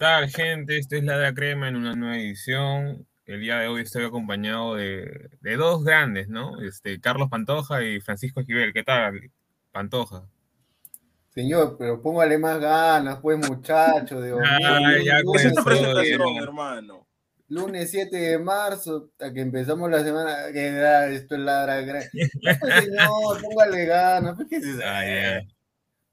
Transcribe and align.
Tal, 0.00 0.28
gente? 0.30 0.78
Esto 0.78 0.96
es 0.96 1.04
La 1.04 1.18
de 1.18 1.34
Crema 1.34 1.68
en 1.68 1.76
una 1.76 1.94
nueva 1.94 2.16
edición. 2.16 3.06
El 3.26 3.40
día 3.40 3.58
de 3.58 3.68
hoy 3.68 3.82
estoy 3.82 4.04
acompañado 4.04 4.74
de, 4.74 5.28
de 5.40 5.56
dos 5.56 5.84
grandes, 5.84 6.28
¿no? 6.28 6.60
Este, 6.62 7.00
Carlos 7.00 7.28
Pantoja 7.30 7.84
y 7.84 8.00
Francisco 8.00 8.40
Esquivel. 8.40 8.72
¿Qué 8.72 8.82
tal, 8.82 9.30
Pantoja? 9.70 10.24
Señor, 11.28 11.76
pero 11.78 12.02
póngale 12.02 12.38
más 12.38 12.58
ganas, 12.58 13.18
pues, 13.20 13.38
muchacho. 13.48 14.20
De 14.20 14.32
Ah, 14.32 14.94
ya 15.04 15.20
lunes, 15.20 15.24
comenzó, 15.52 15.64
presentación, 15.64 16.36
hermano. 16.42 17.06
lunes 17.48 17.90
7 17.90 18.16
de 18.16 18.38
marzo, 18.38 19.10
hasta 19.12 19.32
que 19.32 19.42
empezamos 19.42 19.88
la 19.90 20.02
semana, 20.02 20.36
que 20.52 20.72
da, 20.72 21.06
esto 21.08 21.34
es 21.36 21.40
ladra. 21.42 21.82
gra- 21.82 22.08
Ya, 22.42 22.58
pues, 22.58 22.74
señor, 22.84 23.42
póngale 23.42 23.84
ganas. 23.84 24.34
pues, 24.34 24.48
¿qué 24.48 24.56
es 24.56 24.64
eso? 24.64 24.80
Ah. 24.82 25.40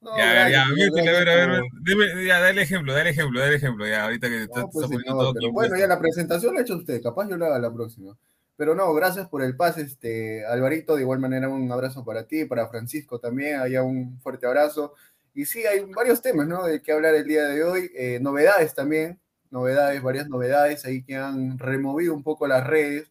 No, 0.00 0.16
Ya, 0.16 0.48
ya, 0.48 0.66
mírtele, 0.66 1.10
a 1.10 1.12
ver, 1.12 1.28
a 1.28 1.46
ver, 1.46 1.62
dime, 1.82 2.24
ya, 2.24 2.38
dale 2.40 2.62
ejemplo, 2.62 2.92
dale 2.92 3.10
ejemplo, 3.10 3.40
dale 3.40 3.56
ejemplo, 3.56 3.86
ya, 3.86 4.04
ahorita 4.04 4.28
que 4.28 4.46
No, 4.54 4.70
pues, 4.70 4.88
señor, 4.88 5.04
todo 5.04 5.34
pero 5.34 5.52
bueno, 5.52 5.76
ya 5.76 5.88
la 5.88 5.98
presentación 5.98 6.54
la 6.54 6.60
ha 6.60 6.62
hecho 6.62 6.76
usted, 6.76 7.02
capaz 7.02 7.28
yo 7.28 7.36
la 7.36 7.46
haga 7.46 7.58
la 7.58 7.72
próxima. 7.72 8.16
Pero 8.56 8.74
no, 8.74 8.92
gracias 8.94 9.28
por 9.28 9.42
el 9.42 9.56
pase, 9.56 9.82
este, 9.82 10.44
Alvarito, 10.46 10.94
de 10.96 11.02
igual 11.02 11.18
manera 11.18 11.48
un 11.48 11.70
abrazo 11.70 12.04
para 12.04 12.26
ti, 12.26 12.44
para 12.44 12.68
Francisco 12.68 13.18
también, 13.18 13.60
allá 13.60 13.82
un 13.82 14.20
fuerte 14.20 14.46
abrazo. 14.46 14.94
Y 15.34 15.44
sí, 15.46 15.64
hay 15.66 15.84
varios 15.84 16.22
temas, 16.22 16.46
¿no? 16.48 16.64
De 16.64 16.82
qué 16.82 16.92
hablar 16.92 17.14
el 17.14 17.24
día 17.24 17.44
de 17.44 17.62
hoy, 17.62 17.90
eh, 17.94 18.18
novedades 18.20 18.74
también, 18.74 19.20
novedades, 19.50 20.02
varias 20.02 20.28
novedades 20.28 20.84
ahí 20.84 21.02
que 21.04 21.16
han 21.16 21.58
removido 21.58 22.14
un 22.14 22.22
poco 22.22 22.46
las 22.48 22.66
redes, 22.66 23.10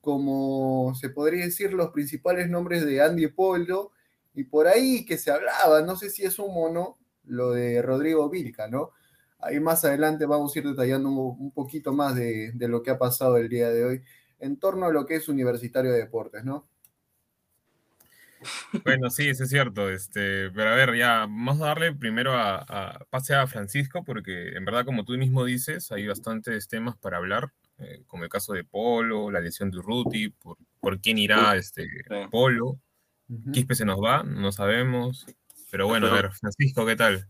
como 0.00 0.94
se 0.94 1.08
podría 1.10 1.44
decir 1.44 1.72
los 1.72 1.90
principales 1.90 2.50
nombres 2.50 2.84
de 2.84 3.00
Andy 3.02 3.28
Polo, 3.28 3.92
y 4.34 4.44
por 4.44 4.66
ahí 4.68 5.04
que 5.04 5.18
se 5.18 5.30
hablaba, 5.30 5.82
no 5.82 5.96
sé 5.96 6.10
si 6.10 6.24
es 6.24 6.38
humo 6.38 6.64
o 6.66 6.72
no, 6.72 6.98
lo 7.24 7.50
de 7.52 7.82
Rodrigo 7.82 8.28
Vilca, 8.30 8.68
¿no? 8.68 8.90
Ahí 9.38 9.60
más 9.60 9.84
adelante 9.84 10.26
vamos 10.26 10.54
a 10.54 10.58
ir 10.60 10.66
detallando 10.68 11.08
un, 11.10 11.36
un 11.40 11.50
poquito 11.52 11.92
más 11.92 12.14
de, 12.16 12.52
de 12.54 12.68
lo 12.68 12.82
que 12.82 12.90
ha 12.90 12.98
pasado 12.98 13.36
el 13.36 13.48
día 13.48 13.70
de 13.70 13.84
hoy 13.84 14.02
en 14.38 14.58
torno 14.58 14.86
a 14.86 14.92
lo 14.92 15.06
que 15.06 15.16
es 15.16 15.28
Universitario 15.28 15.92
de 15.92 15.98
Deportes, 15.98 16.44
¿no? 16.44 16.68
Bueno, 18.84 19.10
sí, 19.10 19.28
eso 19.28 19.44
es 19.44 19.50
cierto. 19.50 19.88
Este, 19.90 20.50
pero 20.50 20.70
a 20.70 20.74
ver, 20.74 20.96
ya, 20.96 21.20
vamos 21.20 21.60
a 21.60 21.66
darle 21.66 21.94
primero 21.94 22.32
a, 22.34 22.56
a- 22.68 23.04
pase 23.10 23.34
a 23.34 23.46
Francisco, 23.46 24.02
porque 24.04 24.56
en 24.56 24.64
verdad, 24.64 24.84
como 24.84 25.04
tú 25.04 25.12
mismo 25.16 25.44
dices, 25.44 25.92
hay 25.92 26.06
bastantes 26.08 26.66
temas 26.68 26.96
para 26.96 27.18
hablar, 27.18 27.52
eh, 27.78 28.02
como 28.08 28.24
el 28.24 28.30
caso 28.30 28.52
de 28.54 28.64
Polo, 28.64 29.30
la 29.30 29.40
lesión 29.40 29.70
de 29.70 29.78
Urruti, 29.78 30.30
por, 30.30 30.56
por 30.80 31.00
quién 31.00 31.18
irá 31.18 31.54
este 31.56 31.86
Sí. 32.08 32.14
Polo, 32.30 32.80
Ujú. 33.32 33.52
Quispe 33.52 33.74
se 33.74 33.84
nos 33.84 33.98
va, 34.02 34.22
no 34.22 34.52
sabemos. 34.52 35.26
Pero 35.70 35.86
bueno, 35.86 36.06
a 36.08 36.10
Pero- 36.10 36.22
ver, 36.28 36.32
Francisco, 36.32 36.84
¿qué 36.84 36.96
tal? 36.96 37.26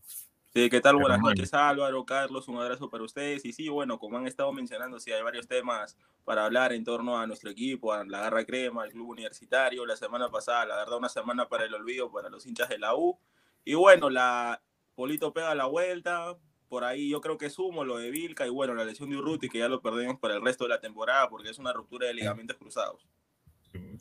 Sí, 0.54 0.69
¿qué 0.69 0.81
tal? 0.82 0.96
Buenas 0.96 1.20
noches, 1.20 1.54
Álvaro, 1.54 2.04
Carlos, 2.04 2.46
un 2.49 2.58
abrazo 2.58 2.90
para 2.90 3.04
ustedes. 3.04 3.44
Y 3.46 3.52
sí, 3.54 3.69
bueno, 3.70 3.99
como 3.99 4.19
han 4.19 4.26
estado 4.26 4.52
mencionando, 4.52 5.00
sí, 5.00 5.10
hay 5.10 5.22
varios 5.22 5.49
temas 5.49 5.96
para 6.25 6.44
hablar 6.44 6.75
en 6.75 6.84
torno 6.84 7.19
a 7.19 7.26
nuestro 7.26 7.49
equipo, 7.50 7.93
a 7.94 8.04
la 8.04 8.20
Garra 8.20 8.44
Crema, 8.44 8.82
al 8.82 8.90
club 8.90 9.08
universitario. 9.08 9.87
La 9.87 9.96
semana 9.96 10.28
pasada, 10.28 10.66
la 10.66 10.76
verdad, 10.76 10.99
una 10.99 11.08
semana 11.08 11.49
para 11.49 11.64
el 11.64 11.72
olvido 11.72 12.12
para 12.12 12.28
los 12.28 12.44
hinchas 12.46 12.69
de 12.69 12.78
la 12.78 12.94
U. 12.94 13.19
Y 13.64 13.75
bueno, 13.75 14.10
la 14.10 14.60
Polito 14.94 15.32
pega 15.32 15.54
la 15.54 15.64
vuelta. 15.66 16.37
Por 16.69 16.84
ahí 16.84 17.08
yo 17.08 17.20
creo 17.22 17.38
que 17.38 17.49
sumo 17.49 17.84
lo 17.84 17.96
de 17.96 18.10
Vilca 18.10 18.46
y 18.46 18.50
bueno, 18.50 18.75
la 18.75 18.84
lesión 18.84 19.08
de 19.08 19.16
Urruti, 19.16 19.49
que 19.49 19.58
ya 19.58 19.69
lo 19.69 19.81
perdemos 19.81 20.19
para 20.20 20.34
el 20.34 20.43
resto 20.43 20.64
de 20.64 20.70
la 20.70 20.81
temporada 20.81 21.31
porque 21.31 21.49
es 21.50 21.58
una 21.58 21.72
ruptura 21.72 22.06
de 22.08 22.14
ligamentos 22.14 22.56
cruzados. 22.58 23.06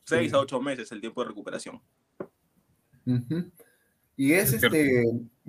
Seis 0.06 0.34
a 0.34 0.40
ocho 0.40 0.62
meses 0.62 0.92
el 0.92 1.02
tiempo 1.02 1.22
de 1.22 1.30
recuperación. 1.30 1.82
Y 4.16 4.34
es 4.34 4.54
Es 4.54 4.60
cierto. 4.60 4.78
este, 4.78 5.04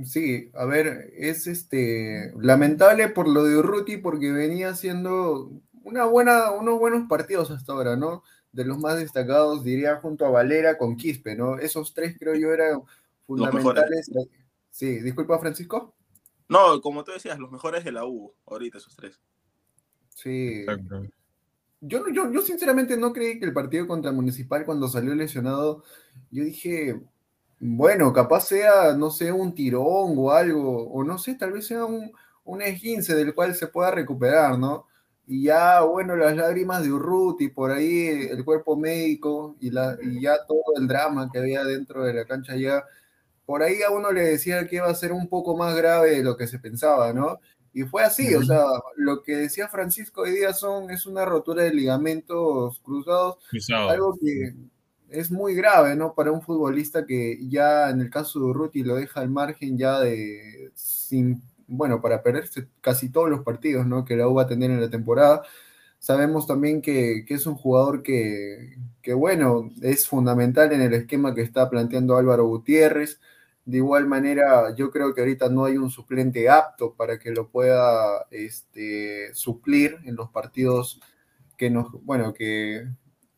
sí, 0.04 0.50
a 0.54 0.64
ver, 0.64 1.12
es 1.16 1.46
este 1.46 2.32
lamentable 2.38 3.08
por 3.08 3.28
lo 3.28 3.44
de 3.44 3.56
Urruti 3.56 3.98
porque 3.98 4.32
venía 4.32 4.70
haciendo 4.70 5.50
una 5.84 6.04
buena, 6.06 6.52
unos 6.52 6.78
buenos 6.78 7.08
partidos 7.08 7.50
hasta 7.50 7.72
ahora, 7.72 7.96
¿no? 7.96 8.22
De 8.52 8.64
los 8.64 8.78
más 8.78 8.98
destacados, 8.98 9.64
diría, 9.64 9.96
junto 9.96 10.24
a 10.24 10.30
Valera 10.30 10.78
con 10.78 10.96
Quispe, 10.96 11.34
¿no? 11.36 11.58
Esos 11.58 11.92
tres 11.94 12.16
creo 12.18 12.34
yo 12.34 12.52
eran 12.52 12.82
fundamentales. 13.26 14.10
Sí, 14.70 15.00
disculpa, 15.00 15.38
Francisco. 15.38 15.94
No, 16.48 16.80
como 16.80 17.04
tú 17.04 17.12
decías, 17.12 17.38
los 17.38 17.50
mejores 17.50 17.84
de 17.84 17.92
la 17.92 18.06
U, 18.06 18.32
ahorita 18.46 18.78
esos 18.78 18.94
tres. 18.96 19.20
Sí. 20.08 20.60
Exacto. 20.60 21.02
Yo, 21.84 22.04
yo, 22.12 22.30
yo 22.32 22.42
sinceramente 22.42 22.96
no 22.96 23.12
creí 23.12 23.40
que 23.40 23.44
el 23.46 23.52
partido 23.52 23.88
contra 23.88 24.12
Municipal 24.12 24.64
cuando 24.64 24.86
salió 24.88 25.14
lesionado, 25.16 25.82
yo 26.30 26.44
dije, 26.44 27.00
bueno, 27.60 28.12
capaz 28.12 28.42
sea, 28.46 28.94
no 28.96 29.10
sé, 29.10 29.32
un 29.32 29.52
tirón 29.54 30.14
o 30.16 30.30
algo, 30.30 30.88
o 30.92 31.02
no 31.04 31.18
sé, 31.18 31.34
tal 31.34 31.52
vez 31.52 31.66
sea 31.66 31.84
un, 31.84 32.12
un 32.44 32.62
esguince 32.62 33.14
del 33.16 33.34
cual 33.34 33.54
se 33.56 33.66
pueda 33.66 33.90
recuperar, 33.90 34.58
¿no? 34.58 34.86
Y 35.26 35.44
ya, 35.44 35.80
bueno, 35.82 36.14
las 36.16 36.36
lágrimas 36.36 36.82
de 36.84 36.92
Urruti, 36.92 37.48
por 37.48 37.72
ahí 37.72 38.28
el 38.30 38.44
cuerpo 38.44 38.76
médico 38.76 39.56
y, 39.60 39.70
la, 39.70 39.96
y 40.02 40.20
ya 40.22 40.44
todo 40.46 40.62
el 40.76 40.86
drama 40.88 41.30
que 41.32 41.38
había 41.40 41.64
dentro 41.64 42.04
de 42.04 42.14
la 42.14 42.26
cancha 42.26 42.56
ya, 42.56 42.84
por 43.46 43.62
ahí 43.62 43.82
a 43.82 43.90
uno 43.90 44.12
le 44.12 44.22
decía 44.24 44.66
que 44.68 44.76
iba 44.76 44.88
a 44.88 44.94
ser 44.94 45.12
un 45.12 45.28
poco 45.28 45.56
más 45.56 45.76
grave 45.76 46.12
de 46.12 46.22
lo 46.24 46.36
que 46.36 46.46
se 46.46 46.58
pensaba, 46.58 47.12
¿no? 47.12 47.40
Y 47.74 47.84
fue 47.84 48.02
así, 48.02 48.34
o 48.34 48.42
sea, 48.42 48.64
lo 48.96 49.22
que 49.22 49.36
decía 49.36 49.68
Francisco 49.68 50.22
hoy 50.22 50.32
día 50.32 50.52
son, 50.52 50.90
es 50.90 51.06
una 51.06 51.24
rotura 51.24 51.62
de 51.64 51.72
ligamentos 51.72 52.78
cruzados, 52.80 53.38
Cruzado. 53.48 53.88
algo 53.88 54.18
que 54.20 54.54
es 55.08 55.30
muy 55.30 55.54
grave, 55.54 55.96
¿no? 55.96 56.14
Para 56.14 56.32
un 56.32 56.42
futbolista 56.42 57.06
que 57.06 57.38
ya 57.48 57.90
en 57.90 58.00
el 58.00 58.10
caso 58.10 58.38
de 58.38 58.46
Urruti 58.46 58.82
lo 58.82 58.96
deja 58.96 59.20
al 59.20 59.30
margen 59.30 59.78
ya 59.78 60.00
de, 60.00 60.70
sin, 60.74 61.42
bueno, 61.66 62.00
para 62.00 62.22
perderse 62.22 62.68
casi 62.80 63.10
todos 63.10 63.30
los 63.30 63.40
partidos, 63.40 63.86
¿no? 63.86 64.04
Que 64.04 64.16
la 64.16 64.28
U 64.28 64.34
va 64.34 64.42
a 64.42 64.46
tener 64.46 64.70
en 64.70 64.80
la 64.80 64.90
temporada. 64.90 65.42
Sabemos 65.98 66.46
también 66.46 66.82
que, 66.82 67.24
que 67.26 67.34
es 67.34 67.46
un 67.46 67.54
jugador 67.54 68.02
que, 68.02 68.76
que, 69.02 69.14
bueno, 69.14 69.70
es 69.82 70.08
fundamental 70.08 70.72
en 70.72 70.82
el 70.82 70.94
esquema 70.94 71.34
que 71.34 71.42
está 71.42 71.70
planteando 71.70 72.16
Álvaro 72.16 72.46
Gutiérrez. 72.46 73.20
De 73.64 73.76
igual 73.76 74.06
manera, 74.06 74.74
yo 74.74 74.90
creo 74.90 75.14
que 75.14 75.20
ahorita 75.20 75.48
no 75.48 75.64
hay 75.64 75.76
un 75.76 75.90
suplente 75.90 76.48
apto 76.50 76.94
para 76.94 77.18
que 77.18 77.30
lo 77.30 77.48
pueda 77.48 78.26
este, 78.30 79.32
suplir 79.34 79.98
en 80.04 80.16
los 80.16 80.30
partidos 80.30 81.00
que 81.56 81.70
nos, 81.70 81.92
bueno, 82.04 82.34
que 82.34 82.84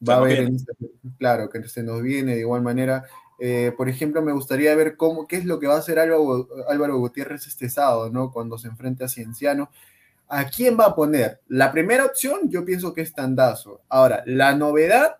va 0.06 0.14
a 0.14 0.16
haber, 0.18 0.38
en 0.40 0.56
este- 0.56 0.72
claro, 1.18 1.50
que 1.50 1.68
se 1.68 1.82
nos 1.82 2.00
viene 2.00 2.34
de 2.34 2.40
igual 2.40 2.62
manera. 2.62 3.04
Eh, 3.38 3.72
por 3.76 3.88
ejemplo, 3.88 4.22
me 4.22 4.32
gustaría 4.32 4.74
ver 4.74 4.96
cómo, 4.96 5.26
qué 5.26 5.36
es 5.36 5.44
lo 5.44 5.58
que 5.58 5.66
va 5.66 5.74
a 5.74 5.78
hacer 5.78 5.98
Álvaro, 5.98 6.48
Álvaro 6.68 6.98
Gutiérrez 6.98 7.46
este 7.46 7.68
sábado, 7.68 8.08
¿no? 8.08 8.32
Cuando 8.32 8.56
se 8.56 8.68
enfrente 8.68 9.04
a 9.04 9.08
Cienciano. 9.08 9.70
¿A 10.28 10.46
quién 10.46 10.78
va 10.78 10.86
a 10.86 10.94
poner? 10.94 11.40
La 11.48 11.70
primera 11.70 12.06
opción, 12.06 12.48
yo 12.48 12.64
pienso 12.64 12.94
que 12.94 13.02
es 13.02 13.12
Tandazo. 13.12 13.82
Ahora, 13.90 14.22
la 14.24 14.54
novedad 14.54 15.18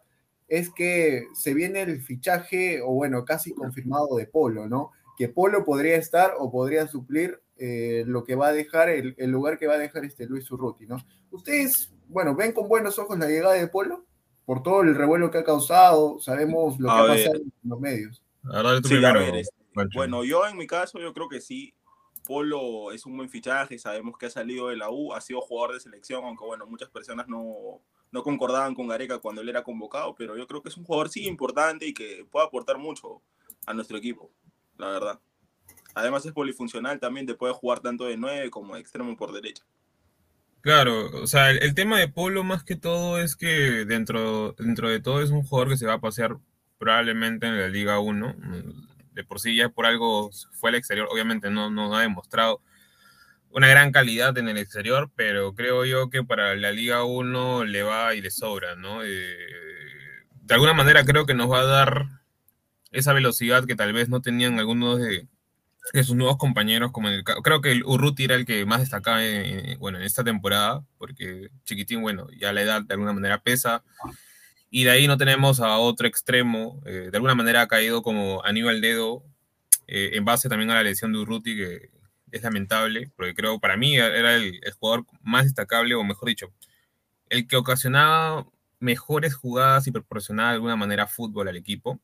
es 0.48 0.70
que 0.70 1.26
se 1.34 1.54
viene 1.54 1.82
el 1.82 2.02
fichaje, 2.02 2.80
o 2.82 2.92
bueno, 2.92 3.24
casi 3.24 3.52
confirmado 3.52 4.16
de 4.16 4.26
Polo, 4.26 4.68
¿no? 4.68 4.92
Que 5.16 5.28
Polo 5.28 5.64
podría 5.64 5.96
estar 5.96 6.34
o 6.38 6.50
podría 6.50 6.86
suplir 6.86 7.40
eh, 7.56 8.04
lo 8.06 8.24
que 8.24 8.34
va 8.34 8.48
a 8.48 8.52
dejar, 8.52 8.88
el, 8.88 9.14
el 9.18 9.30
lugar 9.30 9.58
que 9.58 9.66
va 9.66 9.74
a 9.74 9.78
dejar 9.78 10.04
este 10.04 10.26
Luis 10.26 10.50
Urruti, 10.50 10.86
¿no? 10.86 10.96
Ustedes, 11.30 11.92
bueno, 12.08 12.34
ven 12.34 12.52
con 12.52 12.68
buenos 12.68 12.98
ojos 12.98 13.18
la 13.18 13.28
llegada 13.28 13.54
de 13.54 13.68
Polo, 13.68 14.04
por 14.44 14.62
todo 14.62 14.82
el 14.82 14.94
revuelo 14.94 15.30
que 15.30 15.38
ha 15.38 15.44
causado, 15.44 16.18
sabemos 16.20 16.78
lo 16.78 16.88
que 16.88 16.94
A 16.94 16.98
ha 16.98 17.04
ver. 17.04 17.26
pasado 17.26 17.36
en 17.44 17.70
los 17.70 17.80
medios. 17.80 18.22
Sí, 18.42 18.88
primero, 18.88 19.20
ver, 19.20 19.36
este, 19.36 19.54
bueno, 19.94 20.22
yo 20.24 20.46
en 20.46 20.56
mi 20.56 20.66
caso, 20.66 20.98
yo 20.98 21.14
creo 21.14 21.28
que 21.28 21.40
sí. 21.40 21.74
Polo 22.26 22.90
es 22.92 23.04
un 23.04 23.16
buen 23.16 23.28
fichaje, 23.28 23.78
sabemos 23.78 24.16
que 24.16 24.26
ha 24.26 24.30
salido 24.30 24.68
de 24.68 24.76
la 24.76 24.90
U, 24.90 25.12
ha 25.12 25.20
sido 25.20 25.42
jugador 25.42 25.74
de 25.74 25.80
selección, 25.80 26.24
aunque 26.24 26.44
bueno, 26.44 26.66
muchas 26.66 26.88
personas 26.88 27.28
no, 27.28 27.80
no 28.14 28.22
concordaban 28.22 28.76
con 28.76 28.86
Gareca 28.86 29.18
cuando 29.18 29.42
él 29.42 29.48
era 29.48 29.64
convocado, 29.64 30.14
pero 30.14 30.36
yo 30.38 30.46
creo 30.46 30.62
que 30.62 30.68
es 30.68 30.76
un 30.76 30.84
jugador 30.84 31.08
sí 31.08 31.26
importante 31.26 31.84
y 31.84 31.92
que 31.92 32.24
puede 32.30 32.46
aportar 32.46 32.78
mucho 32.78 33.20
a 33.66 33.74
nuestro 33.74 33.98
equipo, 33.98 34.30
la 34.78 34.86
verdad. 34.86 35.20
Además 35.96 36.24
es 36.24 36.32
polifuncional 36.32 37.00
también, 37.00 37.26
te 37.26 37.34
puede 37.34 37.54
jugar 37.54 37.80
tanto 37.80 38.04
de 38.04 38.16
9 38.16 38.50
como 38.50 38.76
de 38.76 38.80
extremo 38.80 39.16
por 39.16 39.32
derecha. 39.32 39.64
Claro, 40.60 41.10
o 41.22 41.26
sea, 41.26 41.50
el, 41.50 41.74
tema 41.74 41.98
de 41.98 42.06
Polo 42.06 42.44
más 42.44 42.62
que 42.62 42.76
todo 42.76 43.18
es 43.18 43.34
que 43.34 43.84
dentro, 43.84 44.52
dentro 44.52 44.88
de 44.88 45.00
todo 45.00 45.20
es 45.20 45.30
un 45.30 45.42
jugador 45.42 45.70
que 45.70 45.76
se 45.76 45.86
va 45.86 45.94
a 45.94 46.00
pasear 46.00 46.36
probablemente 46.78 47.48
en 47.48 47.58
la 47.58 47.68
Liga 47.68 47.98
1. 47.98 48.36
De 49.10 49.24
por 49.24 49.40
sí 49.40 49.56
ya 49.56 49.70
por 49.70 49.86
algo 49.86 50.30
fue 50.52 50.70
al 50.70 50.76
exterior, 50.76 51.08
obviamente 51.10 51.50
no, 51.50 51.68
no 51.68 51.96
ha 51.96 52.02
demostrado 52.02 52.60
una 53.54 53.68
gran 53.68 53.92
calidad 53.92 54.36
en 54.36 54.48
el 54.48 54.58
exterior, 54.58 55.10
pero 55.16 55.54
creo 55.54 55.84
yo 55.84 56.10
que 56.10 56.22
para 56.24 56.54
la 56.56 56.72
Liga 56.72 57.04
1 57.04 57.64
le 57.64 57.82
va 57.82 58.14
y 58.14 58.20
le 58.20 58.30
sobra, 58.30 58.74
¿no? 58.76 59.02
Eh, 59.04 59.36
de 60.42 60.54
alguna 60.54 60.74
manera 60.74 61.04
creo 61.04 61.24
que 61.24 61.34
nos 61.34 61.50
va 61.50 61.60
a 61.60 61.64
dar 61.64 62.06
esa 62.90 63.12
velocidad 63.12 63.64
que 63.64 63.76
tal 63.76 63.92
vez 63.92 64.08
no 64.08 64.20
tenían 64.20 64.58
algunos 64.58 64.98
de, 65.00 65.26
de 65.92 66.04
sus 66.04 66.16
nuevos 66.16 66.36
compañeros, 66.36 66.92
como 66.92 67.08
en 67.08 67.14
el 67.14 67.24
creo 67.24 67.60
que 67.60 67.72
el 67.72 67.84
Urruti 67.84 68.24
era 68.24 68.34
el 68.34 68.44
que 68.44 68.66
más 68.66 68.80
destacaba 68.80 69.24
en- 69.24 69.78
bueno, 69.78 69.98
en 69.98 70.04
esta 70.04 70.24
temporada, 70.24 70.84
porque 70.98 71.48
Chiquitín, 71.64 72.02
bueno, 72.02 72.26
ya 72.38 72.52
la 72.52 72.62
edad 72.62 72.82
de 72.82 72.94
alguna 72.94 73.12
manera 73.12 73.40
pesa, 73.42 73.82
y 74.70 74.84
de 74.84 74.90
ahí 74.90 75.06
no 75.06 75.16
tenemos 75.16 75.60
a 75.60 75.78
otro 75.78 76.06
extremo, 76.08 76.82
eh, 76.86 77.08
de 77.10 77.16
alguna 77.16 77.34
manera 77.36 77.62
ha 77.62 77.68
caído 77.68 78.02
como 78.02 78.44
Aníbal 78.44 78.80
Dedo, 78.80 79.22
eh, 79.86 80.10
en 80.14 80.24
base 80.24 80.48
también 80.48 80.70
a 80.70 80.74
la 80.74 80.82
lesión 80.82 81.12
de 81.12 81.18
Urruti, 81.20 81.56
que 81.56 81.90
es 82.34 82.42
lamentable, 82.42 83.10
porque 83.16 83.34
creo 83.34 83.60
para 83.60 83.76
mí 83.76 83.96
era 83.96 84.34
el, 84.34 84.60
jugador 84.78 85.06
más 85.22 85.44
destacable, 85.44 85.94
o 85.94 86.04
mejor 86.04 86.28
dicho, 86.28 86.52
el 87.30 87.46
que 87.46 87.56
ocasionaba 87.56 88.46
mejores 88.80 89.34
jugadas 89.34 89.86
y 89.86 89.92
proporcionaba 89.92 90.50
de 90.50 90.54
alguna 90.56 90.76
manera 90.76 91.06
fútbol 91.06 91.48
al 91.48 91.56
equipo. 91.56 92.00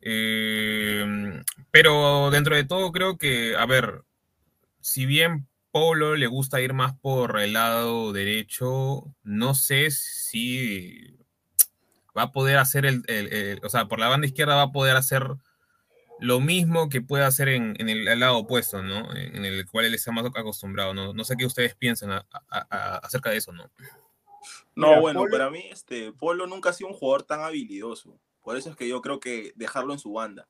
Eh, 0.00 1.42
pero 1.70 2.30
dentro 2.30 2.54
de 2.56 2.64
todo 2.64 2.92
creo 2.92 3.18
que, 3.18 3.56
a 3.56 3.66
ver, 3.66 4.02
si 4.80 5.06
bien 5.06 5.48
Polo 5.72 6.16
le 6.16 6.26
gusta 6.28 6.60
ir 6.60 6.74
más 6.74 6.94
por 7.00 7.40
el 7.40 7.54
lado 7.54 8.12
derecho, 8.12 9.14
no 9.24 9.54
sé 9.54 9.90
si 9.90 11.16
va 12.16 12.24
a 12.24 12.32
poder 12.32 12.58
hacer 12.58 12.86
el- 12.86 13.02
el- 13.08 13.60
o 13.64 13.68
sea, 13.68 13.86
por 13.86 13.98
la 13.98 14.08
banda 14.08 14.26
izquierda 14.26 14.54
va 14.54 14.62
a 14.62 14.72
poder 14.72 14.96
hacer 14.96 15.36
lo 16.20 16.40
mismo 16.40 16.88
que 16.88 17.02
puede 17.02 17.24
hacer 17.24 17.48
en, 17.48 17.74
en 17.78 17.88
el, 17.88 18.06
el 18.06 18.20
lado 18.20 18.38
opuesto, 18.38 18.82
¿no? 18.82 19.12
En, 19.14 19.36
en 19.36 19.44
el 19.44 19.66
cual 19.66 19.86
él 19.86 19.94
está 19.94 20.12
más 20.12 20.24
acostumbrado, 20.24 20.94
¿no? 20.94 21.12
No 21.12 21.24
sé 21.24 21.36
qué 21.36 21.44
ustedes 21.46 21.74
piensan 21.74 22.12
a- 22.12 22.26
a- 22.50 22.66
a- 22.70 22.96
acerca 22.98 23.30
de 23.30 23.38
eso, 23.38 23.52
¿no? 23.52 23.64
No, 24.76 24.88
Mira, 24.88 25.00
bueno, 25.00 25.20
Polo- 25.20 25.30
para 25.32 25.50
mí 25.50 25.64
este 25.70 26.12
Polo 26.12 26.46
nunca 26.46 26.70
ha 26.70 26.72
sido 26.72 26.88
un 26.90 26.96
jugador 26.96 27.22
tan 27.24 27.40
habilidoso. 27.40 28.18
Por 28.42 28.56
eso 28.56 28.70
es 28.70 28.76
que 28.76 28.88
yo 28.88 29.00
creo 29.00 29.18
que 29.20 29.52
dejarlo 29.56 29.92
en 29.92 29.98
su 29.98 30.12
banda. 30.12 30.48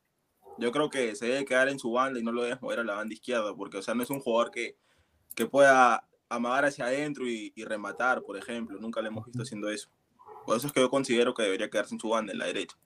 Yo 0.58 0.70
creo 0.72 0.88
que 0.90 1.14
se 1.16 1.26
debe 1.26 1.44
quedar 1.44 1.68
en 1.68 1.78
su 1.78 1.92
banda 1.92 2.18
y 2.18 2.22
no 2.22 2.32
lo 2.32 2.42
debes 2.42 2.60
mover 2.62 2.80
a 2.80 2.84
la 2.84 2.94
banda 2.94 3.14
izquierda, 3.14 3.54
porque 3.54 3.78
o 3.78 3.82
sea, 3.82 3.94
no 3.94 4.02
es 4.02 4.10
un 4.10 4.20
jugador 4.20 4.50
que, 4.50 4.76
que 5.34 5.46
pueda 5.46 6.06
amagar 6.28 6.64
hacia 6.64 6.86
adentro 6.86 7.28
y, 7.28 7.52
y 7.56 7.64
rematar, 7.64 8.22
por 8.22 8.36
ejemplo. 8.36 8.78
Nunca 8.80 9.00
le 9.02 9.08
hemos 9.08 9.26
visto 9.26 9.42
haciendo 9.42 9.68
eso. 9.70 9.88
Por 10.46 10.56
eso 10.56 10.66
es 10.66 10.72
que 10.72 10.80
yo 10.80 10.90
considero 10.90 11.34
que 11.34 11.42
debería 11.42 11.70
quedarse 11.70 11.94
en 11.94 12.00
su 12.00 12.08
banda, 12.08 12.32
en 12.32 12.38
la 12.38 12.46
derecha. 12.46 12.76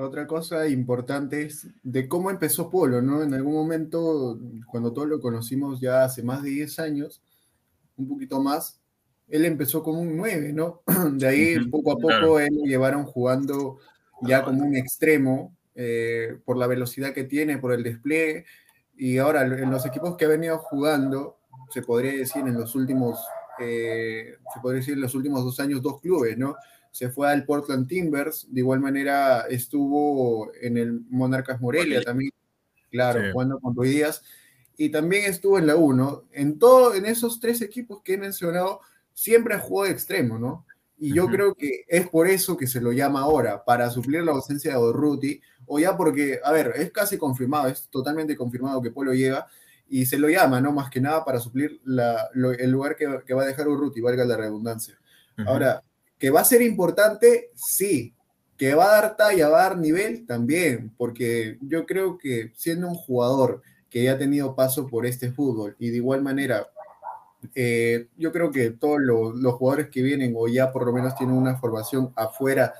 Otra 0.00 0.28
cosa 0.28 0.68
importante 0.68 1.42
es 1.42 1.66
de 1.82 2.08
cómo 2.08 2.30
empezó 2.30 2.70
Polo, 2.70 3.02
¿no? 3.02 3.20
En 3.20 3.34
algún 3.34 3.54
momento, 3.54 4.38
cuando 4.70 4.92
todos 4.92 5.08
lo 5.08 5.20
conocimos 5.20 5.80
ya 5.80 6.04
hace 6.04 6.22
más 6.22 6.44
de 6.44 6.50
10 6.50 6.78
años, 6.78 7.20
un 7.96 8.06
poquito 8.06 8.40
más, 8.40 8.80
él 9.26 9.44
empezó 9.44 9.82
como 9.82 10.00
un 10.00 10.16
9, 10.16 10.52
¿no? 10.52 10.82
De 11.14 11.26
ahí, 11.26 11.68
poco 11.68 11.90
a 11.90 11.96
poco, 11.96 12.06
claro. 12.06 12.38
él 12.38 12.54
lo 12.54 12.64
llevaron 12.64 13.06
jugando 13.06 13.78
ya 14.22 14.44
como 14.44 14.64
un 14.64 14.76
extremo, 14.76 15.56
eh, 15.74 16.38
por 16.44 16.56
la 16.58 16.68
velocidad 16.68 17.12
que 17.12 17.24
tiene, 17.24 17.58
por 17.58 17.72
el 17.72 17.82
despliegue, 17.82 18.44
y 18.96 19.18
ahora 19.18 19.42
en 19.42 19.68
los 19.68 19.84
equipos 19.84 20.16
que 20.16 20.26
ha 20.26 20.28
venido 20.28 20.58
jugando, 20.58 21.38
se 21.70 21.82
podría 21.82 22.12
decir 22.12 22.42
en 22.46 22.54
los 22.54 22.76
últimos, 22.76 23.18
eh, 23.58 24.36
se 24.54 24.60
podría 24.60 24.78
decir 24.78 24.94
en 24.94 25.00
los 25.00 25.16
últimos 25.16 25.42
dos 25.42 25.58
años, 25.58 25.82
dos 25.82 26.00
clubes, 26.00 26.38
¿no? 26.38 26.54
Se 26.98 27.10
fue 27.10 27.30
al 27.30 27.44
Portland 27.44 27.86
Timbers, 27.86 28.48
de 28.50 28.58
igual 28.58 28.80
manera 28.80 29.42
estuvo 29.48 30.50
en 30.60 30.76
el 30.76 31.00
Monarcas 31.08 31.60
Morelia 31.60 32.02
también, 32.02 32.32
claro, 32.90 33.20
Sí. 33.20 33.26
jugando 33.32 33.60
con 33.60 33.76
Rui 33.76 33.90
Díaz, 33.90 34.20
y 34.76 34.88
también 34.90 35.24
estuvo 35.30 35.60
en 35.60 35.68
la 35.68 35.76
1. 35.76 36.24
En, 36.32 36.58
todo, 36.58 36.94
en 36.96 37.06
esos 37.06 37.38
tres 37.38 37.62
equipos 37.62 38.02
que 38.02 38.14
he 38.14 38.18
mencionado, 38.18 38.80
siempre 39.12 39.54
ha 39.54 39.60
jugado 39.60 39.86
de 39.86 39.92
extremo, 39.92 40.40
¿no? 40.40 40.66
Y 40.98 41.14
yo 41.14 41.28
creo 41.28 41.54
que 41.54 41.84
es 41.86 42.08
por 42.08 42.26
eso 42.26 42.56
que 42.56 42.66
se 42.66 42.80
lo 42.80 42.90
llama 42.90 43.20
ahora, 43.20 43.64
para 43.64 43.88
suplir 43.90 44.24
la 44.24 44.32
ausencia 44.32 44.72
de 44.72 44.78
Urruti, 44.78 45.40
o 45.66 45.78
ya 45.78 45.96
porque, 45.96 46.40
a 46.42 46.50
ver, 46.50 46.72
es 46.74 46.90
casi 46.90 47.16
confirmado, 47.16 47.68
es 47.68 47.88
totalmente 47.90 48.34
confirmado 48.36 48.82
que 48.82 48.90
Polo 48.90 49.14
llega, 49.14 49.46
y 49.88 50.04
se 50.06 50.18
lo 50.18 50.28
llama, 50.28 50.60
¿no? 50.60 50.72
Más 50.72 50.90
que 50.90 51.00
nada 51.00 51.24
para 51.24 51.38
suplir 51.38 51.80
la- 51.84 52.28
lo- 52.34 52.50
el 52.50 52.70
lugar 52.72 52.96
que, 52.96 53.06
que 53.24 53.34
va 53.34 53.44
a 53.44 53.46
dejar 53.46 53.68
Urruti, 53.68 54.00
valga 54.00 54.24
la 54.24 54.36
redundancia. 54.36 54.98
Ahora, 55.46 55.84
que 56.18 56.30
va 56.30 56.40
a 56.40 56.44
ser 56.44 56.62
importante, 56.62 57.50
sí. 57.54 58.14
Que 58.56 58.74
va 58.74 58.86
a 58.86 59.00
dar 59.00 59.16
talla, 59.16 59.48
va 59.48 59.60
a 59.60 59.68
dar 59.68 59.78
nivel, 59.78 60.26
también, 60.26 60.92
porque 60.96 61.58
yo 61.60 61.86
creo 61.86 62.18
que 62.18 62.52
siendo 62.56 62.88
un 62.88 62.94
jugador 62.94 63.62
que 63.88 64.02
ya 64.02 64.12
ha 64.12 64.18
tenido 64.18 64.54
paso 64.54 64.86
por 64.86 65.06
este 65.06 65.30
fútbol 65.30 65.76
y 65.78 65.90
de 65.90 65.96
igual 65.96 66.22
manera, 66.22 66.66
eh, 67.54 68.08
yo 68.16 68.32
creo 68.32 68.50
que 68.50 68.70
todos 68.70 69.00
los, 69.00 69.34
los 69.36 69.54
jugadores 69.54 69.88
que 69.90 70.02
vienen 70.02 70.34
o 70.36 70.48
ya 70.48 70.72
por 70.72 70.84
lo 70.84 70.92
menos 70.92 71.14
tienen 71.14 71.36
una 71.36 71.56
formación 71.56 72.12
afuera, 72.16 72.74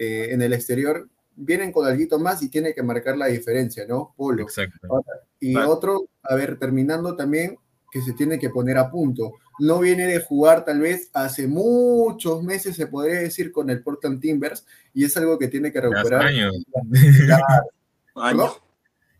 eh, 0.00 0.32
en 0.32 0.40
el 0.42 0.52
exterior, 0.52 1.08
vienen 1.34 1.72
con 1.72 1.84
algo 1.84 2.18
más 2.20 2.40
y 2.40 2.48
tiene 2.48 2.72
que 2.72 2.84
marcar 2.84 3.18
la 3.18 3.26
diferencia, 3.26 3.84
¿no? 3.84 4.14
Polo. 4.16 4.44
Exacto. 4.44 5.02
Y 5.40 5.56
otro, 5.56 6.08
a 6.22 6.36
ver, 6.36 6.56
terminando 6.56 7.16
también, 7.16 7.58
que 7.90 8.00
se 8.02 8.12
tiene 8.12 8.38
que 8.38 8.50
poner 8.50 8.78
a 8.78 8.88
punto. 8.88 9.32
No 9.58 9.80
viene 9.80 10.06
de 10.06 10.20
jugar 10.20 10.64
tal 10.64 10.80
vez 10.80 11.10
hace 11.12 11.46
muchos 11.46 12.42
meses, 12.42 12.76
se 12.76 12.86
podría 12.86 13.20
decir, 13.20 13.50
con 13.52 13.70
el 13.70 13.82
Portland 13.82 14.20
Timbers, 14.20 14.64
y 14.94 15.04
es 15.04 15.16
algo 15.16 15.38
que 15.38 15.48
tiene 15.48 15.72
que 15.72 15.80
recuperar. 15.80 16.26
años. 16.26 16.54
Año. 18.14 18.36
¿No? 18.36 18.56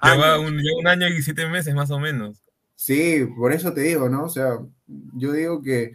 Lleva 0.03 0.35
Año. 0.35 0.43
un, 0.43 0.59
lleva 0.59 0.79
un 0.81 0.87
año 0.89 1.09
y 1.09 1.23
siete 1.23 1.47
meses 1.47 1.75
más 1.75 1.91
o 1.91 2.01
menos. 2.01 2.43
Sí, 2.75 3.27
por 3.37 3.53
eso 3.53 3.73
te 3.73 3.83
digo, 3.83 4.09
¿no? 4.09 4.25
O 4.25 4.29
sea, 4.29 4.59
yo 5.15 5.33
digo 5.33 5.63
que 5.63 5.95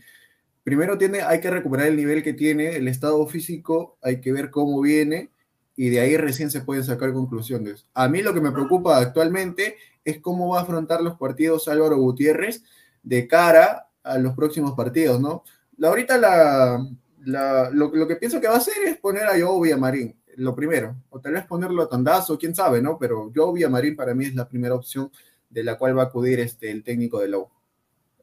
primero 0.63 0.97
tiene, 0.97 1.21
hay 1.21 1.39
que 1.39 1.49
recuperar 1.49 1.87
el 1.87 1.97
nivel 1.97 2.23
que 2.23 2.33
tiene, 2.33 2.75
el 2.75 2.87
estado 2.87 3.25
físico, 3.27 3.97
hay 4.01 4.21
que 4.21 4.31
ver 4.31 4.49
cómo 4.51 4.81
viene, 4.81 5.29
y 5.75 5.89
de 5.89 5.99
ahí 6.01 6.17
recién 6.17 6.51
se 6.51 6.61
pueden 6.61 6.83
sacar 6.83 7.13
conclusiones. 7.13 7.85
A 7.93 8.07
mí 8.07 8.21
lo 8.21 8.33
que 8.33 8.41
me 8.41 8.51
preocupa 8.51 8.97
actualmente 8.97 9.77
es 10.05 10.19
cómo 10.19 10.49
va 10.49 10.59
a 10.59 10.63
afrontar 10.63 11.01
los 11.01 11.17
partidos 11.17 11.67
Álvaro 11.67 11.97
Gutiérrez 11.97 12.63
de 13.01 13.27
cara 13.27 13.87
a 14.03 14.17
los 14.17 14.35
próximos 14.35 14.73
partidos, 14.75 15.19
¿no? 15.21 15.43
La, 15.77 15.89
ahorita 15.89 16.17
la, 16.17 16.85
la- 17.25 17.69
lo, 17.71 17.89
lo 17.95 18.07
que 18.07 18.15
pienso 18.17 18.39
que 18.41 18.47
va 18.47 18.55
a 18.55 18.57
hacer 18.57 18.75
es 18.85 18.97
poner 18.99 19.23
a 19.25 19.39
Joe 19.39 19.61
Villamarín, 19.61 20.15
lo 20.37 20.55
primero, 20.55 20.95
o 21.09 21.19
tal 21.19 21.33
vez 21.33 21.45
ponerlo 21.45 21.83
a 21.83 21.89
Tandazo, 21.89 22.37
quién 22.37 22.55
sabe, 22.55 22.81
¿no? 22.81 22.97
Pero 22.99 23.31
Joe 23.35 23.53
Villamarín 23.53 23.95
para 23.95 24.13
mí 24.15 24.25
es 24.25 24.35
la 24.35 24.47
primera 24.47 24.75
opción 24.75 25.11
de 25.49 25.63
la 25.63 25.77
cual 25.77 25.97
va 25.97 26.03
a 26.03 26.05
acudir 26.05 26.39
este, 26.39 26.71
el 26.71 26.83
técnico 26.83 27.19
de 27.19 27.29
la 27.29 27.37
U. 27.39 27.49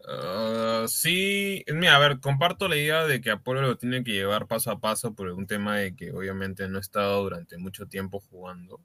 Ah, 0.09 0.87
sí, 0.89 1.63
mira, 1.69 1.97
a 1.97 1.99
ver, 1.99 2.21
comparto 2.21 2.69
la 2.69 2.77
idea 2.77 3.05
de 3.07 3.21
que 3.21 3.31
Apolo 3.31 3.61
lo 3.63 3.77
tiene 3.77 4.03
que 4.03 4.13
llevar 4.13 4.47
paso 4.47 4.71
a 4.71 4.81
paso 4.81 5.15
por 5.15 5.29
un 5.29 5.47
tema 5.47 5.77
de 5.77 5.95
que 5.95 6.11
obviamente 6.13 6.67
no 6.69 6.79
ha 6.79 6.81
estado 6.81 7.23
durante 7.23 7.59
mucho 7.59 7.87
tiempo 7.87 8.21
jugando, 8.21 8.81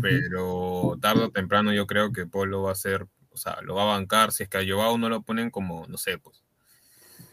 pero 0.00 0.98
tarde 1.00 1.24
o 1.24 1.30
temprano 1.30 1.72
yo 1.74 1.86
creo 1.86 2.12
que 2.12 2.26
Polo 2.26 2.62
va 2.62 2.72
a 2.72 2.74
ser, 2.74 3.06
o 3.36 3.38
sea, 3.38 3.60
lo 3.60 3.74
va 3.74 3.82
a 3.82 3.96
bancar 3.98 4.32
si 4.32 4.44
es 4.44 4.48
que 4.48 4.56
a 4.56 4.64
Joao 4.66 4.96
no 4.96 5.10
lo 5.10 5.20
ponen 5.20 5.50
como, 5.50 5.86
no 5.88 5.98
sé, 5.98 6.16
pues, 6.18 6.42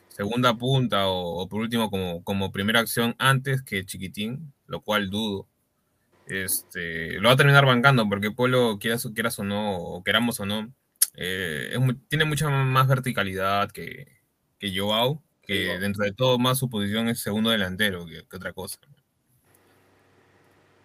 segunda 0.10 0.53
punta 0.57 1.07
o, 1.07 1.41
o 1.41 1.48
por 1.48 1.62
último 1.62 1.89
como, 1.89 2.22
como 2.24 2.51
primera 2.51 2.81
acción 2.81 3.15
antes 3.19 3.63
que 3.63 3.86
Chiquitín, 3.86 4.53
lo 4.67 4.81
cual 4.81 5.10
dudo. 5.10 5.48
Este, 6.25 7.19
lo 7.19 7.29
va 7.29 7.33
a 7.33 7.38
terminar 7.38 7.65
bancando 7.65 8.07
porque 8.10 8.31
Polo, 8.31 8.77
quieras, 8.79 9.05
o- 9.05 9.13
quieras 9.13 9.39
o 9.39 9.43
no, 9.43 9.77
o 9.77 10.03
queramos 10.03 10.39
o 10.39 10.45
no, 10.45 10.74
eh, 11.15 11.69
es 11.74 11.79
tiene 12.10 12.25
mucha 12.25 12.50
más 12.50 12.88
verticalidad 12.88 13.72
que, 13.72 14.07
que 14.60 14.77
Joao, 14.77 15.22
que 15.41 15.67
Joao. 15.67 15.79
dentro 15.79 16.03
de 16.03 16.13
todo 16.13 16.38
más 16.38 16.57
su 16.60 16.69
posición 16.69 17.07
es 17.07 17.19
segundo 17.19 17.50
delantero 17.50 18.05
que, 18.05 18.25
que 18.27 18.36
otra 18.38 18.51
cosa. 18.53 18.77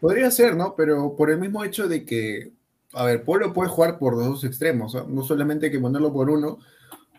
Podría 0.01 0.31
ser, 0.31 0.55
¿no? 0.55 0.75
Pero 0.77 1.17
por 1.17 1.31
el 1.31 1.39
mismo 1.39 1.65
hecho 1.65 1.89
de 1.89 2.05
que, 2.05 2.53
a 2.93 3.05
ver, 3.05 3.25
Polo 3.25 3.53
puede 3.53 3.69
jugar 3.69 3.99
por 3.99 4.17
los 4.17 4.27
dos 4.27 4.45
extremos, 4.45 4.97
no 5.09 5.23
solamente 5.23 5.67
hay 5.67 5.73
que 5.73 5.81
ponerlo 5.81 6.13
por 6.13 6.31
uno, 6.31 6.59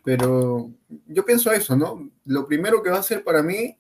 pero 0.03 0.71
yo 1.07 1.25
pienso 1.25 1.51
eso, 1.51 1.75
¿no? 1.75 2.09
Lo 2.25 2.47
primero 2.47 2.81
que 2.81 2.89
va 2.89 2.97
a 2.97 3.01
hacer 3.01 3.23
para 3.23 3.43
mí 3.43 3.77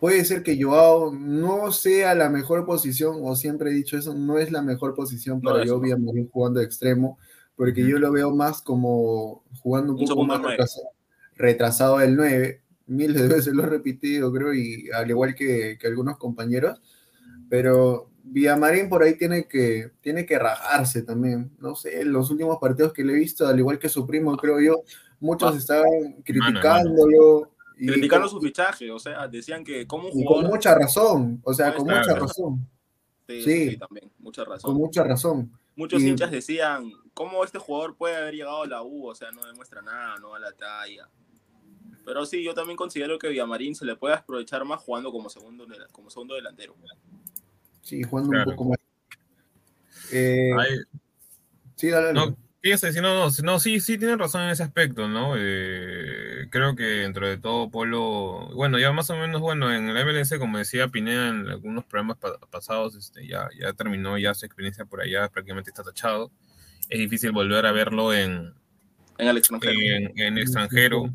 puede 0.00 0.24
ser 0.24 0.42
que 0.42 0.60
Joao 0.60 1.12
no 1.12 1.72
sea 1.72 2.14
la 2.14 2.30
mejor 2.30 2.64
posición, 2.64 3.18
o 3.22 3.36
siempre 3.36 3.70
he 3.70 3.74
dicho 3.74 3.96
eso, 3.98 4.14
no 4.14 4.38
es 4.38 4.50
la 4.50 4.62
mejor 4.62 4.94
posición 4.94 5.40
No, 5.42 5.50
para 5.50 5.64
eso 5.64 5.82
yo 5.84 5.96
no. 5.98 6.12
Jugando 6.30 6.60
de 6.60 6.66
extremo, 6.66 7.18
porque 7.56 7.86
yo 7.86 7.98
lo 7.98 8.12
veo 8.12 8.34
más 8.34 8.62
como 8.62 9.42
jugando 9.60 9.94
un 9.94 10.00
Un 10.00 10.06
poco 10.06 10.24
más 10.24 10.42
retrasado, 10.42 10.88
retrasado 11.34 11.98
del 11.98 12.16
9, 12.16 12.62
miles 12.86 13.20
de 13.20 13.28
veces 13.28 13.52
lo 13.54 13.64
he 13.64 13.66
repetido, 13.66 14.32
creo, 14.32 14.54
y 14.54 14.90
al 14.94 15.10
igual 15.10 15.34
que, 15.34 15.76
que 15.80 15.86
algunos 15.86 16.18
compañeros, 16.18 16.80
pero 17.48 18.10
Villamarín 18.28 18.88
por 18.88 19.02
ahí 19.02 19.16
tiene 19.16 19.46
que, 19.46 19.92
tiene 20.00 20.26
que 20.26 20.38
rajarse 20.38 21.02
también, 21.02 21.50
no 21.58 21.74
sé, 21.76 22.00
en 22.00 22.12
los 22.12 22.30
últimos 22.30 22.58
partidos 22.58 22.92
que 22.92 23.04
le 23.04 23.12
he 23.12 23.16
visto, 23.16 23.46
al 23.46 23.58
igual 23.58 23.78
que 23.78 23.88
su 23.88 24.06
primo, 24.06 24.36
creo 24.36 24.60
yo, 24.60 24.82
muchos 25.20 25.54
Ah. 25.54 25.58
estaban 25.58 26.22
criticándolo. 26.24 27.52
y 27.78 27.88
Criticando 27.88 28.26
con- 28.28 28.40
su 28.40 28.46
fichaje, 28.46 28.90
o 28.90 28.98
sea, 28.98 29.28
decían 29.28 29.62
que 29.62 29.86
como 29.86 30.08
un 30.08 30.18
y 30.20 30.24
con 30.24 30.46
mucha 30.46 30.74
razón, 30.74 31.40
o 31.44 31.52
sea, 31.52 31.74
con 31.74 31.84
mucha 31.86 32.14
razón, 32.14 32.66
Sí, 33.28 33.42
sí. 33.42 33.70
sí, 33.72 33.76
también, 33.76 34.10
mucha 34.18 34.44
razón. 34.44 34.70
con 34.72 34.80
mucha 34.80 35.04
razón. 35.04 35.52
Muchos 35.74 36.00
y- 36.02 36.08
hinchas 36.08 36.30
decían, 36.30 36.90
¿cómo 37.12 37.44
este 37.44 37.58
jugador 37.58 37.94
puede 37.96 38.16
haber 38.16 38.32
llegado 38.34 38.62
a 38.62 38.66
la 38.66 38.82
U? 38.82 39.06
O 39.08 39.14
sea, 39.14 39.30
no 39.30 39.44
demuestra 39.44 39.82
nada, 39.82 40.16
no 40.20 40.32
da 40.32 40.38
la 40.38 40.52
talla. 40.52 41.08
Pero 42.06 42.24
sí, 42.24 42.42
yo 42.42 42.54
también 42.54 42.78
considero 42.78 43.18
que 43.18 43.28
Villamarín 43.28 43.74
se 43.74 43.84
le 43.84 43.94
puede 43.94 44.14
aprovechar 44.14 44.64
más 44.64 44.80
jugando 44.80 45.12
como 45.12 45.28
segundo, 45.28 45.66
como 45.92 46.08
segundo 46.08 46.34
delantero. 46.34 46.74
Sí, 47.86 48.02
jugando 48.02 48.30
Claro. 48.32 48.50
un 48.50 48.56
poco 48.56 48.68
más. 48.70 48.78
Eh, 50.12 50.50
sí, 51.76 51.88
dale, 51.88 52.06
dale. 52.08 52.18
No, 52.30 52.36
fíjese, 52.60 52.92
sí, 52.92 53.00
no, 53.00 53.14
no, 53.14 53.30
sí, 53.30 53.42
no, 53.42 53.60
sí, 53.60 53.78
sí 53.78 53.96
tienen 53.96 54.18
razón 54.18 54.42
en 54.42 54.50
ese 54.50 54.64
aspecto, 54.64 55.06
¿no? 55.08 55.34
Eh, 55.38 56.48
creo 56.50 56.74
que 56.74 56.82
dentro 56.82 57.28
de 57.28 57.38
todo 57.38 57.70
Polo, 57.70 58.48
bueno, 58.54 58.78
ya 58.80 58.90
más 58.90 59.08
o 59.10 59.16
menos, 59.16 59.40
bueno, 59.40 59.72
en 59.72 59.94
la 59.94 60.00
MLS, 60.00 60.36
como 60.40 60.58
decía 60.58 60.88
Pineda 60.88 61.28
en 61.28 61.48
algunos 61.48 61.84
programas 61.84 62.16
pa- 62.18 62.38
pasados, 62.50 62.96
este, 62.96 63.24
ya, 63.28 63.48
ya 63.56 63.72
terminó 63.72 64.18
ya 64.18 64.34
su 64.34 64.46
experiencia 64.46 64.84
por 64.84 65.00
allá, 65.00 65.28
prácticamente 65.28 65.70
está 65.70 65.84
tachado. 65.84 66.32
Es 66.88 66.98
difícil 66.98 67.30
volver 67.30 67.66
a 67.66 67.72
verlo 67.72 68.12
en, 68.12 68.52
En 69.18 69.28
el 69.28 69.36
extranjero. 69.36 69.78
en, 69.80 70.18
en 70.20 70.38
extranjero 70.38 71.08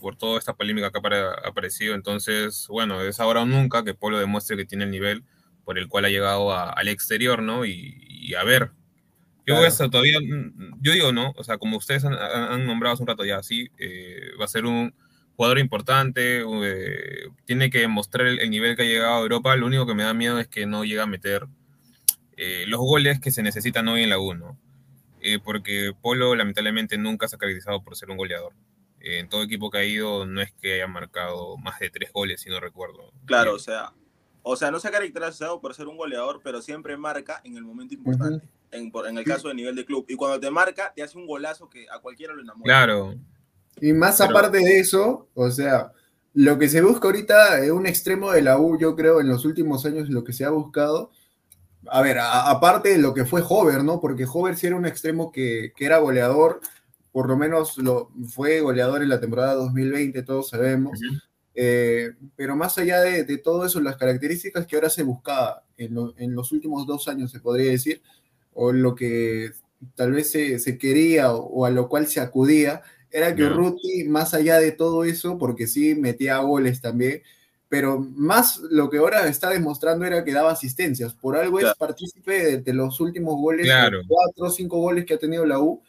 por 0.00 0.14
toda 0.16 0.38
esta 0.38 0.54
polémica 0.54 0.92
que 0.92 0.98
ha 0.98 1.48
aparecido. 1.48 1.96
Entonces, 1.96 2.66
bueno, 2.68 3.00
es 3.00 3.18
ahora 3.18 3.40
o 3.42 3.46
nunca 3.46 3.82
que 3.84 3.94
Polo 3.94 4.18
demuestre 4.20 4.56
que 4.56 4.64
tiene 4.64 4.84
el 4.84 4.90
nivel 4.92 5.24
por 5.68 5.78
el 5.78 5.86
cual 5.86 6.06
ha 6.06 6.08
llegado 6.08 6.50
a- 6.50 6.70
al 6.70 6.88
exterior, 6.88 7.42
¿no? 7.42 7.66
Y, 7.66 7.94
y 8.08 8.32
a 8.36 8.42
ver. 8.42 8.70
Yo 9.46 9.56
Claro. 9.56 9.66
eso 9.66 9.90
todavía, 9.90 10.18
mm, 10.18 10.78
yo 10.80 10.92
digo, 10.92 11.12
¿no? 11.12 11.34
O 11.36 11.44
sea, 11.44 11.58
como 11.58 11.76
ustedes 11.76 12.06
han, 12.06 12.14
han- 12.14 12.64
nombrado 12.64 12.94
hace 12.94 13.02
un 13.02 13.06
rato 13.06 13.22
ya, 13.26 13.42
sí, 13.42 13.68
eh, 13.76 14.30
va 14.40 14.46
a 14.46 14.48
ser 14.48 14.64
un 14.64 14.94
jugador 15.36 15.58
importante, 15.58 16.40
eh, 16.42 17.28
tiene 17.44 17.68
que 17.68 17.86
mostrar 17.86 18.26
el, 18.28 18.38
el 18.38 18.48
nivel 18.48 18.76
que 18.76 18.82
ha 18.82 18.86
llegado 18.86 19.16
a 19.18 19.20
Europa. 19.20 19.54
Lo 19.56 19.66
único 19.66 19.86
que 19.86 19.92
me 19.94 20.04
da 20.04 20.14
miedo 20.14 20.38
es 20.40 20.48
que 20.48 20.64
no 20.64 20.84
llegue 20.86 21.02
a 21.02 21.06
meter 21.06 21.46
eh, 22.38 22.64
los 22.66 22.80
goles 22.80 23.20
que 23.20 23.30
se 23.30 23.42
necesitan 23.42 23.88
hoy 23.88 24.04
en 24.04 24.08
la 24.08 24.18
1 24.18 24.58
eh, 25.20 25.38
porque 25.38 25.92
Polo 26.00 26.34
lamentablemente 26.34 26.96
nunca 26.96 27.28
se 27.28 27.36
ha 27.36 27.38
caracterizado 27.38 27.82
por 27.84 27.94
ser 27.94 28.10
un 28.10 28.16
goleador. 28.16 28.54
Eh, 29.00 29.18
en 29.18 29.28
todo 29.28 29.42
equipo 29.42 29.70
que 29.70 29.76
ha 29.78 29.84
ido 29.84 30.24
no 30.24 30.40
es 30.40 30.50
que 30.52 30.76
haya 30.76 30.86
marcado 30.86 31.58
más 31.58 31.78
de 31.78 31.90
tres 31.90 32.10
goles, 32.10 32.40
si 32.40 32.48
no 32.48 32.58
recuerdo. 32.58 33.12
Claro, 33.26 33.50
o 33.50 33.54
Bien. 33.56 33.64
sea, 33.64 33.92
o 34.48 34.56
sea, 34.56 34.70
no 34.70 34.80
se 34.80 34.88
ha 34.88 34.90
caracterizado 34.90 35.60
por 35.60 35.74
ser 35.74 35.86
un 35.88 35.96
goleador, 35.96 36.40
pero 36.42 36.60
siempre 36.62 36.96
marca 36.96 37.40
en 37.44 37.56
el 37.56 37.64
momento 37.64 37.94
importante. 37.94 38.46
en, 38.70 38.90
por- 38.90 39.06
en 39.06 39.16
el 39.16 39.24
caso 39.24 39.48
de 39.48 39.54
nivel 39.54 39.74
de 39.76 39.84
club. 39.84 40.04
Y 40.08 40.14
cuando 40.16 40.38
te 40.40 40.50
marca, 40.50 40.92
te 40.94 41.02
hace 41.02 41.16
un 41.16 41.26
golazo 41.26 41.68
que 41.70 41.86
a 41.90 41.98
cualquiera 42.00 42.34
lo 42.34 42.42
enamora. 42.42 42.64
Claro, 42.64 43.14
Y 43.80 43.92
más 43.92 44.18
Pero- 44.18 44.30
aparte 44.30 44.58
de 44.58 44.78
eso, 44.80 45.28
o 45.34 45.50
sea, 45.50 45.92
lo 46.34 46.58
que 46.58 46.68
se 46.68 46.82
busca 46.82 47.08
ahorita 47.08 47.64
es 47.64 47.70
un 47.70 47.86
extremo 47.86 48.30
de 48.32 48.42
la 48.42 48.58
U, 48.58 48.78
yo 48.78 48.94
creo, 48.96 49.20
en 49.20 49.28
los 49.28 49.44
últimos 49.44 49.86
años, 49.86 50.08
lo 50.10 50.22
que 50.24 50.32
se 50.32 50.44
ha 50.44 50.50
buscado. 50.50 51.10
A 51.86 52.02
ver, 52.02 52.18
a- 52.18 52.50
aparte 52.50 52.90
de 52.90 52.98
lo 52.98 53.14
que 53.14 53.24
fue 53.24 53.42
Hover, 53.48 53.82
¿no? 53.84 54.00
Porque 54.00 54.26
Hover 54.30 54.56
sí 54.56 54.66
era 54.66 54.76
un 54.76 54.84
extremo 54.86 55.30
que, 55.32 55.72
que 55.76 55.86
era 55.86 55.98
goleador, 55.98 56.60
por 57.12 57.26
lo 57.28 57.36
menos 57.38 57.78
lo, 57.78 58.10
fue 58.28 58.60
goleador 58.60 59.02
en 59.02 59.08
la 59.08 59.20
temporada 59.20 59.54
2020, 59.54 60.22
todos 60.24 60.50
sabemos. 60.50 61.00
Eh, 61.60 62.12
pero 62.36 62.54
más 62.54 62.78
allá 62.78 63.00
de, 63.00 63.24
de 63.24 63.38
todo 63.38 63.66
eso, 63.66 63.80
las 63.80 63.96
características 63.96 64.64
que 64.64 64.76
ahora 64.76 64.90
se 64.90 65.02
buscaba 65.02 65.64
en, 65.76 65.92
lo- 65.94 66.14
en 66.16 66.32
los 66.36 66.52
últimos 66.52 66.86
dos 66.86 67.08
años, 67.08 67.32
se 67.32 67.40
podría 67.40 67.70
decir, 67.72 68.00
o 68.54 68.70
lo 68.72 68.94
que 68.94 69.50
tal 69.96 70.12
vez 70.12 70.30
se, 70.30 70.60
se 70.60 70.78
quería 70.78 71.32
o, 71.32 71.38
o 71.46 71.64
a 71.66 71.70
lo 71.70 71.88
cual 71.88 72.06
se 72.06 72.20
acudía, 72.20 72.82
era 73.10 73.34
que 73.34 73.42
Ya. 73.42 73.48
Urruti, 73.48 74.04
más 74.04 74.34
allá 74.34 74.60
de 74.60 74.70
todo 74.70 75.02
eso, 75.02 75.36
porque 75.36 75.66
sí 75.66 75.96
metía 75.96 76.38
goles 76.38 76.80
también, 76.80 77.22
pero 77.68 77.98
más 77.98 78.60
lo 78.70 78.88
que 78.88 78.98
ahora 78.98 79.26
está 79.26 79.50
demostrando 79.50 80.04
era 80.04 80.24
que 80.24 80.32
daba 80.32 80.52
asistencias. 80.52 81.12
Por 81.14 81.36
algo 81.36 81.58
es 81.58 81.64
Claro. 81.64 81.76
partícipe 81.78 82.58
de, 82.60 82.72
los 82.72 83.00
últimos 83.00 83.34
goles, 83.34 83.66
Claro. 83.66 83.98
de 83.98 84.04
cuatro 84.06 84.46
o 84.46 84.50
cinco 84.50 84.78
goles 84.78 85.04
que 85.06 85.14
ha 85.14 85.18
tenido 85.18 85.44
la 85.44 85.58
U, 85.58 85.82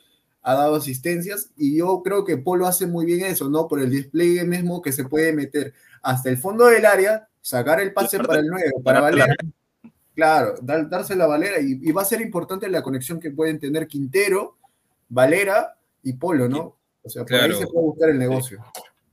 ha 0.49 0.55
dado 0.55 0.75
asistencias 0.75 1.49
y 1.57 1.77
yo 1.77 2.01
creo 2.03 2.25
que 2.25 2.37
Polo 2.37 2.65
hace 2.67 2.87
muy 2.87 3.05
bien 3.05 3.25
eso, 3.25 3.49
¿no? 3.49 3.67
Por 3.67 3.81
el 3.81 3.91
despliegue 3.91 4.43
mismo 4.45 4.81
que 4.81 4.91
se 4.91 5.05
puede 5.05 5.33
meter 5.33 5.73
hasta 6.01 6.29
el 6.29 6.37
fondo 6.37 6.65
del 6.67 6.85
área, 6.85 7.27
sacar 7.41 7.79
el 7.81 7.93
pase 7.93 8.17
para 8.19 8.39
el 8.39 8.47
9, 8.47 8.71
para 8.83 9.01
Valera. 9.01 9.35
Claro, 10.15 10.55
dar- 10.61 10.89
darse 10.89 11.15
la 11.15 11.27
Valera 11.27 11.59
y, 11.61 11.79
y 11.81 11.91
va 11.91 12.01
a 12.01 12.05
ser 12.05 12.21
importante 12.21 12.67
la 12.69 12.81
conexión 12.83 13.19
que 13.19 13.31
pueden 13.31 13.59
tener 13.59 13.87
Quintero, 13.87 14.57
Valera 15.07 15.75
y 16.03 16.13
Polo, 16.13 16.47
¿no? 16.49 16.75
O 17.03 17.09
sea, 17.09 17.23
por 17.23 17.33
ahí 17.35 17.39
Claro. 17.49 17.57
se 17.59 17.67
puede 17.67 17.85
buscar 17.85 18.09
el 18.09 18.19
negocio. 18.19 18.63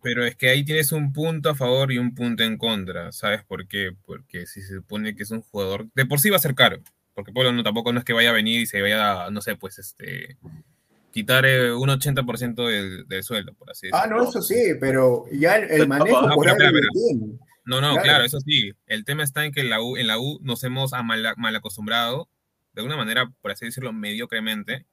Pero 0.03 0.25
es 0.25 0.37
que 0.37 0.49
ahí 0.49 0.65
tienes 0.65 0.93
un 0.93 1.13
punto 1.13 1.51
a 1.51 1.55
favor 1.55 1.91
y 1.93 1.99
un 1.99 2.15
punto 2.15 2.43
en 2.45 2.57
contra. 2.59 3.11
¿Sabes 3.13 3.43
por 3.45 3.67
qué? 3.67 3.91
Porque 4.05 4.47
si 4.47 4.63
se 4.63 4.75
supone 4.75 5.15
que 5.17 5.23
es 5.25 5.31
un 5.31 5.43
jugador, 5.43 5.87
de 5.95 6.07
por 6.07 6.21
sí 6.21 6.31
va 6.31 6.37
a 6.37 6.41
ser 6.41 6.55
caro. 6.55 6.79
Porque 7.15 7.33
Polo 7.33 7.51
no, 7.53 7.63
tampoco 7.63 7.93
no 7.93 7.99
es 7.99 8.05
que 8.05 8.13
vaya 8.13 8.31
a 8.31 8.35
venir 8.35 8.61
y 8.61 8.67
se 8.67 8.81
vaya, 8.83 9.25
a, 9.27 9.31
no 9.31 9.41
sé, 9.41 9.57
pues 9.57 9.79
este 9.79 10.37
quitar 11.17 11.47
eh, 11.47 11.73
un 11.73 11.89
80% 11.89 12.67
del, 12.69 13.09
del 13.09 13.23
sueldo, 13.23 13.55
por 13.55 13.71
así 13.71 13.89
Ah, 13.91 14.03
decirlo. 14.03 14.23
no, 14.23 14.29
eso 14.29 14.43
sí, 14.43 14.55
pero 14.79 15.25
ya 15.33 15.57
el, 15.57 15.71
el 15.71 15.89
manejo 15.89 16.21
No, 16.29 16.35
por 16.35 16.45
pero 16.45 16.57
tiene. 16.93 17.39
No, 17.65 17.81
no, 17.81 17.93
Claro. 17.93 18.03
claro. 18.03 18.25
eso 18.25 18.39
sí. 18.41 18.73
El 18.87 19.07
tema 19.07 19.25
está 19.25 19.47
en 19.47 19.53
que 19.53 19.61
en 19.63 19.71
la 19.71 19.81
U, 19.81 19.97
en 19.97 20.07
la 20.09 20.19
U 20.19 20.39
nos 20.43 20.63
hemos 20.65 20.93
mal, 21.05 21.35
mal 21.39 21.57
acostumbrado, 21.57 22.29
de 22.75 22.83
alguna 22.83 22.99
manera, 22.99 23.33
por 23.41 23.51
así 23.51 23.65
decirlo, 23.65 23.95
mediocremente, 23.95 24.85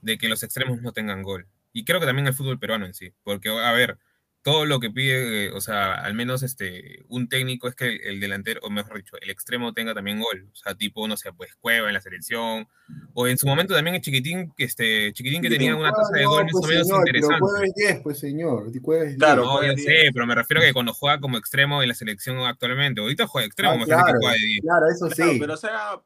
de 0.00 0.16
que 0.16 0.30
los 0.30 0.42
extremos 0.42 0.80
no 0.80 0.92
tengan 0.92 1.22
gol. 1.22 1.46
Y 1.74 1.84
creo 1.84 2.00
que 2.00 2.06
también 2.06 2.26
el 2.26 2.32
fútbol 2.32 2.58
peruano 2.58 2.86
en 2.86 2.94
sí. 2.94 3.12
Porque, 3.22 3.50
a 3.50 3.72
ver, 3.72 3.98
todo 4.46 4.64
lo 4.64 4.78
que 4.78 4.90
pide, 4.92 5.46
eh, 5.46 5.50
o 5.50 5.60
sea, 5.60 5.94
al 5.94 6.14
menos 6.14 6.44
este, 6.44 7.04
un 7.08 7.28
técnico 7.28 7.66
es 7.66 7.74
que 7.74 7.88
el, 7.88 8.00
el 8.02 8.20
delantero, 8.20 8.60
o 8.62 8.70
mejor 8.70 8.98
dicho, 8.98 9.16
el 9.20 9.28
extremo 9.28 9.74
tenga 9.74 9.92
también 9.92 10.20
gol. 10.20 10.46
O 10.52 10.54
sea, 10.54 10.76
tipo, 10.76 11.08
no 11.08 11.16
sé, 11.16 11.32
pues 11.32 11.56
Cueva 11.56 11.88
en 11.88 11.94
la 11.94 12.00
selección. 12.00 12.68
O 13.12 13.26
en 13.26 13.38
su 13.38 13.48
momento 13.48 13.74
también 13.74 13.96
el 13.96 14.02
chiquitín, 14.02 14.52
este, 14.56 15.12
chiquitín 15.14 15.42
que 15.42 15.48
tenía 15.50 15.74
una 15.74 15.90
tasa 15.90 16.12
de 16.16 16.22
No, 16.22 16.30
gol 16.30 16.44
más 16.44 16.52
pues, 16.52 16.64
o 16.64 16.68
menos 16.68 16.86
señor, 16.86 17.02
pero 17.04 17.18
interesante. 17.18 17.40
jueves 17.40 17.74
10, 17.74 18.00
pues 18.04 18.18
señor, 18.20 18.72
jueves 18.80 19.16
Claro, 19.18 19.42
10. 19.42 19.46
No, 19.52 19.60
de 19.62 19.78
sé, 19.82 20.10
pero 20.14 20.26
me 20.28 20.34
refiero 20.36 20.62
a 20.62 20.64
que 20.66 20.72
cuando 20.72 20.94
juega 20.94 21.18
como 21.18 21.38
extremo 21.38 21.82
en 21.82 21.88
la 21.88 21.94
selección 21.96 22.38
actualmente, 22.38 23.00
ahorita 23.00 23.26
juega 23.26 23.46
extremo, 23.48 23.72
Ah, 23.82 23.84
claro, 23.84 24.04
que 24.06 24.12
juega 24.20 24.32
de 24.34 24.46
10. 24.46 24.60
claro, 24.62 24.86
eso 24.88 25.08
Claro, 25.08 25.32
sí. 25.32 25.40
pero 25.40 25.54
o 25.54 25.56
sea, 25.56 26.00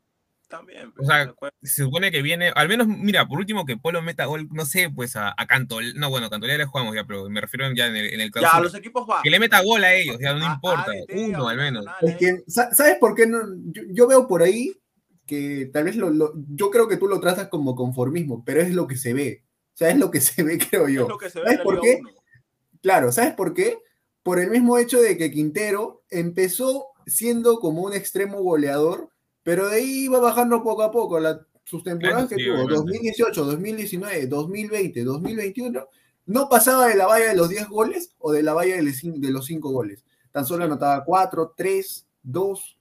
también. 0.51 0.93
O 0.99 1.05
sea, 1.07 1.33
¿se 1.63 1.85
supone 1.85 2.11
que 2.11 2.21
viene, 2.21 2.53
al 2.55 2.69
menos, 2.69 2.87
mira, 2.87 3.27
por 3.27 3.39
último 3.39 3.65
que 3.65 3.79
Polo 3.79 4.03
meta 4.03 4.27
gol, 4.27 4.49
no 4.53 4.67
sé, 4.67 4.91
pues 4.91 5.17
a, 5.17 5.33
a 5.35 5.47
Cantol, 5.47 5.95
no, 5.95 6.11
bueno, 6.11 6.29
Cantol 6.29 6.51
ya 6.51 6.59
le 6.59 6.67
jugamos 6.67 6.95
ya, 6.95 7.05
pero 7.05 7.31
me 7.31 7.41
refiero 7.41 7.73
ya 7.75 7.87
en 7.87 7.97
el, 7.97 8.07
en 8.13 8.21
el 8.21 8.27
Ya, 8.29 8.33
clausura. 8.33 8.63
los 8.65 8.75
equipos 8.75 9.07
van. 9.07 9.23
Que 9.23 9.31
le 9.31 9.39
meta 9.41 9.63
gol 9.63 9.83
a 9.85 9.95
ellos, 9.95 10.19
ya 10.21 10.35
no 10.35 10.45
A- 10.47 10.53
importa, 10.55 10.91
ADT, 10.91 11.29
uno 11.31 11.49
al 11.49 11.57
menos. 11.57 11.87
Es 12.03 12.17
que, 12.17 12.43
sa- 12.47 12.75
¿sabes 12.75 12.97
por 12.99 13.15
qué 13.15 13.27
no? 13.27 13.39
Yo, 13.73 13.83
yo 13.89 14.07
veo 14.07 14.29
por 14.29 14.43
ahí 14.43 14.75
que 15.27 15.71
tal 15.73 15.85
vez 15.85 15.97
lo, 15.97 16.11
lo- 16.11 16.35
yo 16.49 16.71
creo 16.71 16.89
que 16.89 16.97
tú 16.97 17.07
lo 17.07 17.21
tratas 17.21 17.49
como 17.49 17.75
conformismo, 17.77 18.45
pero 18.45 18.61
es 18.61 18.75
lo 18.75 18.87
que 18.87 18.97
se 18.97 19.15
ve. 19.15 19.45
O 19.73 19.77
sea, 19.77 19.91
es 19.91 19.97
lo 19.99 20.11
que 20.11 20.21
se 20.21 20.43
ve, 20.43 20.59
creo 20.59 20.89
Es 20.89 20.95
yo. 20.95 21.09
lo 21.09 21.17
que 21.19 21.31
se 21.31 21.39
ve 21.39 21.45
¿Sabes 21.47 21.61
por 21.61 21.81
qué? 21.81 21.99
uno. 22.01 22.11
Claro, 22.83 23.13
¿sabes 23.13 23.35
por 23.35 23.55
qué? 23.55 23.79
Por 24.23 24.39
el 24.41 24.51
mismo 24.51 24.77
hecho 24.79 25.01
de 25.01 25.17
que 25.17 25.31
Quintero 25.31 26.03
empezó 26.11 26.87
siendo 27.07 27.59
como 27.61 27.83
un 27.83 27.93
extremo 27.93 28.43
goleador, 28.43 29.10
pero 29.43 29.69
de 29.69 29.77
ahí 29.77 30.05
iba 30.05 30.21
bajando 30.21 30.63
poco 30.63 30.83
a 30.83 30.91
poco. 30.91 31.19
La, 31.19 31.41
sus 31.65 31.83
temporadas 31.83 32.29
que 32.29 32.37
sí, 32.37 32.45
tuvo, 32.45 32.65
obviamente. 32.65 32.77
2018, 32.77 33.45
2019, 33.45 34.27
2020, 34.27 35.05
2021, 35.05 35.89
no 36.27 36.49
pasaba 36.49 36.87
de 36.87 36.97
la 36.97 37.07
valla 37.07 37.29
de 37.29 37.37
los 37.37 37.49
10 37.49 37.69
goles 37.69 38.15
o 38.19 38.33
de 38.33 38.43
la 38.43 38.55
valla 38.55 38.77
de 38.77 39.31
los 39.31 39.47
5 39.47 39.71
goles. 39.71 40.05
Tan 40.33 40.47
solo 40.47 40.65
anotaba 40.65 41.05
4, 41.05 41.55
3, 41.57 42.07
2. 42.23 42.77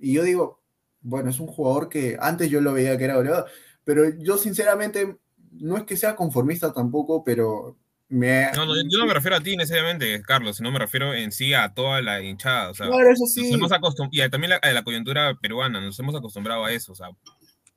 Y 0.00 0.12
yo 0.12 0.22
digo, 0.22 0.60
bueno, 1.00 1.30
es 1.30 1.40
un 1.40 1.46
jugador 1.46 1.88
que 1.88 2.16
antes 2.20 2.50
yo 2.50 2.60
lo 2.60 2.72
veía 2.72 2.96
que 2.98 3.04
era 3.04 3.16
goleador, 3.16 3.46
pero 3.84 4.08
yo 4.18 4.38
sinceramente 4.38 5.18
no 5.52 5.76
es 5.76 5.84
que 5.84 5.96
sea 5.96 6.16
conformista 6.16 6.72
tampoco, 6.72 7.22
pero 7.22 7.76
me... 8.14 8.50
No, 8.56 8.66
no, 8.66 8.74
yo 8.76 8.98
no 8.98 9.06
me 9.06 9.14
refiero 9.14 9.36
a 9.36 9.40
ti 9.40 9.56
necesariamente, 9.56 10.22
Carlos, 10.22 10.56
sino 10.56 10.70
me 10.72 10.78
refiero 10.78 11.12
en 11.14 11.32
sí 11.32 11.52
a 11.54 11.74
toda 11.74 12.00
la 12.02 12.20
hinchada. 12.22 12.70
O 12.70 12.74
sea, 12.74 12.86
Claro, 12.88 13.10
eso 13.10 13.22
nos 13.24 13.32
sí. 13.32 13.52
hemos 13.52 13.70
acostum- 13.72 14.08
y 14.10 14.20
a- 14.20 14.30
también 14.30 14.50
la- 14.50 14.56
a 14.56 14.72
la 14.72 14.82
coyuntura 14.84 15.34
peruana, 15.34 15.80
nos 15.80 15.98
hemos 15.98 16.14
acostumbrado 16.14 16.64
a 16.64 16.72
eso. 16.72 16.92
O 16.92 16.94
sea, 16.94 17.08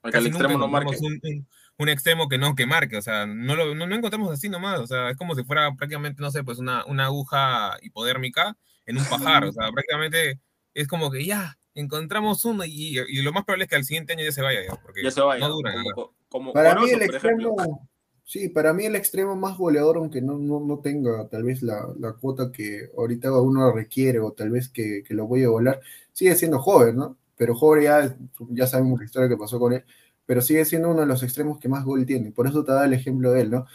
Porque 0.02 0.18
el 0.18 0.28
extremo 0.28 0.58
no 0.58 0.68
marque. 0.68 0.96
un, 1.02 1.20
un- 1.24 1.48
un 1.80 1.90
extremo 1.90 2.28
que 2.28 2.38
no 2.38 2.56
que 2.56 2.66
marque, 2.66 2.98
o 2.98 3.02
sea, 3.04 3.26
no 3.28 3.56
lo 3.56 3.76
no, 3.76 3.86
no 3.86 3.96
encontramos 3.96 4.32
así 4.32 4.50
nomás, 4.50 4.80
o 4.80 4.88
sea, 4.88 5.12
es 5.12 5.18
como 5.18 5.36
si 5.36 5.44
fuera 5.44 5.72
prácticamente, 5.76 6.22
no 6.24 6.32
sé, 6.32 6.44
pues 6.44 6.58
una, 6.58 6.84
una 6.86 7.06
aguja 7.06 7.78
hipodérmica 7.84 8.58
en 8.88 8.98
un 8.98 9.06
pajar, 9.06 9.44
o 9.46 9.52
sea, 9.52 9.70
prácticamente 9.72 10.40
es 10.74 10.88
como 10.88 11.12
que 11.12 11.24
ya, 11.26 11.60
encontramos 11.76 12.44
uno 12.46 12.66
y, 12.66 12.98
y 13.08 13.22
lo 13.22 13.32
más 13.32 13.44
probable 13.44 13.66
es 13.66 13.70
que 13.70 13.76
al 13.76 13.84
siguiente 13.84 14.14
año 14.14 14.24
ya 14.24 14.32
se 14.32 14.42
vaya, 14.42 14.60
ya, 14.68 14.76
porque 14.82 15.04
Ya 15.04 15.12
se 15.12 15.22
vaya. 15.22 15.40
no 15.48 15.54
dura. 15.54 15.72
como, 15.74 15.84
nada. 15.84 15.94
como 16.30 16.54
Para 16.54 16.76
mí 16.80 16.90
el 16.90 17.02
extremo, 17.04 17.56
sí, 18.28 18.50
para 18.50 18.74
mí 18.74 18.86
el 18.86 18.96
extremo 18.96 19.36
más 19.36 19.58
goleador, 19.58 19.98
aunque 19.98 20.22
no, 20.22 20.38
no, 20.38 20.60
no 20.60 20.80
tenga 20.80 21.28
tal 21.30 21.44
vez 21.44 21.64
la, 21.64 21.88
la 22.00 22.14
cuota 22.14 22.52
que 22.52 22.90
ahorita 22.98 23.32
uno 23.42 23.72
requiere 23.72 24.20
o 24.20 24.34
tal 24.34 24.52
vez 24.52 24.70
que, 24.70 25.04
que 25.08 25.14
lo 25.14 25.28
voy 25.28 25.44
a 25.46 25.50
volar, 25.50 25.80
sigue 26.14 26.36
siendo 26.36 26.60
joven, 26.60 26.98
¿no? 26.98 27.18
Pero 27.38 27.56
joven 27.56 27.84
ya, 27.84 28.18
ya 28.50 28.68
sabemos 28.68 29.00
la 29.00 29.06
historia 29.06 29.30
que 29.30 29.38
pasó 29.38 29.60
con 29.60 29.74
él, 29.74 29.86
pero 30.26 30.42
sigue 30.42 30.66
siendo 30.66 30.90
uno 30.92 31.02
de 31.02 31.06
los 31.08 31.24
extremos 31.24 31.60
que 31.60 31.70
más 31.70 31.86
gol 31.86 32.06
tiene, 32.06 32.32
por 32.32 32.48
eso 32.48 32.64
te 32.66 32.74
da 32.74 32.86
el 32.86 32.94
ejemplo 32.94 33.32
de 33.32 33.42
él, 33.42 33.52
¿no? 33.52 33.66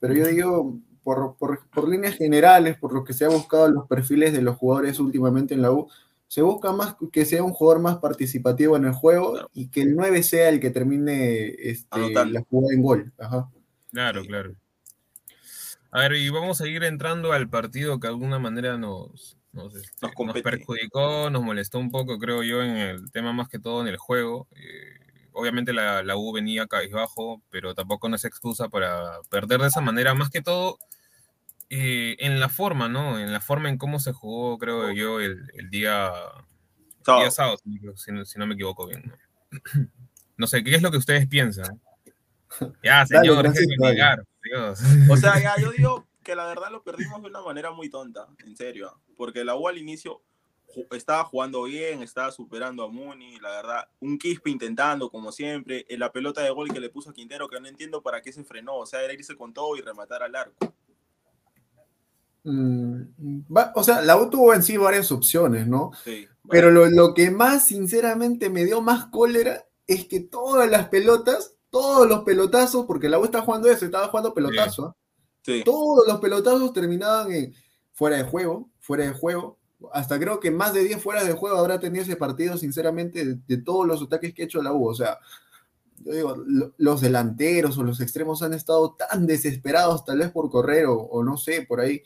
Pero 0.00 0.14
yo 0.14 0.26
digo, 0.26 0.78
por, 1.02 1.36
por, 1.36 1.68
por 1.70 1.88
líneas 1.88 2.16
generales, 2.16 2.78
por 2.78 2.92
lo 2.94 3.04
que 3.04 3.12
se 3.12 3.24
ha 3.26 3.28
buscado 3.28 3.66
en 3.66 3.74
los 3.74 3.86
perfiles 3.88 4.32
de 4.32 4.42
los 4.42 4.56
jugadores 4.56 5.00
últimamente 5.00 5.54
en 5.54 5.62
la 5.62 5.72
U, 5.72 5.88
se 6.28 6.42
busca 6.42 6.72
más 6.72 6.96
que 7.12 7.24
sea 7.24 7.42
un 7.42 7.52
jugador 7.54 7.82
más 7.82 7.98
participativo 7.98 8.76
en 8.76 8.84
el 8.86 8.92
juego 8.92 9.32
Claro. 9.32 9.50
y 9.54 9.68
que 9.70 9.82
el 9.82 9.96
9 9.96 10.22
sea 10.22 10.48
el 10.50 10.60
que 10.60 10.70
termine 10.70 11.46
este, 11.70 11.88
la 12.26 12.42
jugada 12.50 12.74
en 12.74 12.82
gol. 12.82 13.12
Ajá. 13.18 13.50
Claro, 13.92 14.22
claro. 14.24 14.54
A 15.90 16.00
ver, 16.00 16.14
y 16.14 16.28
vamos 16.28 16.60
a 16.60 16.68
ir 16.68 16.84
entrando 16.84 17.32
al 17.32 17.48
partido 17.48 17.98
que 17.98 18.06
de 18.08 18.12
alguna 18.12 18.38
manera 18.38 18.76
nos, 18.76 19.38
nos, 19.52 19.74
este, 19.74 19.88
Nos 20.02 20.10
nos 20.10 20.14
compete. 20.14 20.42
perjudicó, 20.42 21.30
nos 21.30 21.42
molestó 21.42 21.78
un 21.78 21.90
poco, 21.90 22.18
creo 22.18 22.42
yo, 22.42 22.62
en 22.62 22.76
el 22.76 23.10
tema 23.10 23.32
más 23.32 23.48
que 23.48 23.58
todo 23.58 23.80
en 23.80 23.88
el 23.88 23.96
juego. 23.96 24.46
Eh, 24.52 25.28
obviamente 25.32 25.72
la, 25.72 26.02
la 26.02 26.16
U 26.16 26.32
venía 26.32 26.66
cabizbajo, 26.66 27.42
pero 27.50 27.74
tampoco 27.74 28.08
no 28.08 28.16
es 28.16 28.24
excusa 28.26 28.68
para 28.68 29.20
perder 29.30 29.60
de 29.60 29.68
esa 29.68 29.80
manera, 29.80 30.12
más 30.14 30.28
que 30.30 30.42
todo 30.42 30.78
eh, 31.70 32.16
en 32.18 32.38
la 32.40 32.48
forma, 32.50 32.88
¿no? 32.88 33.18
En 33.18 33.32
la 33.32 33.40
forma 33.40 33.68
en 33.70 33.78
cómo 33.78 33.98
se 34.00 34.12
jugó, 34.12 34.58
creo 34.58 34.92
yo, 34.92 35.20
el, 35.20 35.50
el 35.54 35.70
día, 35.70 36.12
sábado, 37.30 37.56
si, 37.64 37.70
no- 37.80 37.96
si 37.96 38.12
no- 38.12 38.24
si 38.26 38.38
no 38.38 38.46
me 38.46 38.54
equivoco 38.54 38.86
bien. 38.86 39.04
¿no? 39.06 39.88
No 40.36 40.46
sé, 40.46 40.62
¿qué 40.62 40.74
es 40.76 40.82
lo 40.82 40.92
que 40.92 40.98
ustedes 40.98 41.26
piensan? 41.26 41.80
Ya, 42.82 43.04
señor, 43.06 43.40
Francisco, 43.40 43.74
dale. 43.84 43.94
negar, 43.94 44.24
Dios. 44.42 44.80
O 45.10 45.16
sea, 45.16 45.40
ya 45.40 45.54
yo 45.60 45.70
digo 45.72 46.06
que 46.22 46.34
la 46.34 46.46
verdad 46.46 46.70
lo 46.70 46.82
perdimos 46.82 47.20
de 47.22 47.28
una 47.28 47.42
manera 47.42 47.70
muy 47.70 47.88
tonta, 47.90 48.26
en 48.44 48.56
serio. 48.56 49.00
Porque 49.16 49.44
la 49.44 49.56
U 49.56 49.68
al 49.68 49.78
inicio 49.78 50.22
estaba 50.92 51.24
jugando 51.24 51.62
bien, 51.64 52.02
estaba 52.02 52.30
superando 52.30 52.84
a 52.84 52.88
Muni, 52.88 53.38
la 53.40 53.50
verdad. 53.50 53.88
Un 54.00 54.18
Quispe 54.18 54.50
intentando, 54.50 55.10
como 55.10 55.32
siempre. 55.32 55.86
En 55.88 56.00
la 56.00 56.12
pelota 56.12 56.42
de 56.42 56.50
gol 56.50 56.72
que 56.72 56.80
le 56.80 56.90
puso 56.90 57.10
a 57.10 57.14
Quintero, 57.14 57.48
que 57.48 57.60
no 57.60 57.66
entiendo 57.68 58.02
para 58.02 58.20
qué 58.22 58.32
se 58.32 58.44
frenó. 58.44 58.76
O 58.76 58.86
sea, 58.86 59.02
era 59.02 59.12
irse 59.14 59.34
con 59.36 59.52
todo 59.54 59.76
y 59.76 59.80
rematar 59.80 60.22
al 60.22 60.34
arco. 60.36 60.74
Mm, 62.44 63.02
va- 63.54 63.72
o 63.74 63.82
sea, 63.82 64.00
la 64.00 64.16
U 64.16 64.30
tuvo 64.30 64.54
en 64.54 64.62
sí 64.62 64.76
varias 64.76 65.10
opciones, 65.12 65.66
¿no? 65.66 65.90
Sí. 66.04 66.26
Pero 66.48 66.70
lo, 66.70 66.88
lo 66.88 67.12
que 67.14 67.30
más, 67.30 67.66
sinceramente, 67.66 68.48
me 68.48 68.64
dio 68.64 68.80
más 68.80 69.06
cólera 69.06 69.66
es 69.86 70.06
que 70.06 70.20
todas 70.20 70.70
las 70.70 70.88
pelotas, 70.88 71.54
todos 71.70 72.08
los 72.08 72.22
pelotazos, 72.24 72.86
porque 72.86 73.08
la 73.08 73.18
U 73.18 73.24
está 73.24 73.42
jugando 73.42 73.68
eso, 73.70 73.84
estaba 73.84 74.08
jugando 74.08 74.34
pelotazo, 74.34 74.86
¿ah? 74.86 74.96
Sí. 75.42 75.62
todos 75.64 76.06
los 76.06 76.20
pelotazos 76.20 76.72
terminaban 76.72 77.32
en 77.32 77.54
fuera 77.92 78.16
de 78.18 78.24
juego, 78.24 78.68
fuera 78.80 79.04
de 79.06 79.12
juego. 79.12 79.58
Hasta 79.92 80.18
creo 80.18 80.40
que 80.40 80.50
más 80.50 80.74
de 80.74 80.82
10 80.84 81.00
fuera 81.02 81.22
de 81.24 81.32
juego 81.32 81.56
habrá 81.56 81.78
tenido 81.80 82.02
ese 82.02 82.16
partido, 82.16 82.56
sinceramente, 82.58 83.24
de, 83.24 83.38
de 83.46 83.62
todos 83.62 83.86
los 83.86 84.02
ataques 84.02 84.34
que 84.34 84.42
ha 84.42 84.44
hecho 84.46 84.62
la 84.62 84.72
U. 84.72 84.88
O 84.88 84.94
sea, 84.94 85.18
yo 86.04 86.12
digo, 86.12 86.36
lo- 86.46 86.72
los 86.76 87.00
delanteros 87.00 87.78
o 87.78 87.82
los 87.82 88.00
extremos 88.00 88.42
han 88.42 88.54
estado 88.54 88.94
tan 88.94 89.26
desesperados, 89.26 90.04
tal 90.04 90.18
vez 90.18 90.30
por 90.30 90.50
correr, 90.50 90.86
o, 90.86 90.96
o 90.98 91.22
no 91.24 91.36
sé, 91.36 91.62
por 91.62 91.80
ahí 91.80 92.02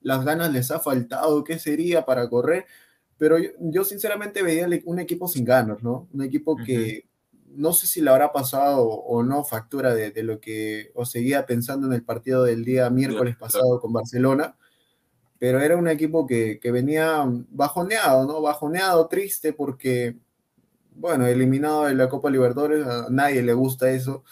las 0.00 0.24
ganas 0.24 0.52
les 0.52 0.70
ha 0.70 0.78
faltado, 0.80 1.42
qué 1.44 1.58
sería 1.58 2.04
para 2.04 2.28
correr. 2.30 2.64
Pero 3.18 3.38
yo, 3.38 3.50
yo 3.60 3.84
sinceramente 3.84 4.42
veía 4.42 4.68
un 4.84 4.98
equipo 4.98 5.26
sin 5.26 5.44
ganas, 5.44 5.82
¿no? 5.82 6.08
Un 6.12 6.22
equipo 6.22 6.56
que 6.56 7.05
no 7.56 7.72
sé 7.72 7.86
si 7.86 8.00
le 8.00 8.10
habrá 8.10 8.32
pasado 8.32 8.82
o 8.84 9.22
no 9.22 9.44
factura 9.44 9.94
de, 9.94 10.10
de 10.10 10.22
lo 10.22 10.40
que 10.40 10.90
os 10.94 11.10
seguía 11.10 11.46
pensando 11.46 11.86
en 11.86 11.92
el 11.94 12.04
partido 12.04 12.44
del 12.44 12.64
día 12.64 12.90
miércoles 12.90 13.36
pasado 13.36 13.80
con 13.80 13.92
Barcelona, 13.92 14.56
pero 15.38 15.60
era 15.60 15.76
un 15.76 15.88
equipo 15.88 16.26
que, 16.26 16.58
que 16.60 16.70
venía 16.70 17.24
bajoneado, 17.50 18.26
¿no? 18.26 18.40
Bajoneado, 18.40 19.08
triste, 19.08 19.52
porque, 19.52 20.16
bueno, 20.94 21.26
eliminado 21.26 21.84
de 21.86 21.94
la 21.94 22.08
Copa 22.08 22.30
Libertadores, 22.30 22.86
a 22.86 23.08
nadie 23.10 23.42
le 23.42 23.52
gusta 23.52 23.90
eso. 23.90 24.24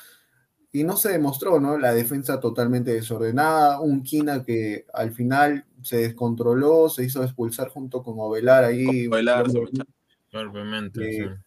y 0.72 0.82
no 0.82 0.96
se 0.96 1.10
demostró, 1.12 1.60
¿no? 1.60 1.78
La 1.78 1.94
defensa 1.94 2.40
totalmente 2.40 2.92
desordenada, 2.92 3.80
un 3.80 4.02
Quina 4.02 4.42
que 4.42 4.87
al 4.92 5.12
final 5.12 5.66
se 5.82 5.98
descontroló, 5.98 6.88
se 6.88 7.04
hizo 7.04 7.22
expulsar 7.22 7.68
junto 7.68 8.02
con 8.02 8.14
Ovelar 8.18 8.64
ahí. 8.64 9.06
Ovelar, 9.06 9.46
Obviamente, 10.32 11.18
eh, 11.18 11.43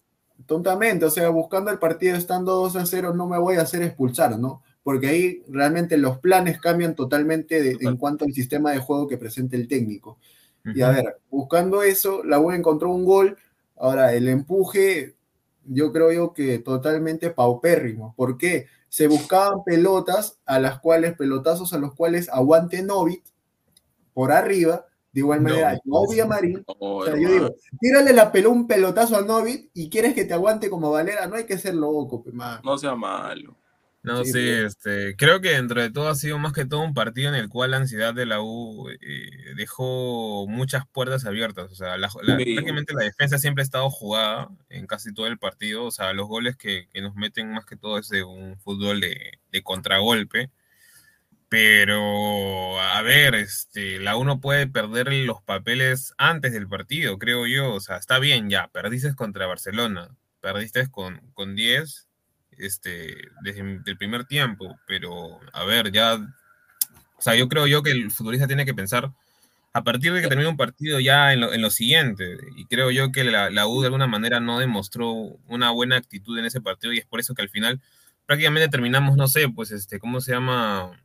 Tontamente, 0.48 1.06
o 1.06 1.10
sea, 1.10 1.30
buscando 1.30 1.70
el 1.70 1.78
partido 1.78 2.16
estando 2.16 2.56
2 2.56 2.78
a 2.78 2.86
0, 2.86 3.14
no 3.14 3.28
me 3.28 3.38
voy 3.38 3.58
a 3.58 3.62
hacer 3.62 3.84
expulsar, 3.84 4.40
¿no? 4.40 4.64
Porque 4.82 5.08
ahí 5.08 5.44
realmente 5.50 5.98
los 5.98 6.20
planes 6.20 6.60
cambian 6.60 6.96
totalmente 6.96 7.62
de, 7.62 7.78
en 7.82 7.98
cuanto 7.98 8.26
al 8.26 8.34
sistema 8.34 8.72
de 8.72 8.80
juego 8.80 9.08
que 9.08 9.18
presenta 9.18 9.58
el 9.58 9.68
técnico. 9.68 10.18
Y 10.74 10.82
a 10.82 10.90
ver, 10.90 11.18
buscando 11.30 11.84
eso, 11.84 12.24
la 12.24 12.40
U 12.40 12.52
encontró 12.52 12.90
un 12.92 13.06
gol. 13.06 13.38
Ahora, 13.76 14.14
el 14.14 14.28
empuje, 14.28 15.16
yo 15.66 15.92
creo 15.92 16.12
yo 16.12 16.34
que 16.34 16.60
totalmente 16.60 17.30
paupérrimo. 17.30 18.14
¿Por 18.18 18.38
qué? 18.38 18.68
Se 18.90 19.08
buscaban 19.08 19.64
pelotas 19.64 20.40
a 20.46 20.60
las 20.60 20.80
cuales, 20.80 21.16
pelotazos 21.16 21.74
a 21.74 21.78
los 21.78 21.94
cuales 21.94 22.30
aguante 22.30 22.82
Novit 22.82 23.24
por 24.14 24.32
arriba. 24.32 24.87
De 25.18 25.22
igual 25.22 25.42
manera, 25.42 25.80
Novia 25.84 26.28
Marín. 26.28 26.64
o 26.68 27.04
sea, 27.04 27.16
yo 27.18 27.28
digo, 27.28 27.56
tírale 27.80 28.14
la 28.14 28.32
pelota 28.32 28.54
un 28.54 28.68
pelotazo 28.68 29.18
a 29.18 29.24
Novit 29.24 29.72
y 29.74 29.90
quieres 29.90 30.14
que 30.14 30.26
te 30.26 30.36
aguante 30.36 30.70
como 30.70 30.92
Valera. 30.92 31.26
No 31.26 31.38
hay 31.38 31.48
que 31.48 31.58
ser 31.58 31.74
loco, 31.74 32.24
No 32.64 32.78
sea 32.78 32.94
malo. 32.94 33.58
No, 34.04 34.24
sí, 34.24 34.48
este, 34.48 35.16
creo 35.16 35.42
que 35.42 35.50
dentro 35.50 35.82
de 35.82 35.90
todo 35.90 36.10
ha 36.10 36.14
sido 36.14 36.38
más 36.38 36.54
que 36.54 36.66
todo 36.66 36.82
un 36.82 36.94
partido 36.94 37.30
en 37.30 37.36
el 37.36 37.50
cual 37.50 37.72
la 37.72 37.78
ansiedad 37.78 38.14
de 38.14 38.28
la 38.28 38.42
U 38.44 38.90
eh, 38.92 38.96
dejó 39.56 40.46
muchas 40.48 40.86
puertas 40.88 41.26
abiertas. 41.26 41.72
O 41.72 41.76
sea, 41.76 41.96
prácticamente 41.98 42.94
la 42.94 43.04
defensa 43.04 43.40
siempre 43.40 43.64
ha 43.64 43.66
estado 43.66 43.90
jugada 43.90 44.50
en 44.70 44.86
casi 44.86 45.16
todo 45.16 45.26
el 45.26 45.40
partido. 45.40 45.86
O 45.86 45.92
sea, 45.92 46.14
los 46.14 46.28
goles 46.28 46.56
que, 46.56 46.90
nos 47.02 47.16
meten 47.16 47.52
más 47.52 47.66
que 47.66 47.76
todo 47.76 47.98
es 47.98 48.08
de 48.10 48.24
un 48.24 48.60
fútbol 48.60 49.02
de, 49.02 49.64
contragolpe. 49.64 50.52
Pero, 51.50 52.80
a 52.82 53.02
ver, 53.04 53.36
este, 53.36 54.00
la 54.00 54.18
U 54.18 54.26
no 54.26 54.42
puede 54.42 54.68
perder 54.68 55.14
los 55.14 55.42
papeles 55.42 56.14
antes 56.18 56.52
del 56.52 56.68
partido, 56.68 57.18
creo 57.18 57.48
yo. 57.48 57.74
O 57.74 57.80
sea, 57.80 57.98
está 57.98 58.20
bien, 58.20 58.50
ya, 58.50 58.68
perdiste 58.68 59.16
contra 59.16 59.48
Barcelona, 59.48 60.10
perdiste 60.42 60.90
con, 60.92 61.22
con 61.34 61.56
10 61.56 62.08
este, 62.58 63.16
desde 63.42 63.62
el 63.86 63.98
primer 63.98 64.26
tiempo, 64.26 64.78
pero 64.88 65.40
a 65.54 65.64
ver, 65.64 65.92
ya, 65.92 66.16
o 66.16 67.22
sea, 67.22 67.36
yo 67.36 67.48
creo 67.48 67.68
yo 67.68 67.84
que 67.84 67.92
el 67.92 68.12
futbolista 68.12 68.48
tiene 68.48 68.66
que 68.66 68.74
pensar 68.74 69.12
a 69.74 69.84
partir 69.84 70.12
de 70.12 70.22
que 70.22 70.28
termine 70.28 70.50
un 70.50 70.58
partido 70.58 71.00
ya 71.00 71.34
en 71.34 71.62
lo, 71.62 71.70
siguiente, 71.70 72.38
y 72.56 72.66
creo 72.66 72.90
yo 72.90 73.12
que 73.12 73.24
la, 73.24 73.52
la, 73.52 73.68
U 73.68 73.82
de 73.82 73.88
alguna 73.88 74.08
manera 74.08 74.40
no 74.40 74.58
demostró 74.60 75.12
una 75.12 75.70
buena 75.70 75.98
actitud 75.98 76.38
en 76.40 76.46
ese 76.46 76.62
partido, 76.62 76.94
y 76.94 76.98
es 76.98 77.06
por 77.06 77.20
eso 77.20 77.36
que 77.36 77.44
al 77.44 77.50
final 77.50 77.80
prácticamente 78.26 78.70
terminamos, 78.70 79.18
no 79.18 79.28
sé, 79.28 79.48
pues, 79.50 79.72
este, 79.72 80.00
¿cómo 80.00 80.20
se 80.20 80.32
llama? 80.32 81.00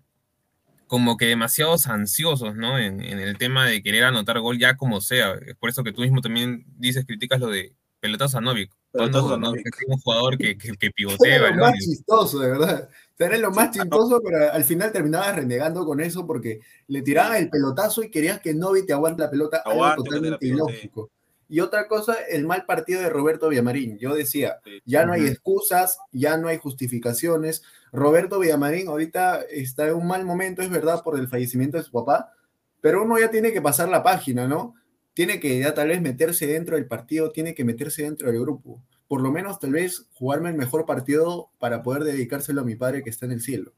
Como 0.93 1.17
que 1.17 1.25
demasiados 1.25 1.87
ansiosos, 1.87 2.55
¿no? 2.55 2.79
En, 2.79 3.01
en 3.01 3.19
el 3.19 3.39
tema 3.39 3.65
de 3.67 3.83
querer 3.83 4.05
anotar 4.05 4.39
gol 4.41 4.59
ya 4.59 4.77
como 4.77 5.01
sea. 5.01 5.33
Es 5.47 5.57
por 5.57 5.71
eso 5.71 5.83
que 5.83 5.93
tú 5.93 6.03
mismo 6.03 6.21
también 6.21 6.67
dices, 6.77 7.07
criticas 7.07 7.41
lo 7.41 7.49
de 7.49 7.73
pelotas 7.99 8.35
a 8.35 8.43
Novik. 8.43 8.71
¿no? 8.93 9.55
Es 9.55 9.65
un 9.87 9.99
jugador 9.99 10.37
que, 10.37 10.59
que, 10.59 10.73
que 10.73 10.91
pivotea. 10.91 11.37
Era 11.37 11.51
lo 11.51 11.63
más 11.63 11.79
chistoso, 11.79 12.41
de 12.41 12.51
verdad. 12.51 12.91
Era 13.19 13.39
lo 13.39 13.51
más 13.53 13.71
chistoso, 13.71 14.21
pero 14.23 14.53
al 14.53 14.65
final 14.65 14.93
terminabas 14.93 15.35
renegando 15.35 15.87
con 15.87 15.99
eso 16.01 16.27
porque 16.27 16.61
le 16.89 17.01
tiraban 17.01 17.37
el 17.37 17.49
pelotazo 17.49 18.03
y 18.03 18.11
querías 18.11 18.41
que 18.43 18.53
Novi 18.53 18.85
te 18.85 18.93
aguante 18.93 19.23
la 19.23 19.31
pelota. 19.31 19.63
algo 19.65 19.95
totalmente 20.05 20.47
ilógico. 20.47 21.11
Y 21.53 21.61
otra 21.61 21.87
cosa, 21.87 22.15
el 22.31 22.47
mal 22.47 22.65
partido 22.65 23.03
de 23.03 23.11
Roberto 23.11 23.49
Villamarín. 23.49 23.99
Yo 23.99 24.15
decía, 24.15 24.61
ya 24.85 25.05
no 25.05 25.13
hay 25.13 25.27
excusas, 25.27 25.99
ya 26.11 26.37
no 26.37 26.49
hay 26.49 26.59
justificaciones. 26.59 27.63
Roberto 27.93 28.39
Villamarín 28.39 28.89
ahorita 28.89 29.43
está 29.43 29.87
en 29.89 29.95
un 29.95 30.07
mal 30.07 30.25
momento, 30.25 30.63
es 30.63 30.71
verdad, 30.71 31.03
por 31.03 31.19
el 31.19 31.29
fallecimiento 31.29 31.77
de 31.77 31.83
su 31.85 31.93
papá, 31.93 32.33
pero 32.81 33.03
uno 33.03 33.19
ya 33.19 33.31
tiene 33.31 33.53
que 33.53 33.61
pasar 33.61 33.89
la 33.89 34.03
página, 34.03 34.49
¿no? 34.49 34.75
tiene 35.15 35.41
que 35.41 35.59
ya 35.59 35.75
tal 35.75 35.89
vez 35.89 36.01
meterse 36.01 36.47
dentro 36.47 36.77
del 36.77 36.87
partido, 36.87 37.31
tiene 37.33 37.55
que 37.55 37.65
meterse 37.65 38.03
dentro 38.03 38.31
del 38.31 38.41
grupo. 38.41 38.83
Por 39.09 39.21
lo 39.21 39.31
menos 39.31 39.59
tal 39.59 39.73
vez 39.73 40.07
jugarme 40.15 40.51
el 40.51 40.57
mejor 40.57 40.87
partido 40.87 41.51
para 41.59 41.83
poder 41.83 42.05
dedicárselo 42.05 42.63
a 42.63 42.65
mi 42.65 42.77
padre 42.77 43.03
que 43.03 43.11
está 43.11 43.27
en 43.27 43.33
el 43.33 43.43
cielo. 43.43 43.73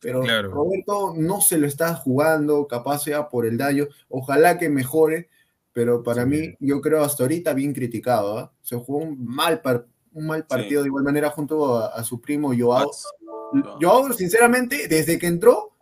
Pero 0.00 0.22
Roberto 0.22 1.12
no 1.16 1.40
se 1.40 1.58
lo 1.58 1.66
está 1.66 1.94
jugando, 1.94 2.66
capaz 2.68 3.00
sea 3.00 3.28
por 3.28 3.46
el 3.46 3.58
daño. 3.58 3.88
Ojalá 4.08 4.56
que 4.56 4.68
mejore, 4.68 5.28
pero 5.78 6.02
para 6.02 6.26
mí, 6.26 6.56
yo 6.58 6.80
creo 6.80 7.04
hasta 7.04 7.22
ahorita 7.22 7.54
bien 7.54 7.72
criticado. 7.72 8.36
¿ah? 8.36 8.52
Se 8.62 8.74
jugó 8.74 8.98
un 8.98 9.24
mal, 9.24 9.62
un 10.12 10.26
mal 10.26 10.44
partido 10.44 10.82
de 10.82 10.88
igual 10.88 11.04
manera 11.04 11.30
junto 11.30 11.76
a, 11.76 12.02
su 12.02 12.20
primo 12.20 12.52
Joao. 12.52 12.90
Joao, 13.80 14.12
sinceramente, 14.12 14.88
desde 14.88 15.20
que 15.20 15.28
entró, 15.28 15.76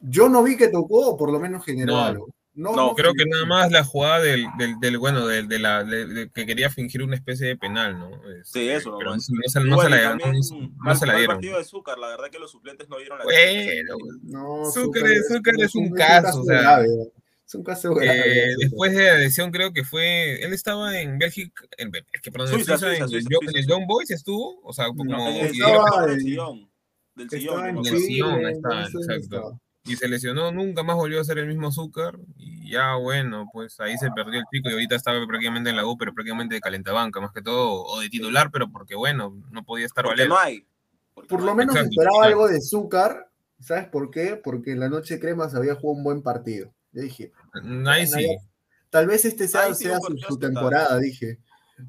yo 0.00 0.28
no 0.28 0.44
vi 0.44 0.56
que 0.56 0.68
tocó, 0.68 1.16
por 1.16 1.32
lo 1.32 1.40
menos 1.40 1.64
generó 1.64 1.96
algo. 1.96 2.28
No, 2.54 2.94
creo 2.94 3.14
que 3.14 3.26
nada 3.26 3.46
más 3.46 3.72
la 3.72 3.82
jugada 3.82 4.20
del, 4.20 4.46
del, 4.80 4.96
bueno, 4.96 5.26
del, 5.26 5.48
de 5.48 5.58
la, 5.58 5.84
que 6.32 6.46
quería 6.46 6.70
fingir 6.70 7.02
una 7.02 7.16
especie 7.16 7.48
de 7.48 7.56
penal, 7.56 7.98
¿no? 7.98 8.12
sí, 8.44 8.68
eso, 8.68 8.92
no, 8.92 9.16
no, 9.16 9.20
se, 9.20 9.32
no 9.34 9.80
se 9.80 9.90
la, 9.90 10.14
no, 10.14 10.94
se 10.94 11.06
la 11.06 11.16
dieron. 11.16 11.32
El 11.32 11.36
partido 11.36 11.58
de 11.58 11.64
Zúcar, 11.64 11.98
la 11.98 12.10
verdad 12.10 12.30
que 12.30 12.38
los 12.38 12.52
suplentes 12.52 12.88
no 12.88 12.96
dieron 12.98 13.18
la 13.18 13.24
Bueno, 13.24 13.96
no, 14.22 14.70
Zúcar, 14.70 15.02
es, 15.58 15.74
un 15.74 15.90
caso, 15.90 16.42
o 16.42 16.44
sea. 16.44 16.80
Es 16.82 16.88
Eh, 18.02 18.54
después 18.58 18.92
de 18.92 19.04
la 19.04 19.18
lesión, 19.18 19.50
creo 19.52 19.72
que 19.72 19.84
fue. 19.84 20.42
Él 20.44 20.52
estaba 20.52 21.00
en 21.00 21.18
Bélgica. 21.18 21.64
En, 21.78 21.92
es 21.94 22.20
que, 22.20 22.32
perdón, 22.32 22.48
Suiza, 22.48 22.76
Suiza, 22.76 22.96
en, 22.96 23.08
Suiza, 23.08 23.28
en, 23.40 23.56
el 23.56 23.66
Young 23.66 23.86
Boys 23.86 24.10
estuvo. 24.10 24.60
O 24.62 24.72
sea, 24.72 24.86
como. 24.88 25.28
estaba 25.28 26.06
del 26.06 26.20
sillón. 26.20 26.70
Del 27.14 27.30
sillón. 27.30 27.82
Del 27.82 27.98
sillón, 27.98 28.46
está, 28.46 28.86
exacto 28.86 29.60
y 29.86 29.96
se 29.96 30.08
lesionó, 30.08 30.50
nunca 30.50 30.82
más 30.82 30.96
volvió 30.96 31.20
a 31.20 31.24
ser 31.24 31.38
el 31.38 31.46
mismo 31.46 31.68
azúcar 31.68 32.18
y 32.36 32.70
ya 32.72 32.96
bueno, 32.96 33.48
pues 33.52 33.78
ahí 33.80 33.96
se 33.96 34.10
perdió 34.10 34.40
el 34.40 34.46
pico 34.50 34.68
y 34.68 34.72
ahorita 34.72 34.96
estaba 34.96 35.24
prácticamente 35.26 35.70
en 35.70 35.76
la 35.76 35.86
U, 35.86 35.96
pero 35.96 36.12
prácticamente 36.12 36.56
de 36.56 36.60
calentabanca 36.60 37.20
más 37.20 37.32
que 37.32 37.42
todo, 37.42 37.84
o 37.84 38.00
de 38.00 38.08
titular, 38.08 38.50
pero 38.50 38.70
porque 38.70 38.96
bueno, 38.96 39.36
no 39.50 39.64
podía 39.64 39.86
estar 39.86 40.04
porque 40.04 40.26
no 40.26 40.38
hay. 40.38 40.66
por 41.28 41.42
lo 41.42 41.54
menos 41.54 41.76
esperaba 41.76 42.24
algo 42.24 42.48
de 42.48 42.58
azúcar, 42.58 43.30
¿sabes 43.60 43.86
por 43.86 44.10
qué? 44.10 44.40
Porque 44.42 44.72
en 44.72 44.80
la 44.80 44.88
noche 44.88 45.20
crema 45.20 45.48
se 45.48 45.56
había 45.56 45.76
jugado 45.76 45.98
un 45.98 46.04
buen 46.04 46.22
partido. 46.22 46.72
Yo 46.96 47.02
dije. 47.02 47.30
Tal 48.88 49.06
vez 49.06 49.26
este 49.26 49.46
sea, 49.46 49.74
sea 49.74 49.98
su, 50.26 50.38
temporada, 50.38 50.98
dije. 50.98 51.38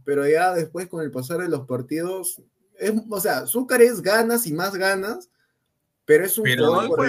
Pero 0.04 0.28
ya 0.28 0.54
después 0.54 0.88
con 0.88 1.02
el 1.02 1.12
pasar 1.12 1.40
de 1.40 1.48
los 1.48 1.66
partidos, 1.66 2.42
es, 2.78 2.92
o 3.10 3.20
sea, 3.22 3.40
azúcar 3.40 3.82
es 3.82 4.02
ganas 4.02 4.46
y 4.48 4.54
más 4.54 4.76
ganas, 4.76 5.30
pero 6.04 6.26
es 6.26 6.38
un 6.38 6.46
jugador 6.46 6.90
por 6.90 7.08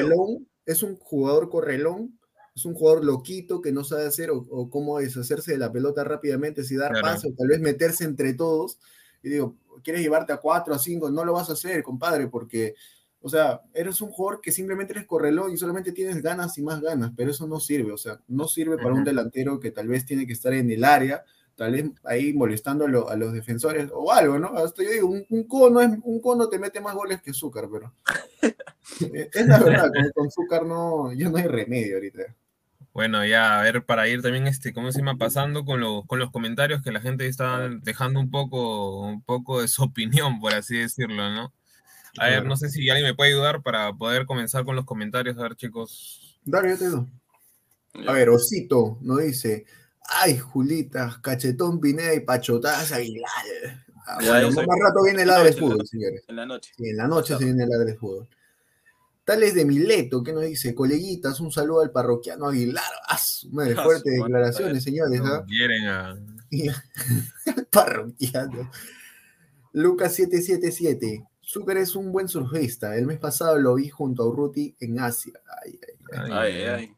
es 0.65 0.83
un 0.85 0.97
jugador 0.97 1.51
correlón, 1.51 2.17
es 2.55 2.65
un 2.65 2.75
jugador 2.75 3.05
loquito 3.05 3.61
que 3.61 3.73
no 3.73 3.83
sabe 3.83 4.07
hacer 4.07 4.31
o, 4.31 4.71
cómo 4.71 5.01
deshacerse 5.01 5.53
de 5.53 5.59
la 5.59 5.73
pelota 5.73 6.05
rápidamente, 6.05 6.63
si 6.63 6.77
dar 6.77 6.93
paso, 7.01 7.31
tal 7.37 7.49
vez 7.49 7.59
meterse 7.59 8.05
entre 8.05 8.35
todos. 8.35 8.79
Y 9.25 9.31
digo, 9.31 9.57
quieres 9.83 10.03
llevarte 10.03 10.33
a 10.33 10.37
cuatro, 10.37 10.73
a 10.73 10.79
cinco, 10.79 11.11
no 11.11 11.25
lo 11.25 11.33
vas 11.33 11.51
a 11.51 11.55
hacer, 11.55 11.83
compadre, 11.83 12.29
porque, 12.29 12.77
o 13.21 13.29
sea, 13.29 13.63
eres 13.75 14.01
un 14.01 14.11
jugador 14.11 14.41
que 14.41 14.53
simplemente 14.53 14.93
eres 14.93 15.07
correlón 15.07 15.53
y 15.53 15.57
solamente 15.57 15.93
tienes 15.93 16.23
ganas 16.23 16.57
y 16.59 16.63
más 16.63 16.81
ganas, 16.81 17.13
pero 17.17 17.31
eso 17.31 17.47
no 17.47 17.59
sirve, 17.59 17.93
o 17.93 17.99
sea, 17.99 18.21
no 18.29 18.47
sirve 18.47 18.77
para 18.77 18.95
un 18.95 19.05
delantero 19.05 19.59
que 19.59 19.71
tal 19.71 19.89
vez 19.89 20.07
tiene 20.07 20.27
que 20.27 20.33
estar 20.33 20.53
en 20.53 20.71
el 20.71 20.85
área, 20.85 21.25
tal 21.57 21.73
vez 21.73 21.87
ahí 22.05 22.33
molestando 22.33 23.09
a, 23.09 23.17
los 23.17 23.33
defensores 23.33 23.91
o 23.93 24.13
algo, 24.13 24.39
¿no? 24.39 24.49
Hasta 24.57 24.85
yo 24.85 24.91
digo, 24.91 25.09
un, 25.09 25.45
cono 25.45 25.81
es, 25.81 25.91
un 26.05 26.21
cono 26.21 26.49
te 26.49 26.59
mete 26.59 26.81
más 26.81 26.95
goles 26.95 27.21
que 27.21 27.33
azúcar, 27.33 27.69
pero 27.71 27.93
es 29.33 29.47
la 29.47 29.59
verdad, 29.59 29.91
con, 30.15 30.27
azúcar 30.29 30.65
no, 30.65 31.13
ya 31.13 31.29
no 31.29 31.39
hay 31.39 31.49
remedio 31.49 31.97
ahorita. 31.97 32.23
Bueno, 32.93 33.25
ya, 33.27 33.61
a 33.61 33.63
ver, 33.63 33.85
para 33.85 34.09
ir 34.09 34.23
también, 34.23 34.47
este, 34.47 34.73
¿cómo 34.73 34.91
se 34.93 34.99
llama? 34.99 35.19
Pasando 35.19 35.65
con, 35.65 35.81
con 36.07 36.19
los 36.19 36.31
comentarios 36.31 36.83
que 36.83 36.91
la 36.91 37.01
gente 37.01 37.27
está 37.27 37.69
dejando 37.83 38.19
un 38.19 38.31
poco, 38.31 39.01
un 39.07 39.23
poco 39.23 39.61
de 39.61 39.69
su 39.69 39.83
opinión, 39.83 40.41
por 40.41 40.55
así 40.55 40.79
decirlo, 40.79 41.31
¿no? 41.31 41.53
A 42.21 42.27
ver, 42.27 42.45
no 42.45 42.57
sé 42.57 42.69
si 42.69 42.89
alguien 42.89 43.07
me 43.07 43.15
puede 43.15 43.31
ayudar 43.31 43.63
para 43.63 43.93
poder 43.93 44.27
comenzar 44.27 44.65
con 44.65 44.77
los 44.77 44.85
comentarios. 44.85 45.39
A 45.39 45.43
ver, 45.43 45.57
chicos. 45.57 46.39
Dale, 46.45 46.71
yo 46.71 46.79
te 46.79 46.89
doy. 46.89 47.07
A 48.07 48.13
ver, 48.13 48.29
Osito 48.29 48.99
nos 49.01 49.21
dice, 49.21 49.65
Ay, 50.09 50.39
Julita, 50.39 51.21
cachetón 51.23 51.81
Pineda 51.81 52.15
y 52.15 52.21
pachotadas 52.21 52.93
Aguilar. 52.93 53.29
Ah, 54.07 54.19
bueno, 54.25 54.49
más 54.51 54.79
rato 54.81 55.05
viene 55.05 55.23
el 55.23 55.29
de 55.29 55.53
fútbol, 55.53 55.87
señores. 55.87 56.25
En 56.29 56.37
la 56.37 56.47
noche. 56.47 56.73
Sí, 56.77 56.89
en 56.89 56.97
la 56.97 57.07
noche 57.07 57.37
se 57.37 57.45
viene 57.45 57.65
el 57.65 57.87
de 57.87 57.95
fútbol. 57.95 58.27
Tales 59.25 59.55
de 59.55 59.67
Mileto, 59.67 60.23
que 60.23 60.33
nos 60.33 60.45
dice, 60.45 60.75
coleguitas, 60.75 61.41
un 61.41 61.53
saludo 61.53 61.83
al 61.83 61.91
parroquiano 61.91 62.49
Aguilar. 62.49 62.91
¡Ah, 63.07 63.19
madre! 63.51 63.75
Fuertes 63.85 64.15
declaraciones, 64.15 64.83
señores. 64.83 65.21
¿ah? 65.23 65.45
Quieren 65.47 65.87
a. 65.87 66.19
parroquiano. 67.71 68.71
Lucas 69.75 70.15
777. 70.15 71.28
Zucker 71.49 71.79
es 71.79 71.97
un 71.97 72.13
buen 72.13 72.29
surfista. 72.29 72.95
El 72.95 73.07
mes 73.07 73.19
pasado 73.19 73.57
lo 73.59 73.75
vi 73.77 73.89
junto 73.89 74.23
a 74.23 74.27
Urruti 74.27 74.77
en 74.81 75.01
Asia. 75.01 75.33
Ay, 75.65 75.81
ay, 76.13 76.31
ay. 76.31 76.31
ay, 76.33 76.63
ay. 76.63 76.97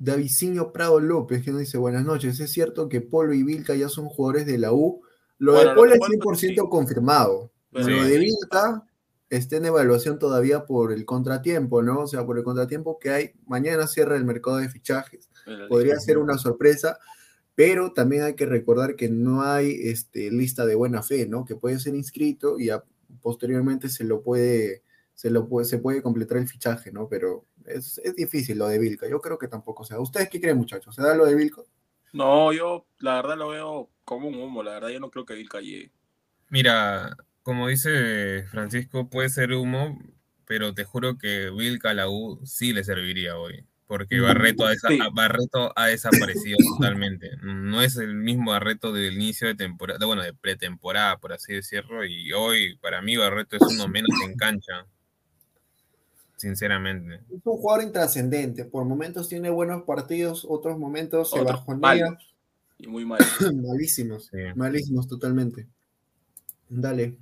Davicinho 0.00 0.72
Prado 0.72 0.98
López, 0.98 1.44
que 1.44 1.52
nos 1.52 1.60
dice, 1.60 1.78
buenas 1.78 2.04
noches, 2.04 2.40
es 2.40 2.50
cierto 2.50 2.88
que 2.88 3.00
Polo 3.00 3.34
y 3.34 3.44
Vilca 3.44 3.76
ya 3.76 3.88
son 3.88 4.08
jugadores 4.08 4.46
de 4.46 4.58
la 4.58 4.72
U. 4.72 5.00
Lo 5.38 5.54
de 5.54 5.72
Polo 5.74 5.94
es 5.94 6.00
100% 6.00 6.68
confirmado. 6.68 7.52
lo 7.70 7.84
de 7.84 8.18
Vilca, 8.18 8.84
está 9.30 9.56
en 9.56 9.66
evaluación 9.66 10.18
todavía 10.18 10.66
por 10.66 10.92
el 10.92 11.04
contratiempo, 11.04 11.82
¿no? 11.82 12.00
O 12.00 12.06
sea, 12.08 12.26
por 12.26 12.36
el 12.36 12.42
contratiempo 12.42 12.98
que 12.98 13.10
hay. 13.10 13.32
Mañana 13.46 13.86
cierra 13.86 14.16
el 14.16 14.24
mercado 14.24 14.56
de 14.56 14.68
fichajes. 14.68 15.30
Podría 15.68 16.00
ser 16.00 16.18
una 16.18 16.36
sorpresa, 16.36 16.98
pero 17.58 17.92
también 17.92 18.22
hay 18.22 18.36
que 18.36 18.46
recordar 18.46 18.94
que 18.94 19.08
no 19.08 19.42
hay 19.42 19.80
este, 19.82 20.30
lista 20.30 20.64
de 20.64 20.76
buena 20.76 21.02
fe, 21.02 21.26
¿no? 21.26 21.44
Que 21.44 21.56
puede 21.56 21.80
ser 21.80 21.92
inscrito 21.96 22.56
y 22.60 22.70
posteriormente 23.20 23.88
se 23.88 24.04
lo 24.04 24.22
puede, 24.22 24.84
se 25.14 25.28
lo 25.28 25.48
puede, 25.48 25.66
se 25.66 25.78
puede 25.78 26.00
completar 26.00 26.38
el 26.38 26.46
fichaje, 26.46 26.92
¿no? 26.92 27.08
Pero 27.08 27.46
es, 27.66 27.98
es 27.98 28.14
difícil 28.14 28.58
lo 28.58 28.68
de 28.68 28.78
Vilca. 28.78 29.08
Yo 29.08 29.20
creo 29.20 29.38
que 29.38 29.48
tampoco 29.48 29.82
sea. 29.82 29.98
¿Ustedes 29.98 30.28
qué 30.28 30.40
creen, 30.40 30.56
muchachos? 30.56 30.94
¿Se 30.94 31.02
da 31.02 31.16
lo 31.16 31.26
de 31.26 31.34
Vilca? 31.34 31.62
No, 32.12 32.52
yo 32.52 32.86
la 33.00 33.16
verdad 33.16 33.36
lo 33.36 33.48
veo 33.48 33.90
como 34.04 34.28
un 34.28 34.36
humo. 34.36 34.62
La 34.62 34.74
verdad, 34.74 34.90
yo 34.90 35.00
no 35.00 35.10
creo 35.10 35.26
que 35.26 35.34
Vilca 35.34 35.60
llegue. 35.60 35.90
Mira, 36.50 37.16
como 37.42 37.66
dice 37.66 38.44
Francisco, 38.52 39.10
puede 39.10 39.30
ser 39.30 39.50
humo, 39.50 39.98
pero 40.46 40.74
te 40.74 40.84
juro 40.84 41.18
que 41.18 41.50
Vilca 41.50 41.90
a 41.90 41.94
la 41.94 42.08
U 42.08 42.38
sí 42.44 42.72
le 42.72 42.84
serviría 42.84 43.36
hoy. 43.36 43.67
Porque 43.88 44.20
Barreto 44.20 44.66
ha, 44.66 44.74
Barreto 45.12 45.72
ha 45.74 45.86
desaparecido 45.86 46.58
totalmente. 46.78 47.30
No 47.42 47.82
es 47.82 47.96
el 47.96 48.14
mismo 48.14 48.52
Barreto 48.52 48.92
del 48.92 49.14
inicio 49.14 49.48
de 49.48 49.54
temporada, 49.54 50.04
bueno, 50.06 50.22
de 50.22 50.34
pretemporada, 50.34 51.16
por 51.16 51.32
así 51.32 51.54
decirlo. 51.54 52.04
Y 52.04 52.32
hoy, 52.32 52.76
para 52.76 53.02
mí, 53.02 53.16
Barreto 53.16 53.56
es 53.56 53.62
uno 53.62 53.88
menos 53.88 54.10
en 54.24 54.36
cancha 54.36 54.86
sinceramente. 56.38 57.16
Es 57.34 57.44
un 57.44 57.58
jugador 57.58 57.84
intrascendente. 57.84 58.64
Por 58.64 58.84
momentos 58.84 59.28
tiene 59.28 59.50
buenos 59.50 59.82
partidos, 59.82 60.46
otros 60.48 60.78
momentos 60.78 61.30
se 61.30 61.42
bajonea. 61.42 62.16
Y 62.78 62.86
muy 62.86 63.04
malos. 63.04 63.26
malísimos, 63.54 64.30
malísimos 64.54 65.08
totalmente. 65.08 65.66
Dale. 66.68 67.16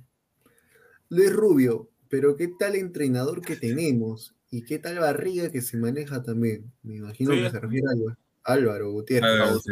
Luis 1.09 1.33
Rubio, 1.33 1.89
pero 2.09 2.37
qué 2.37 2.49
tal 2.59 2.75
entrenador 2.75 3.41
que 3.41 3.55
tenemos 3.55 4.35
y 4.49 4.63
qué 4.63 4.79
tal 4.79 4.99
barriga 4.99 5.51
que 5.51 5.61
se 5.61 5.77
maneja 5.77 6.23
también. 6.23 6.71
Me 6.83 6.95
imagino 6.95 7.31
que 7.31 7.49
se 7.49 7.59
refiere 7.59 7.87
a 8.43 8.53
Álvaro 8.53 8.91
Gutiérrez. 8.91 9.63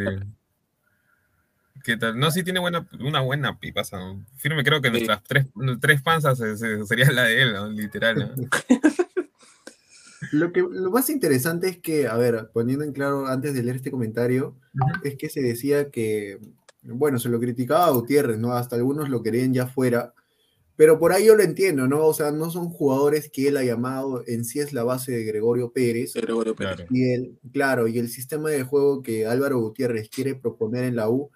¿Qué 1.84 1.96
tal? 1.96 2.18
No, 2.18 2.30
sí 2.30 2.42
tiene 2.42 2.58
buena, 2.58 2.86
una 3.00 3.20
buena 3.20 3.58
pipaza. 3.58 3.98
Firme, 4.36 4.64
creo 4.64 4.80
que 4.80 4.90
nuestras 4.90 5.22
tres, 5.22 5.46
tres 5.80 6.02
panzas 6.02 6.38
sería 6.38 7.12
la 7.12 7.24
de 7.24 7.42
él, 7.42 7.76
literal. 7.76 8.34
Lo, 10.32 10.50
que, 10.50 10.60
lo 10.60 10.90
más 10.90 11.08
interesante 11.10 11.68
es 11.68 11.78
que, 11.78 12.08
a 12.08 12.16
ver, 12.16 12.50
poniendo 12.52 12.84
en 12.84 12.92
claro 12.92 13.26
antes 13.26 13.54
de 13.54 13.62
leer 13.62 13.76
este 13.76 13.90
comentario, 13.90 14.56
es 15.04 15.14
que 15.16 15.28
se 15.28 15.40
decía 15.40 15.90
que, 15.90 16.40
bueno, 16.82 17.18
se 17.18 17.28
lo 17.28 17.38
criticaba 17.38 17.86
a 17.86 17.90
Gutiérrez, 17.90 18.38
¿no? 18.38 18.52
Hasta 18.52 18.76
algunos 18.76 19.08
lo 19.08 19.22
querían 19.22 19.52
ya 19.52 19.66
fuera, 19.66 20.14
pero 20.76 20.98
por 20.98 21.12
ahí 21.12 21.26
yo 21.26 21.34
lo 21.34 21.42
entiendo, 21.42 21.88
¿no? 21.88 22.06
O 22.06 22.14
sea, 22.14 22.30
no 22.30 22.50
son 22.50 22.68
jugadores 22.68 23.30
que 23.30 23.48
él 23.48 23.56
ha 23.56 23.64
llamado, 23.64 24.22
en 24.26 24.44
sí 24.44 24.60
es 24.60 24.72
la 24.72 24.84
base 24.84 25.12
de 25.12 25.24
Gregorio 25.24 25.72
Pérez. 25.72 26.12
Gregorio 26.14 26.54
Pérez. 26.54 26.86
Y 26.90 27.12
el, 27.12 27.38
claro, 27.52 27.88
y 27.88 27.98
el 27.98 28.08
sistema 28.10 28.50
de 28.50 28.62
juego 28.62 29.02
que 29.02 29.26
Álvaro 29.26 29.58
Gutiérrez 29.58 30.10
quiere 30.10 30.34
proponer 30.34 30.84
en 30.84 30.96
la 30.96 31.08
U 31.08 31.30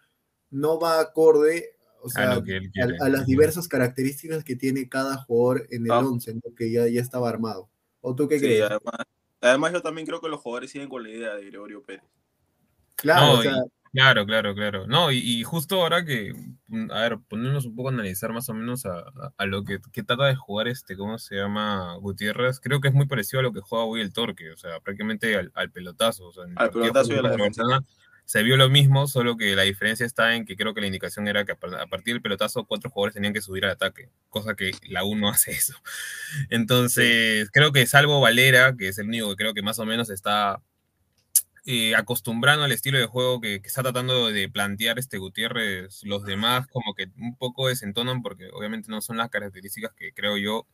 no 0.50 0.79
va 0.79 1.00
acorde 1.00 1.76
o 2.03 2.11
sea, 2.11 2.33
a, 2.33 3.09
las 3.09 3.26
diversas 3.26 3.68
características 3.68 4.44
que 4.44 4.57
tiene 4.57 4.88
cada 4.88 5.16
jugador 5.18 5.66
en 5.70 5.85
el 5.85 5.90
11, 5.90 6.31
ah. 6.31 6.48
que 6.57 6.70
ya, 6.70 6.87
ya 6.88 7.00
estaba 7.00 7.29
armado. 7.29 7.68
¿O 8.00 8.14
tú 8.14 8.29
qué 8.29 8.38
crees? 8.38 8.70
Además, 9.40 9.72
yo 9.72 9.83
también 9.83 10.07
creo 10.07 10.20
que 10.20 10.29
los 10.29 10.40
jugadores 10.40 10.70
siguen 10.70 10.88
con 10.88 11.03
la 11.03 11.11
idea 11.11 11.35
de 11.35 11.46
Gregorio 11.46 11.83
Pérez. 11.83 12.05
Claro, 12.96 13.42
claro, 13.92 14.26
claro, 14.26 14.55
claro. 14.55 14.87
No, 14.87 15.11
y, 15.12 15.42
justo 15.42 15.83
ahora 15.83 16.05
que, 16.05 16.33
mm, 16.68 16.90
a 16.90 17.00
ver, 17.00 17.18
ponernos 17.29 17.66
un 17.66 17.76
poco 17.76 17.88
a 17.88 17.92
analizar 17.92 18.33
más 18.33 18.48
o 18.48 18.55
menos 18.55 18.87
a, 18.87 19.46
lo 19.46 19.64
que, 19.64 19.79
trata 19.79 20.26
de 20.26 20.37
jugar 20.37 20.68
este, 20.68 20.96
¿cómo 20.96 21.18
se 21.18 21.37
llama? 21.37 21.96
Gutiérrez, 21.96 22.61
creo 22.61 22.81
que 22.81 22.88
es 22.88 22.94
muy 22.94 23.07
parecido 23.07 23.40
a 23.40 23.42
lo 23.42 23.53
que 23.53 23.61
juega 23.61 23.85
hoy 23.85 24.00
el 24.00 24.12
Torque, 24.12 24.50
o 24.50 24.57
sea, 24.57 24.81
prácticamente 24.81 25.37
al, 25.37 25.70
pelotazo. 25.70 26.31
al 26.57 26.70
pelotazo 26.70 27.14
y 27.14 27.18
a 27.18 27.22
la 27.22 27.31
defensa 27.31 27.62
se 28.31 28.44
vio 28.44 28.57
lo 28.57 28.70
mismo, 28.70 29.09
solo 29.09 29.37
que 29.37 29.57
la 29.57 29.62
diferencia 29.62 30.07
está 30.07 30.37
en 30.37 30.44
que 30.44 30.55
creo 30.55 30.72
que 30.72 30.81
la 30.81 30.87
indicación 30.87 31.26
era 31.26 31.44
que 31.44 31.50
a 31.50 31.57
partir 31.57 32.14
del 32.14 32.22
pelotazo 32.22 32.64
cuatro 32.64 32.88
jugadores 32.88 33.14
tenían 33.14 33.33
que 33.33 33.40
subir 33.40 33.64
al 33.64 33.72
ataque, 33.72 34.09
cosa 34.29 34.55
que 34.55 34.70
la 34.88 35.03
U 35.03 35.16
no 35.16 35.29
hace 35.31 35.50
eso. 35.50 35.74
Entonces, 36.48 37.50
creo 37.50 37.72
que 37.72 37.87
salvo 37.87 38.20
Valera, 38.20 38.76
que 38.76 38.87
es 38.87 38.98
el 38.98 39.09
único 39.09 39.31
que 39.31 39.35
creo 39.37 39.53
que 39.53 39.62
más 39.62 39.81
o 39.81 39.85
menos 39.85 40.11
está 40.11 40.62
eh, 41.66 41.94
acostumbrando 41.94 42.64
al 42.64 42.73
estilo 42.73 42.99
de 42.99 43.07
juego 43.07 43.40
que, 43.40 43.61
que, 43.61 43.68
está 43.68 43.83
tratando 43.83 44.29
de 44.31 44.49
plantear 44.49 44.99
este 44.99 45.18
Gutiérrez, 45.18 46.03
los 46.05 46.25
demás 46.25 46.66
como 46.68 46.94
que 46.94 47.11
un 47.18 47.37
poco 47.37 47.68
desentonan 47.68 48.23
porque 48.23 48.49
obviamente 48.53 48.90
no 48.90 49.01
son 49.01 49.16
las 49.16 49.31
características 49.31 49.92
que 49.94 50.12
creo 50.12 50.37
yo 50.37 50.66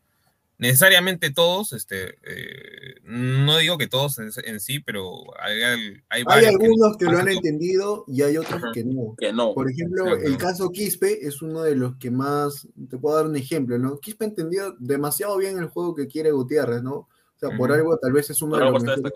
necesariamente 0.58 1.30
todos, 1.30 1.72
este, 1.72 2.16
eh, 2.24 2.94
no 3.04 3.58
digo 3.58 3.76
que 3.76 3.88
todos 3.88 4.18
en, 4.18 4.60
sí, 4.60 4.80
pero 4.80 5.12
hay, 5.38 5.62
hay, 6.08 6.44
algunos 6.46 6.96
que, 6.96 7.04
lo 7.06 7.18
han 7.18 7.28
entendido 7.28 8.04
y 8.06 8.22
hay 8.22 8.36
otros 8.38 8.62
que 8.72 8.84
no. 8.84 9.14
que 9.18 9.32
no. 9.32 9.54
Por 9.54 9.70
ejemplo, 9.70 10.16
el 10.16 10.36
caso 10.36 10.70
Quispe 10.70 11.26
es 11.26 11.42
uno 11.42 11.62
de 11.62 11.76
los 11.76 11.96
que 11.96 12.10
más, 12.10 12.68
te 12.88 12.96
puedo 12.96 13.16
dar 13.16 13.26
un 13.26 13.36
ejemplo, 13.36 13.78
¿no? 13.78 13.98
Quispe 14.00 14.24
entendió 14.24 14.74
demasiado 14.78 15.36
bien 15.36 15.58
el 15.58 15.66
juego 15.66 15.94
que 15.94 16.06
quiere 16.06 16.30
Gutiérrez, 16.32 16.82
¿no? 16.82 16.94
O 16.94 17.38
sea, 17.38 17.54
por 17.56 17.70
algo 17.70 17.98
tal 17.98 18.12
vez 18.12 18.30
es 18.30 18.40
uno 18.40 18.56
de 18.56 18.64
los 18.64 18.82
mejores 18.82 19.12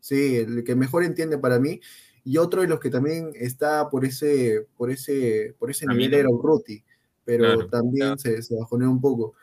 Sí, 0.00 0.36
el 0.36 0.64
que 0.64 0.74
mejor 0.74 1.04
entiende 1.04 1.38
para 1.38 1.58
mí. 1.58 1.80
Y 2.24 2.38
otro 2.38 2.60
de 2.62 2.68
los 2.68 2.80
que 2.80 2.90
también 2.90 3.32
está 3.34 3.88
por 3.88 4.04
ese, 4.04 4.66
por 4.76 4.90
ese, 4.90 5.54
por 5.58 5.70
ese 5.70 5.86
nivel 5.86 6.14
era 6.14 6.28
Urruti, 6.28 6.84
pero 7.24 7.66
también 7.68 8.18
se, 8.18 8.42
se 8.42 8.54
bajoneó 8.56 8.90
un 8.90 9.00
poco. 9.00 9.34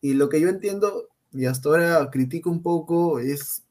Y 0.00 0.14
lo 0.14 0.28
que 0.28 0.40
yo 0.40 0.48
entiendo, 0.48 1.08
y 1.32 1.44
hasta 1.44 1.68
ahora 1.68 2.08
critico 2.10 2.50
un 2.50 2.62
poco, 2.62 3.18
es, 3.18 3.64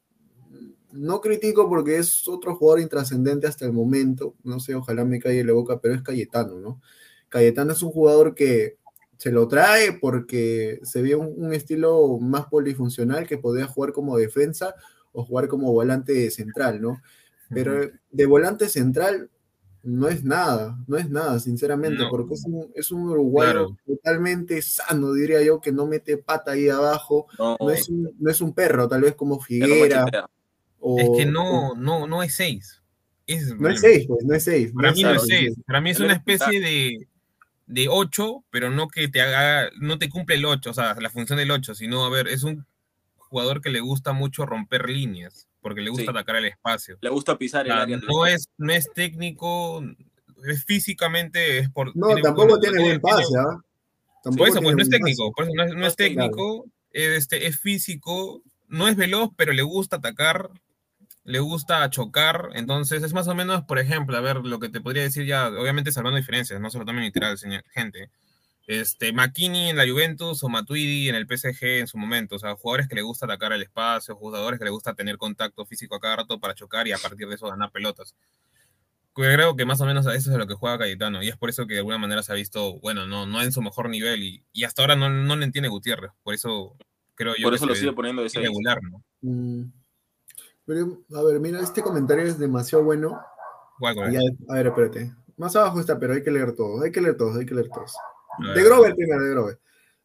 no 0.92 1.20
critico 1.20 1.68
porque 1.68 1.98
es 1.98 2.28
otro 2.28 2.54
jugador 2.54 2.80
intrascendente 2.80 3.46
hasta 3.46 3.64
el 3.64 3.72
momento, 3.72 4.34
no 4.44 4.60
sé, 4.60 4.74
ojalá 4.74 5.04
me 5.04 5.18
calle 5.18 5.44
la 5.44 5.52
boca, 5.52 5.80
pero 5.80 5.94
es 5.94 6.02
Cayetano, 6.02 6.60
¿no? 6.60 6.80
Cayetano 7.28 7.72
es 7.72 7.82
un 7.82 7.90
jugador 7.90 8.34
que 8.34 8.78
se 9.16 9.30
lo 9.30 9.46
trae 9.48 9.92
porque 9.92 10.80
se 10.82 11.02
ve 11.02 11.14
un, 11.14 11.52
estilo 11.52 12.18
más 12.18 12.46
polifuncional 12.46 13.26
que 13.26 13.36
podía 13.36 13.66
jugar 13.66 13.92
como 13.92 14.16
defensa 14.16 14.74
o 15.12 15.24
jugar 15.24 15.48
como 15.48 15.72
volante 15.72 16.30
central, 16.30 16.80
¿no? 16.80 17.00
Pero 17.48 17.90
de 18.12 18.26
volante 18.26 18.68
central 18.68 19.28
no 19.82 20.08
es 20.08 20.24
nada, 20.24 20.78
no 20.86 20.96
es 20.96 21.08
nada, 21.08 21.38
sinceramente, 21.40 22.04
porque 22.10 22.34
es 22.34 22.44
un, 22.44 22.70
es 22.74 22.90
un 22.92 23.08
uruguayo 23.08 23.76
totalmente 23.86 24.60
sano, 24.62 25.12
diría 25.12 25.42
yo, 25.42 25.60
que 25.60 25.72
no 25.72 25.86
mete 25.86 26.18
pata 26.18 26.52
ahí 26.52 26.68
abajo, 26.68 27.26
no, 27.38 27.70
es, 27.70 27.88
un, 27.88 28.14
no 28.18 28.30
es 28.30 28.40
un 28.40 28.52
perro, 28.52 28.88
tal 28.88 29.02
vez 29.02 29.14
como 29.14 29.40
Figuera. 29.40 30.04
es 30.98 31.10
que 31.16 31.26
no, 31.26 31.74
no, 31.74 32.06
no 32.06 32.22
es 32.22 32.34
seis. 32.34 32.82
no 33.58 33.68
es 33.68 33.80
seis, 33.80 34.06
pues, 34.06 34.24
no 34.24 34.34
es 34.34 34.44
seis. 34.44 34.72
Para 34.72 34.92
mí 34.92 35.02
no 35.02 35.10
es 35.12 35.26
seis, 35.26 35.54
para 35.66 35.80
mí 35.80 35.90
es 35.90 36.00
una 36.00 36.12
especie 36.12 36.60
de, 36.60 37.08
de 37.66 37.88
ocho, 37.88 38.44
pero 38.50 38.70
no 38.70 38.88
que 38.88 39.08
te 39.08 39.22
haga, 39.22 39.70
no 39.80 39.98
te 39.98 40.10
cumple 40.10 40.36
el 40.36 40.44
ocho, 40.44 40.70
o 40.70 40.74
sea, 40.74 40.94
la 41.00 41.10
función 41.10 41.38
del 41.38 41.50
ocho, 41.50 41.74
sino, 41.74 42.04
a 42.04 42.10
ver, 42.10 42.28
es 42.28 42.42
un 42.42 42.66
jugador 43.30 43.62
que 43.62 43.70
le 43.70 43.80
gusta 43.80 44.12
mucho 44.12 44.44
romper 44.44 44.90
líneas 44.90 45.48
porque 45.62 45.80
le 45.80 45.90
gusta 45.90 46.10
atacar 46.10 46.36
el 46.36 46.46
espacio. 46.46 46.98
Le 47.00 47.10
gusta 47.10 47.38
pisar 47.38 47.66
el 47.66 47.72
área. 47.72 47.98
No 48.08 48.26
es, 48.26 48.48
no 48.58 48.72
es 48.72 48.90
técnico, 48.92 49.82
es 50.44 50.64
físicamente, 50.64 51.58
es 51.58 51.70
por... 51.70 51.94
No, 51.96 52.14
tampoco 52.16 52.58
tiene 52.58 52.82
buen 52.82 53.00
pase, 53.00 53.24
¿ah? 53.38 53.60
Por 54.22 54.48
eso, 54.48 54.60
pues 54.60 54.76
no 54.76 54.82
es 54.82 54.90
técnico, 54.90 55.32
por 55.32 55.44
eso 55.46 55.74
no 55.74 55.86
es, 55.86 55.96
técnico, 55.96 56.66
este, 56.90 57.46
es 57.46 57.58
físico, 57.58 58.42
no 58.68 58.86
es 58.86 58.94
veloz, 58.94 59.30
pero 59.34 59.54
le 59.54 59.62
gusta 59.62 59.96
atacar, 59.96 60.50
le 61.24 61.38
gusta 61.38 61.88
chocar, 61.88 62.50
entonces 62.52 63.02
es 63.02 63.14
más 63.14 63.28
o 63.28 63.34
menos, 63.34 63.62
por 63.62 63.78
ejemplo, 63.78 64.18
a 64.18 64.20
ver, 64.20 64.36
lo 64.44 64.58
que 64.58 64.68
te 64.68 64.82
podría 64.82 65.04
decir 65.04 65.24
ya, 65.24 65.48
obviamente 65.48 65.90
salvando 65.90 66.18
diferencias, 66.18 66.60
no 66.60 66.68
se 66.68 66.78
lo 66.78 66.84
tomen 66.84 67.04
literal, 67.04 67.38
gente, 67.70 68.10
este, 68.66 69.12
McKinney 69.12 69.70
en 69.70 69.76
la 69.76 69.88
Juventus 69.88 70.42
o 70.44 70.48
Matuidi 70.48 71.08
en 71.08 71.14
el 71.14 71.26
PSG 71.26 71.80
en 71.80 71.86
su 71.86 71.98
momento. 71.98 72.36
O 72.36 72.38
sea, 72.38 72.54
jugadores 72.54 72.88
que 72.88 72.94
le 72.94 73.02
gusta 73.02 73.26
atacar 73.26 73.52
el 73.52 73.62
espacio, 73.62 74.14
jugadores 74.14 74.58
que 74.58 74.64
le 74.64 74.70
gusta 74.70 74.94
tener 74.94 75.16
contacto 75.16 75.66
físico 75.66 75.96
a 75.96 76.00
cada 76.00 76.16
rato 76.16 76.38
para 76.38 76.54
chocar 76.54 76.86
y 76.86 76.92
a 76.92 76.98
partir 76.98 77.28
de 77.28 77.34
eso 77.34 77.48
ganar 77.48 77.70
pelotas. 77.72 78.14
Creo 79.12 79.56
que 79.56 79.64
más 79.64 79.80
o 79.80 79.86
menos 79.86 80.06
eso 80.06 80.30
es 80.30 80.38
lo 80.38 80.46
que 80.46 80.54
juega 80.54 80.78
Cayetano 80.78 81.22
y 81.22 81.28
es 81.28 81.36
por 81.36 81.50
eso 81.50 81.66
que 81.66 81.74
de 81.74 81.80
alguna 81.80 81.98
manera 81.98 82.22
se 82.22 82.32
ha 82.32 82.36
visto, 82.36 82.78
bueno, 82.78 83.06
no, 83.06 83.26
no 83.26 83.42
en 83.42 83.50
su 83.50 83.60
mejor 83.60 83.88
nivel 83.88 84.22
y, 84.22 84.64
hasta 84.64 84.82
ahora 84.82 84.94
no, 84.94 85.10
no 85.10 85.36
le 85.36 85.44
entiende 85.44 85.68
Gutiérrez. 85.68 86.12
Por 86.22 86.34
eso 86.34 86.76
creo 87.16 87.34
yo 87.36 87.48
por 87.48 87.54
eso 87.54 87.66
lo 87.66 87.74
sigue 87.74 87.92
poniendo 87.92 88.22
de 88.22 88.28
regular, 88.28 88.78
¿no? 88.82 89.02
Mm. 89.22 89.72
a 91.14 91.22
ver, 91.22 91.40
mira, 91.40 91.60
este 91.60 91.82
comentario 91.82 92.24
es 92.24 92.38
demasiado 92.38 92.84
bueno. 92.84 93.20
a 94.48 94.54
ver, 94.54 94.66
espérate. 94.68 95.12
Más 95.36 95.56
abajo 95.56 95.80
está, 95.80 95.98
pero 95.98 96.14
hay 96.14 96.22
que 96.22 96.30
leer 96.30 96.54
todos, 96.54 96.82
hay 96.82 96.92
que 96.92 97.00
leer 97.00 97.16
todos, 97.16 97.36
hay 97.36 97.46
que 97.46 97.54
leer 97.54 97.68
todos. 97.68 97.92
De 98.54 98.62
Grover 98.62 98.94
primero, 98.94 99.24
de 99.24 99.30
Grover. 99.30 99.58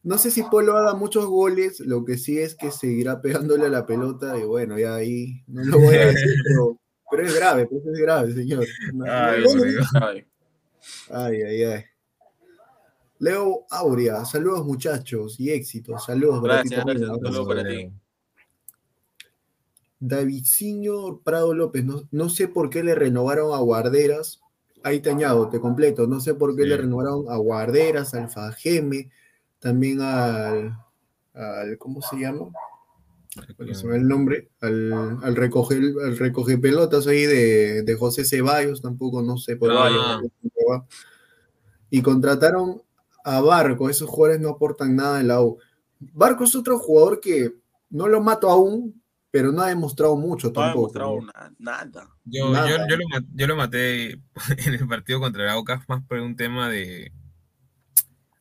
No 0.03 0.19
sé 0.19 0.29
si 0.29 0.43
Polo 0.43 0.77
haga 0.77 0.93
muchos 0.93 1.25
goles, 1.25 1.79
lo 1.79 2.05
que 2.05 2.17
sí 2.17 2.38
es 2.38 2.53
que 2.53 2.69
seguirá 2.69 3.21
pegándole 3.21 3.65
a 3.65 3.69
la 3.69 3.88
pelota 3.88 4.38
y 4.38 4.43
bueno, 4.43 4.77
ya 4.77 4.95
ahí 4.95 5.43
no 5.47 5.63
lo 5.63 5.79
voy 5.79 5.95
a 5.95 6.07
decir, 6.07 6.35
pero, 7.09 7.23
es 7.23 7.35
grave, 7.35 7.65
pues 7.65 7.83
es 7.85 7.99
grave, 7.99 8.33
señor. 8.33 8.65
Ay, 11.09 11.41
ay, 11.41 11.63
ay. 11.63 11.83
Leo 13.17 13.65
Aurea, 13.71 14.25
saludos 14.25 14.63
muchachos 14.65 15.39
y 15.39 15.49
éxitos. 15.49 16.05
Saludos, 16.05 16.43
Gracias, 16.43 16.85
gracias. 16.85 17.09
Un 17.09 17.21
saludo 17.21 17.47
para 17.47 17.67
ti. 17.67 17.91
Davidciño 19.99 21.21
Prado 21.21 21.55
López, 21.55 21.83
no, 21.83 22.03
no 22.11 22.29
sé 22.29 22.47
por 22.47 22.69
qué 22.69 22.83
le 22.83 22.93
renovaron 22.93 23.55
a 23.55 23.57
Guarderas. 23.57 24.41
Ahí 24.86 25.00
te 25.00 25.10
añado, 25.10 25.50
te 25.50 25.60
completo. 25.60 26.06
No 26.06 26.19
sé 26.19 26.36
por 26.36 26.56
qué 26.56 26.62
Sí. 26.62 26.69
le 26.69 26.78
renovaron 26.78 27.26
a 27.28 27.38
Guarderas, 27.38 28.13
al 28.13 28.30
Fajeme, 28.30 29.10
también 29.58 30.00
al, 30.02 30.78
al 31.34 31.78
¿cómo 31.80 32.02
se 32.04 32.17
llama? 32.17 32.50
Se 33.74 33.88
va 33.88 33.95
el 33.95 34.08
nombre, 34.08 34.50
al, 34.62 34.93
al 35.24 35.36
recoger 35.36 35.82
al 36.06 36.17
recoge 36.17 36.58
pelotas 36.60 37.08
ahí 37.08 37.26
de, 37.26 37.82
de 37.82 37.95
José 37.95 38.24
Ceballos, 38.26 38.82
tampoco 38.84 39.21
no 39.24 39.38
sé 39.38 39.56
por 39.56 39.71
Ah. 39.74 40.21
qué. 40.21 40.50
Y 41.89 42.02
contrataron 42.04 42.82
a 43.24 43.41
Barco, 43.41 43.89
esos 43.89 44.08
jugadores 44.08 44.39
no 44.39 44.50
aportan 44.50 44.95
nada 44.95 45.19
en 45.19 45.28
la 45.30 45.41
U. 45.41 45.58
Barco 46.13 46.43
es 46.43 46.56
otro 46.56 46.78
jugador 46.78 47.19
que 47.19 47.56
no 47.89 48.08
lo 48.08 48.21
mato 48.21 48.50
aún, 48.52 49.02
pero 49.36 49.52
no 49.52 49.62
ha 49.63 49.67
demostrado 49.67 50.15
mucho 50.15 50.50
No 50.50 50.62
ha 50.62 50.67
tampoco. 50.67 50.93
demostrado 50.93 51.19
¿no? 51.19 51.26
na- 51.26 51.54
nada. 51.60 52.10
Yo, 52.24 52.52
Nada. 52.54 52.69
yo, 52.69 52.78
yo 52.88 52.95
lo, 52.95 53.04
yo 53.34 53.48
lo 53.48 53.56
maté 53.58 54.12
en 54.65 54.74
el 54.76 54.88
partido 54.88 55.19
contra 55.19 55.43
el 55.43 55.50
Aucas 55.50 55.82
más 55.89 56.02
por 56.06 56.19
un 56.21 56.38
tema 56.38 56.69
de 56.69 57.12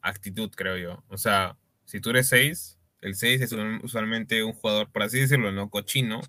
actitud, 0.01 0.51
creo 0.55 0.77
yo. 0.77 1.03
O 1.09 1.19
sea, 1.19 1.57
si 1.85 2.01
tú 2.01 2.11
eres 2.11 2.29
6, 2.29 2.79
el 3.01 3.17
6 3.17 3.41
es 3.41 3.51
un- 3.51 3.81
usualmente 3.83 4.45
un 4.45 4.53
jugador, 4.53 4.89
por 4.93 5.03
así 5.03 5.19
decirlo, 5.19 5.51
¿no? 5.51 5.69
Cochino, 5.69 6.21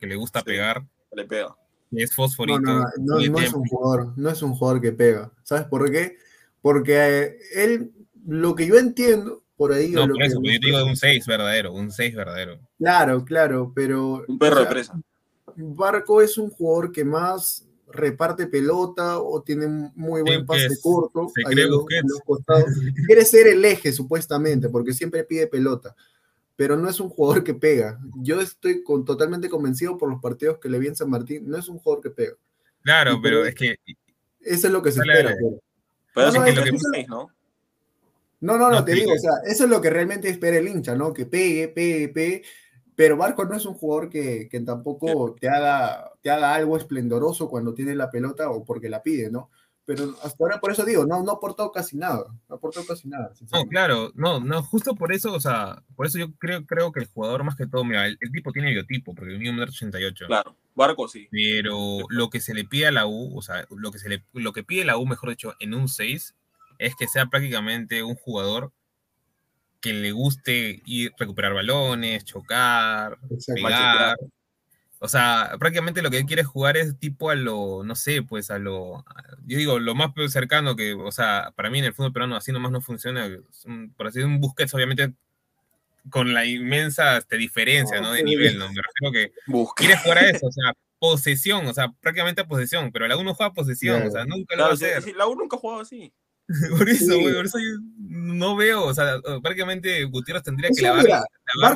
que 0.00 0.08
le 0.08 0.16
gusta 0.16 0.40
Sí. 0.40 0.46
pegar, 0.46 0.84
Le 1.12 1.24
pega. 1.24 1.54
es 1.92 2.10
No, 2.10 2.14
fosforito. 2.16 2.58
no, 2.60 2.80
no, 2.98 3.20
no 3.20 3.38
es 3.40 3.52
un 3.54 3.64
jugador, 3.66 4.14
no 4.16 4.30
es 4.30 4.42
un 4.42 4.52
jugador 4.54 4.80
que 4.80 4.90
pega. 4.90 5.30
¿Sabes 5.44 5.66
por 5.66 5.88
qué? 5.92 6.16
Porque 6.60 6.94
eh, 6.96 7.38
él, 7.54 7.92
lo 8.26 8.56
que 8.56 8.66
yo 8.66 8.78
entiendo 8.78 9.44
por 9.58 9.72
ahí, 9.72 9.94
o 9.94 10.00
No, 10.00 10.06
lo 10.06 10.14
por 10.14 10.22
eso, 10.22 10.40
pero 10.40 10.54
yo 10.54 10.60
te 10.60 10.66
digo 10.66 10.78
de 10.78 10.84
un 10.84 10.96
6 10.96 11.26
verdadero, 11.26 11.72
un 11.74 11.90
6 11.90 12.14
verdadero. 12.14 12.58
claro, 12.78 13.24
claro, 13.24 13.72
pero 13.74 14.24
Un 14.26 14.38
perro 14.38 14.56
o 14.56 14.58
de 14.60 14.64
sea, 14.64 14.70
presa. 14.70 15.00
Barco 15.56 16.22
es 16.22 16.38
un 16.38 16.48
jugador 16.50 16.92
que 16.92 17.04
más 17.04 17.66
reparte 17.90 18.46
pelota 18.46 19.18
o 19.18 19.42
tiene 19.42 19.66
un 19.66 19.92
muy 19.96 20.22
buen 20.22 20.46
pase 20.46 20.66
es- 20.66 20.80
corto. 20.80 21.28
se 21.34 21.42
cree 21.42 21.66
los- 21.66 21.84
los 22.04 22.20
costados. 22.24 22.64
Quiere 23.10 23.24
ser 23.24 23.48
el 23.48 23.64
eje, 23.64 23.92
supuestamente, 23.92 24.68
porque 24.68 24.92
siempre 24.92 25.24
pide 25.24 25.46
pelota. 25.46 25.94
Pero 26.54 26.76
no 26.76 26.88
es 26.88 26.98
un 27.00 27.08
jugador 27.08 27.42
que 27.44 27.54
pega. 27.54 27.98
Yo 28.16 28.40
estoy 28.40 28.82
con, 28.82 29.04
totalmente 29.04 29.48
convencido 29.48 29.96
por 29.96 30.10
los 30.10 30.20
partidos 30.20 30.58
que 30.58 30.68
le 30.68 30.78
vi 30.78 30.88
en 30.88 30.96
San 30.96 31.08
Martín. 31.10 31.48
No 31.48 31.56
es 31.56 31.68
un 31.68 31.78
jugador 31.78 32.02
que 32.02 32.10
pega. 32.10 32.34
Claro, 32.82 33.14
Y 33.14 33.22
pero 33.22 33.44
es 33.44 33.54
que 33.54 33.76
Eso 34.40 34.66
es 34.66 34.72
lo 34.72 34.82
que 34.82 34.92
se 34.92 35.00
espera. 35.00 35.34
pero- 35.34 35.60
Pero 36.14 36.26
No, 36.26 36.32
eso 36.32 36.38
no, 36.40 36.44
es 36.46 36.52
es 36.52 36.58
que 36.58 36.62
que 36.70 36.76
es 36.76 36.82
un 36.84 36.92
seis, 36.92 37.08
¿no? 37.08 37.30
No, 38.40 38.56
no, 38.56 38.70
no, 38.70 38.76
No, 38.76 38.84
te 38.84 38.92
digo, 38.92 39.12
o 39.12 39.18
sea, 39.18 39.32
eso 39.46 39.64
es 39.64 39.70
lo 39.70 39.80
que 39.80 39.90
realmente 39.90 40.28
espera 40.28 40.58
el 40.58 40.68
hincha, 40.68 40.94
¿no? 40.94 41.12
Que 41.12 41.26
pegue, 41.26 41.68
pegue, 41.68 42.08
pegue. 42.08 42.42
Pero 42.94 43.16
Barco 43.16 43.44
no 43.44 43.56
es 43.56 43.64
un 43.64 43.74
jugador 43.74 44.08
que, 44.08 44.48
que 44.50 44.60
tampoco 44.60 45.36
te 45.38 45.48
haga, 45.48 46.12
te 46.20 46.30
haga 46.30 46.54
algo 46.54 46.76
esplendoroso 46.76 47.48
cuando 47.48 47.74
tiene 47.74 47.94
la 47.94 48.10
pelota 48.10 48.50
o 48.50 48.64
porque 48.64 48.88
la 48.88 49.02
pide, 49.02 49.30
¿no? 49.30 49.50
Pero 49.88 50.14
hasta 50.22 50.44
ahora, 50.44 50.60
por 50.60 50.70
eso 50.70 50.84
digo, 50.84 51.06
no, 51.06 51.22
no 51.22 51.30
ha 51.30 51.34
aportado 51.36 51.72
casi 51.72 51.96
nada. 51.96 52.26
No 52.46 52.54
ha 52.54 52.58
aportado 52.58 52.84
casi 52.84 53.08
nada. 53.08 53.32
No, 53.50 53.64
claro, 53.64 54.12
no, 54.14 54.38
no, 54.38 54.62
justo 54.62 54.94
por 54.94 55.14
eso, 55.14 55.32
o 55.32 55.40
sea, 55.40 55.82
por 55.96 56.04
eso 56.04 56.18
yo 56.18 56.34
creo, 56.34 56.66
creo 56.66 56.92
que 56.92 57.00
el 57.00 57.06
jugador 57.06 57.42
más 57.42 57.56
que 57.56 57.66
todo, 57.66 57.84
mira, 57.84 58.06
el, 58.06 58.18
el 58.20 58.30
tipo 58.30 58.52
tiene 58.52 58.70
biotipo, 58.70 59.14
porque 59.14 59.34
es 59.34 59.48
un 59.48 59.58
88. 59.58 60.26
Claro. 60.26 60.54
Barco 60.74 61.08
sí. 61.08 61.26
Pero 61.30 62.00
lo 62.10 62.28
que 62.28 62.40
se 62.40 62.52
le 62.52 62.66
pide 62.66 62.88
a 62.88 62.92
la 62.92 63.06
U, 63.06 63.34
o 63.34 63.40
sea, 63.40 63.64
lo 63.70 63.90
que 63.90 63.98
se 63.98 64.10
le, 64.10 64.24
lo 64.34 64.52
que 64.52 64.62
pide 64.62 64.84
la 64.84 64.98
U, 64.98 65.06
mejor 65.06 65.30
dicho, 65.30 65.54
en 65.58 65.72
un 65.72 65.88
6, 65.88 66.34
es 66.78 66.94
que 66.96 67.08
sea 67.08 67.26
prácticamente 67.26 68.02
un 68.02 68.14
jugador 68.14 68.72
que 69.80 69.92
le 69.92 70.10
guste 70.12 70.82
ir 70.86 71.12
recuperar 71.18 71.54
balones, 71.54 72.24
chocar, 72.24 73.18
Exacto. 73.30 73.62
pegar. 73.62 74.16
O 75.00 75.06
sea, 75.06 75.52
prácticamente 75.60 76.02
lo 76.02 76.10
que 76.10 76.18
él 76.18 76.26
quiere 76.26 76.42
jugar 76.42 76.76
es 76.76 76.98
tipo 76.98 77.30
a 77.30 77.36
lo, 77.36 77.84
no 77.84 77.94
sé, 77.94 78.22
pues 78.22 78.50
a 78.50 78.58
lo, 78.58 79.04
yo 79.46 79.56
digo, 79.56 79.78
lo 79.78 79.94
más 79.94 80.10
cercano 80.28 80.74
que, 80.74 80.94
o 80.94 81.12
sea, 81.12 81.52
para 81.54 81.70
mí 81.70 81.78
en 81.78 81.84
el 81.84 81.94
fútbol 81.94 82.12
peruano 82.12 82.34
así 82.34 82.50
nomás 82.50 82.72
no 82.72 82.80
funciona, 82.80 83.28
por 83.96 84.08
así 84.08 84.18
decirlo, 84.18 84.34
un 84.34 84.40
Busquets 84.40 84.74
obviamente 84.74 85.12
con 86.10 86.34
la 86.34 86.44
inmensa 86.46 87.18
este, 87.18 87.36
diferencia, 87.36 88.00
¿no? 88.00 88.10
De 88.12 88.24
nivel, 88.24 88.58
¿no? 88.58 88.66
Me 88.72 88.80
refiero 88.82 89.12
que 89.12 89.32
Busca. 89.46 89.74
quiere 89.76 89.96
jugar 89.98 90.18
a 90.18 90.30
eso, 90.30 90.46
o 90.48 90.52
sea, 90.52 90.72
posesión, 90.98 91.66
o 91.66 91.74
sea, 91.74 91.92
prácticamente 92.00 92.40
a 92.40 92.48
posesión, 92.48 92.90
pero 92.90 93.06
la 93.06 93.16
U 93.16 93.22
no 93.22 93.34
juega 93.34 93.50
a 93.50 93.54
posesión, 93.54 93.96
Claro. 93.96 94.08
o 94.10 94.12
sea, 94.12 94.24
nunca 94.24 94.56
lo 94.56 94.64
va 94.64 94.70
a 94.70 94.72
hacer. 94.72 95.02
sí, 95.02 95.12
la 95.16 95.28
U 95.28 95.36
nunca 95.36 95.56
ha 95.56 95.60
jugado 95.60 95.82
así. 95.82 96.12
Por 96.78 96.88
eso, 96.88 97.12
Sí. 97.12 97.20
güey, 97.22 97.34
por 97.34 97.44
eso 97.44 97.58
yo 97.58 97.78
no 97.98 98.56
veo, 98.56 98.86
o 98.86 98.94
sea, 98.94 99.20
prácticamente 99.42 100.04
Gutiérrez 100.04 100.42
tendría 100.42 100.70
que 100.70 100.74
Eso, 100.80 100.82
lavarle, 100.84 101.08
mira, 101.08 101.24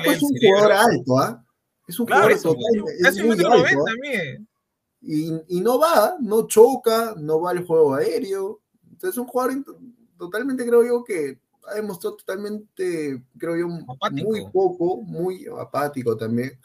el 0.07 0.15
es 0.15 0.23
un 0.23 0.29
cerebro. 0.31 0.57
jugador 0.59 0.73
alto, 0.73 1.19
¿ah? 1.19 1.45
Es 1.87 2.01
un 2.01 2.07
Claro, 2.07 2.23
jugador 2.23 2.43
total, 2.43 2.95
es 2.97 3.03
Casi 3.03 3.21
un 3.21 3.29
metro 3.29 3.53
alto, 3.53 3.59
noventa, 3.77 3.93
¿ah? 3.93 4.45
y, 5.03 5.33
y 5.49 5.61
no 5.61 5.79
va, 5.79 6.17
no 6.21 6.47
choca, 6.47 7.15
no 7.19 7.41
va 7.41 7.51
al 7.51 7.67
juego 7.67 7.95
aéreo. 7.95 8.61
Entonces 8.85 9.11
es 9.11 9.19
un 9.19 9.27
jugador 9.27 9.63
totalmente, 10.17 10.65
creo 10.65 10.85
yo, 10.87 11.05
que 11.05 11.39
ha 11.69 11.75
demostrado 11.75 12.17
totalmente, 12.17 13.23
creo 13.37 13.57
yo, 13.57 13.69
Apático. 13.89 14.29
muy 14.31 14.47
poco, 14.51 15.03
muy 15.03 15.47
apático 15.59 16.17
también. 16.17 16.59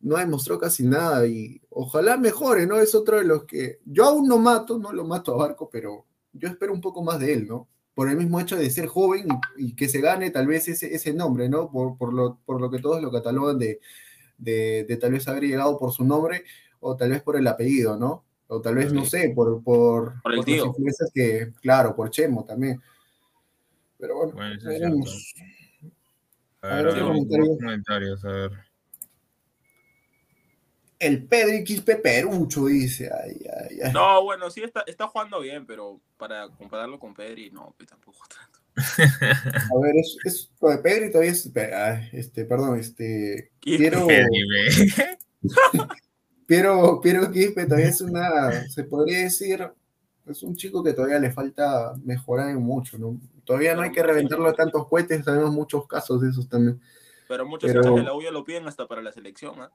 No 0.00 0.16
ha 0.16 0.20
demostrado 0.20 0.60
casi 0.60 0.82
nada 0.84 1.26
y 1.26 1.60
ojalá 1.70 2.16
mejore, 2.16 2.66
¿no? 2.66 2.76
Es 2.78 2.94
otro 2.94 3.16
de 3.18 3.24
los 3.24 3.44
que 3.44 3.78
yo 3.86 4.04
aún 4.04 4.28
no 4.28 4.38
mato, 4.38 4.76
no 4.78 4.92
lo 4.92 5.04
mato 5.06 5.32
a 5.32 5.36
Barco, 5.46 5.70
pero 5.70 6.04
yo 6.32 6.48
espero 6.48 6.72
un 6.72 6.80
poco 6.80 7.02
más 7.02 7.18
de 7.20 7.32
él, 7.34 7.46
¿no? 7.48 7.68
Por 7.94 8.08
el 8.08 8.16
mismo 8.16 8.40
hecho 8.40 8.56
de 8.56 8.70
ser 8.70 8.86
joven 8.86 9.26
y, 9.58 9.66
y 9.68 9.74
que 9.74 9.88
se 9.88 10.00
gane 10.00 10.30
tal 10.30 10.46
vez 10.46 10.66
ese, 10.68 10.94
ese 10.94 11.12
nombre, 11.12 11.48
¿no? 11.48 11.70
Por, 11.70 11.96
por, 11.98 12.12
lo, 12.14 12.38
por 12.46 12.60
lo 12.60 12.70
que 12.70 12.78
todos 12.78 13.02
lo 13.02 13.10
catalogan 13.12 13.58
de, 13.58 13.80
de, 14.38 14.84
de 14.88 14.96
tal 14.96 15.12
vez 15.12 15.28
haber 15.28 15.42
llegado 15.44 15.78
por 15.78 15.92
su 15.92 16.04
nombre 16.04 16.44
o 16.80 16.96
tal 16.96 17.10
vez 17.10 17.22
por 17.22 17.36
el 17.36 17.46
apellido, 17.46 17.96
¿no? 17.96 18.24
O 18.48 18.60
tal 18.60 18.74
vez, 18.74 18.92
no 18.92 19.04
sé, 19.04 19.32
por, 19.34 19.62
por, 19.62 20.20
Por 20.22 20.34
el 20.34 20.44
tío. 20.44 20.66
influencias 20.66 21.10
que, 21.14 21.52
claro, 21.62 21.94
por 21.96 22.10
Chemo 22.10 22.44
también. 22.44 22.80
Pero 23.98 24.16
bueno, 24.16 24.32
Bueno, 24.32 24.54
eso 24.54 24.70
es 24.70 24.80
veremos. 24.80 25.34
A 26.60 26.68
A 26.78 26.82
ver, 26.82 27.00
comentario. 27.02 27.56
comentarios, 27.56 28.24
a 28.24 28.28
ver. 28.32 28.50
El 31.02 31.24
Pedri 31.26 31.64
Quispe 31.64 31.96
Perucho 31.96 32.66
dice, 32.66 33.10
ay, 33.12 33.36
ay, 33.68 33.78
ay. 33.82 33.92
No, 33.92 34.22
bueno, 34.22 34.48
sí 34.50 34.62
está, 34.62 34.84
está 34.86 35.08
jugando 35.08 35.40
bien, 35.40 35.66
pero 35.66 36.00
para 36.16 36.48
compararlo 36.50 37.00
con 37.00 37.12
Pedri, 37.12 37.50
no, 37.50 37.74
pues 37.76 37.88
tampoco 37.88 38.20
tanto. 38.28 38.60
A 38.76 39.80
ver, 39.82 39.96
es, 39.96 40.16
es 40.24 40.52
lo 40.60 40.68
de 40.70 40.78
Pedri 40.78 41.10
todavía 41.10 41.32
es, 41.32 41.44
este, 42.12 42.44
perdón, 42.44 42.78
este, 42.78 43.50
Quispe. 43.58 43.90
Piero. 46.46 47.00
Piero, 47.00 47.32
Quispe 47.32 47.64
todavía 47.64 47.88
es 47.88 48.00
una, 48.00 48.68
se 48.68 48.84
podría 48.84 49.24
decir, 49.24 49.72
es 50.26 50.42
un 50.44 50.54
chico 50.54 50.84
que 50.84 50.92
todavía 50.92 51.18
le 51.18 51.32
falta 51.32 51.94
mejorar 52.04 52.50
en 52.50 52.62
mucho, 52.62 52.96
¿no? 52.96 53.18
Todavía 53.42 53.74
no 53.74 53.82
hay 53.82 53.90
que 53.90 54.04
reventarlo 54.04 54.48
a 54.48 54.54
tantos 54.54 54.86
cohetes, 54.86 55.24
sabemos 55.24 55.50
muchos 55.50 55.84
casos 55.88 56.20
de 56.20 56.30
esos 56.30 56.48
también. 56.48 56.80
Pero 57.26 57.44
muchos 57.44 57.68
Pero- 57.68 57.80
hinchas 57.82 57.96
de 57.96 58.02
la 58.04 58.14
U 58.14 58.22
ya 58.22 58.30
lo 58.30 58.44
piden 58.44 58.68
hasta 58.68 58.86
para 58.86 59.02
la 59.02 59.10
selección, 59.10 59.60
¿ah? 59.60 59.72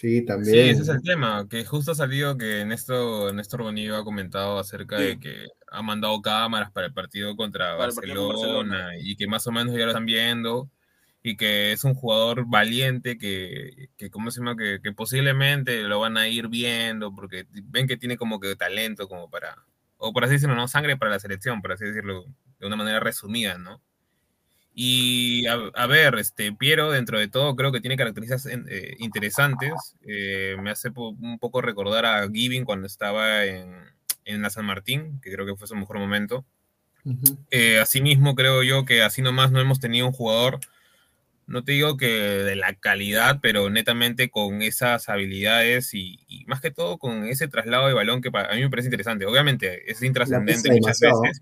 Sí, 0.00 0.24
también. 0.24 0.68
ese 0.70 0.82
es 0.82 0.88
el 0.88 1.02
tema, 1.02 1.46
que 1.50 1.64
justo 1.64 1.90
ha 1.90 1.94
salido 1.96 2.38
que 2.38 2.64
Néstor, 2.64 3.34
Néstor 3.34 3.62
Bonillo 3.62 3.96
ha 3.96 4.04
comentado 4.04 4.58
acerca 4.58 4.96
Sí. 4.98 5.02
de 5.04 5.18
que 5.18 5.46
ha 5.72 5.82
mandado 5.82 6.22
cámaras 6.22 6.70
para 6.70 6.86
el 6.86 6.92
partido 6.92 7.34
contra 7.34 7.76
Para 7.76 7.88
el 7.90 7.94
partido 7.96 8.28
Barcelona, 8.28 8.54
con 8.58 8.68
Barcelona. 8.70 8.96
y 9.02 9.16
que 9.16 9.26
más 9.26 9.46
o 9.48 9.52
menos 9.52 9.74
ya 9.74 9.80
lo 9.84 9.88
están 9.88 10.06
viendo 10.06 10.70
y 11.22 11.36
que 11.36 11.72
es 11.72 11.82
un 11.82 11.94
jugador 11.94 12.44
valiente 12.48 13.18
que, 13.18 13.88
que 13.96 14.08
¿cómo 14.08 14.30
se 14.30 14.38
llama? 14.40 14.56
Que, 14.56 14.78
que 14.80 14.92
posiblemente 14.92 15.82
lo 15.82 15.98
van 15.98 16.16
a 16.16 16.28
ir 16.28 16.46
viendo 16.48 17.12
porque 17.12 17.46
ven 17.64 17.88
que 17.88 17.96
tiene 17.96 18.16
como 18.16 18.38
que 18.38 18.54
talento 18.54 19.08
como 19.08 19.28
para, 19.28 19.56
o 19.96 20.12
por 20.12 20.22
así 20.22 20.34
decirlo, 20.34 20.54
¿no? 20.54 20.68
Sangre 20.68 20.96
para 20.96 21.10
la 21.10 21.18
selección, 21.18 21.60
por 21.60 21.72
así 21.72 21.84
decirlo, 21.86 22.24
de 22.60 22.66
una 22.68 22.76
manera 22.76 23.00
resumida, 23.00 23.58
¿no? 23.58 23.82
Y 24.80 25.44
a, 25.48 25.54
a 25.74 25.86
ver, 25.88 26.14
este 26.20 26.52
Piero, 26.52 26.92
dentro 26.92 27.18
de 27.18 27.26
todo, 27.26 27.56
creo 27.56 27.72
que 27.72 27.80
tiene 27.80 27.96
características 27.96 28.46
eh, 28.46 28.94
interesantes. 29.00 29.72
Eh, 30.06 30.56
me 30.62 30.70
hace 30.70 30.92
po- 30.92 31.16
un 31.20 31.40
poco 31.40 31.60
recordar 31.60 32.06
a 32.06 32.28
Giving 32.30 32.64
cuando 32.64 32.86
estaba 32.86 33.44
en, 33.44 33.74
en 34.24 34.40
la 34.40 34.50
San 34.50 34.66
Martín, 34.66 35.20
que 35.20 35.32
creo 35.32 35.44
que 35.44 35.56
fue 35.56 35.66
su 35.66 35.74
mejor 35.74 35.98
momento. 35.98 36.44
Ujú. 37.04 37.36
Eh, 37.50 37.80
asimismo, 37.80 38.36
creo 38.36 38.62
yo 38.62 38.84
que 38.84 39.02
así 39.02 39.20
nomás 39.20 39.50
no 39.50 39.60
hemos 39.60 39.80
tenido 39.80 40.06
un 40.06 40.12
jugador, 40.12 40.60
no 41.48 41.64
te 41.64 41.72
digo 41.72 41.96
que 41.96 42.06
de 42.06 42.54
la 42.54 42.74
calidad, 42.74 43.40
pero 43.42 43.70
netamente 43.70 44.30
con 44.30 44.62
esas 44.62 45.08
habilidades 45.08 45.92
y, 45.92 46.20
y 46.28 46.44
más 46.44 46.60
que 46.60 46.70
todo 46.70 46.98
con 46.98 47.24
ese 47.24 47.48
traslado 47.48 47.88
de 47.88 47.94
balón 47.94 48.22
que 48.22 48.30
para, 48.30 48.52
a 48.52 48.54
mí 48.54 48.60
me 48.60 48.70
parece 48.70 48.86
interesante. 48.86 49.26
Obviamente 49.26 49.90
es 49.90 50.00
intrascendente 50.02 50.70
muchas 50.70 51.00
veces. 51.00 51.40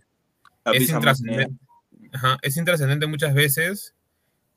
Es 0.72 0.88
intrascendente. 0.88 1.65
Ajá, 2.12 2.38
es 2.42 2.56
intrascendente 2.56 3.06
muchas 3.06 3.34
veces, 3.34 3.94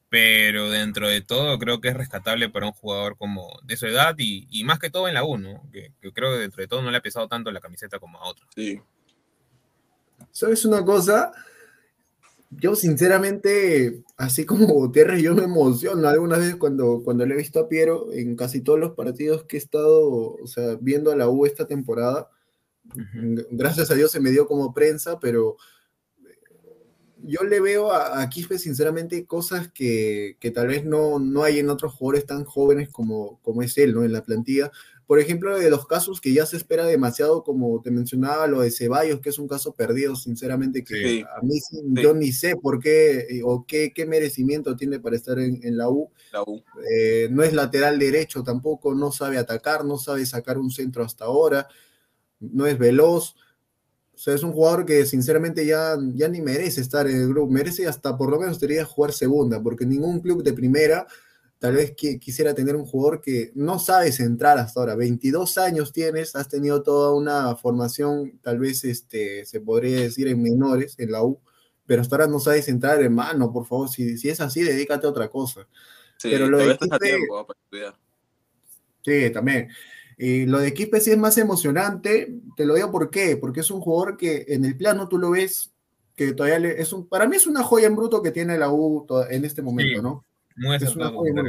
pero 0.09 0.69
dentro 0.69 1.07
de 1.07 1.21
todo 1.21 1.57
creo 1.59 1.81
que 1.81 1.89
es 1.89 1.97
rescatable 1.97 2.49
para 2.49 2.67
un 2.67 2.73
jugador 2.73 3.17
como 3.17 3.59
de 3.63 3.77
su 3.77 3.85
edad 3.87 4.15
y, 4.17 4.47
y 4.49 4.63
más 4.63 4.79
que 4.79 4.89
todo 4.89 5.07
en 5.07 5.13
la 5.13 5.23
1, 5.23 5.69
que, 5.71 5.93
que 6.01 6.11
creo 6.11 6.33
que 6.33 6.39
dentro 6.39 6.61
de 6.61 6.67
todo 6.67 6.81
no 6.81 6.91
le 6.91 6.97
ha 6.97 7.01
pesado 7.01 7.27
tanto 7.27 7.51
la 7.51 7.59
camiseta 7.59 7.99
como 7.99 8.17
a 8.17 8.27
otros. 8.27 8.49
Sí. 8.55 8.81
¿Sabes 10.31 10.65
una 10.65 10.83
cosa? 10.83 11.31
yo 12.51 12.75
sinceramente, 12.75 14.03
así 14.17 14.45
como 14.45 14.67
Gutiérrez, 14.67 15.21
yo 15.21 15.35
me 15.35 15.43
emociono 15.43 16.07
algunas 16.07 16.39
veces 16.39 16.55
cuando, 16.55 17.01
cuando 17.03 17.25
le 17.25 17.35
he 17.35 17.37
visto 17.37 17.59
a 17.59 17.69
Piero 17.69 18.11
en 18.11 18.35
casi 18.35 18.61
todos 18.61 18.79
los 18.79 18.93
partidos 18.93 19.43
que 19.43 19.57
he 19.57 19.59
estado, 19.59 20.33
o 20.33 20.47
sea, 20.47 20.77
viendo 20.81 21.11
a 21.11 21.15
la 21.15 21.29
U 21.29 21.45
esta 21.45 21.67
temporada. 21.67 22.29
Gracias 23.51 23.91
a 23.91 23.93
Dios 23.93 24.11
se 24.11 24.19
me 24.19 24.31
dio 24.31 24.47
como 24.47 24.73
prensa, 24.73 25.19
pero 25.19 25.57
yo 27.23 27.43
le 27.43 27.59
veo 27.59 27.91
a, 27.91 28.21
a 28.21 28.29
Quispe, 28.29 28.57
sinceramente, 28.57 29.25
cosas 29.25 29.69
que, 29.71 30.37
que, 30.39 30.51
tal 30.51 30.67
vez 30.67 30.85
no, 30.85 31.19
no 31.19 31.43
hay 31.43 31.59
en 31.59 31.69
otros 31.69 31.93
jugadores 31.93 32.25
tan 32.25 32.45
jóvenes 32.45 32.89
como, 32.89 33.39
como 33.41 33.61
es 33.61 33.77
él, 33.77 33.93
¿no? 33.93 34.03
En 34.03 34.13
la 34.13 34.23
plantilla. 34.23 34.71
Por 35.09 35.19
ejemplo, 35.19 35.57
de 35.57 35.71
los 35.71 35.87
casos 35.87 36.21
que 36.21 36.33
ya 36.33 36.45
se 36.45 36.55
espera 36.55 36.85
demasiado, 36.85 37.43
como 37.43 37.81
te 37.81 37.89
mencionaba, 37.89 38.45
lo 38.45 38.61
de 38.61 38.69
Ceballos, 38.69 39.21
que 39.21 39.29
es 39.29 39.39
un 39.39 39.47
caso 39.47 39.73
perdido, 39.73 40.15
sinceramente, 40.15 40.83
que 40.83 40.95
sí. 40.95 41.23
a 41.23 41.41
mí 41.41 41.59
sí. 41.59 41.81
yo 41.95 42.13
ni 42.13 42.31
sé 42.31 42.55
por 42.55 42.79
qué 42.79 43.25
eh, 43.27 43.41
o 43.43 43.65
qué, 43.65 43.91
qué 43.91 44.05
merecimiento 44.05 44.75
tiene 44.75 44.99
para 44.99 45.15
estar 45.15 45.39
en, 45.39 45.61
en 45.63 45.77
la 45.77 45.89
U. 45.89 46.11
La 46.31 46.43
U. 46.43 46.61
Eh, 46.93 47.27
no 47.31 47.41
es 47.41 47.53
lateral 47.53 47.97
derecho 47.97 48.43
tampoco, 48.43 48.93
no 48.93 49.11
sabe 49.11 49.39
atacar, 49.39 49.83
no 49.83 49.97
sabe 49.97 50.27
sacar 50.27 50.59
un 50.59 50.69
centro 50.69 51.03
hasta 51.03 51.25
ahora, 51.25 51.67
no 52.39 52.67
es 52.67 52.77
veloz. 52.77 53.35
O 54.19 54.21
sea, 54.21 54.33
es 54.33 54.43
un 54.43 54.51
jugador 54.51 54.85
que 54.85 55.05
sinceramente 55.05 55.65
ya, 55.65 55.95
ya 56.13 56.27
ni 56.27 56.41
merece 56.41 56.81
estar 56.81 57.07
en 57.07 57.21
el 57.21 57.29
grupo, 57.29 57.49
merece 57.49 57.87
hasta 57.87 58.17
por 58.17 58.29
lo 58.29 58.37
menos 58.37 58.59
debería 58.59 58.83
jugar 58.83 59.13
segunda, 59.13 59.63
porque 59.63 59.85
ningún 59.85 60.19
club 60.19 60.43
de 60.43 60.51
primera 60.51 61.07
tal 61.57 61.75
vez 61.75 61.93
que, 61.95 62.19
quisiera 62.19 62.53
tener 62.53 62.75
un 62.75 62.85
jugador 62.85 63.21
que 63.21 63.53
no 63.55 63.79
sabe 63.79 64.11
centrar 64.11 64.57
hasta 64.57 64.77
ahora. 64.81 64.95
22 64.97 65.57
años 65.57 65.93
tienes, 65.93 66.35
has 66.35 66.49
tenido 66.49 66.83
toda 66.83 67.13
una 67.13 67.55
formación, 67.55 68.37
tal 68.41 68.59
vez 68.59 68.83
este, 68.83 69.45
se 69.45 69.61
podría 69.61 70.01
decir 70.01 70.27
en 70.27 70.43
menores, 70.43 70.99
en 70.99 71.13
la 71.13 71.23
U, 71.23 71.39
pero 71.85 72.01
hasta 72.01 72.17
ahora 72.17 72.27
no 72.27 72.41
sabes 72.41 72.65
centrar, 72.65 73.01
hermano, 73.01 73.53
por 73.53 73.65
favor, 73.65 73.87
si, 73.87 74.17
si 74.17 74.27
es 74.27 74.41
así, 74.41 74.63
dedícate 74.63 75.07
a 75.07 75.11
otra 75.11 75.29
cosa. 75.29 75.65
Sí, 76.17 76.27
pero 76.29 76.49
lo 76.49 76.57
de 76.57 76.77
Quispe, 76.77 76.93
a 76.93 76.99
tiempo 76.99 77.47
para 77.47 77.57
estudiar. 77.57 77.95
Sí, 79.01 79.29
también. 79.31 79.69
Y 80.19 80.45
lo 80.45 80.59
de 80.59 80.73
Quispe 80.73 80.99
sí 80.99 81.11
es 81.11 81.17
más 81.17 81.37
emocionante, 81.37 82.31
te 82.55 82.65
lo 82.65 82.75
digo 82.75 82.91
por 82.91 83.09
qué, 83.09 83.37
porque 83.37 83.61
es 83.61 83.71
un 83.71 83.79
jugador 83.79 84.17
que 84.17 84.45
en 84.49 84.65
el 84.65 84.75
plano 84.75 85.07
tú 85.07 85.17
lo 85.17 85.31
ves 85.31 85.71
que 86.15 86.33
todavía 86.33 86.59
le, 86.59 86.81
es 86.81 86.91
un, 86.91 87.07
para 87.07 87.25
mí 87.25 87.37
es 87.37 87.47
una 87.47 87.63
joya 87.63 87.87
en 87.87 87.95
bruto 87.95 88.21
que 88.21 88.31
tiene 88.31 88.57
la 88.57 88.69
U 88.69 89.07
en 89.29 89.45
este 89.45 89.61
momento, 89.61 89.95
sí. 89.95 90.03
¿no? 90.03 90.75
Es 90.75 90.93
una 90.93 91.09
joya 91.09 91.41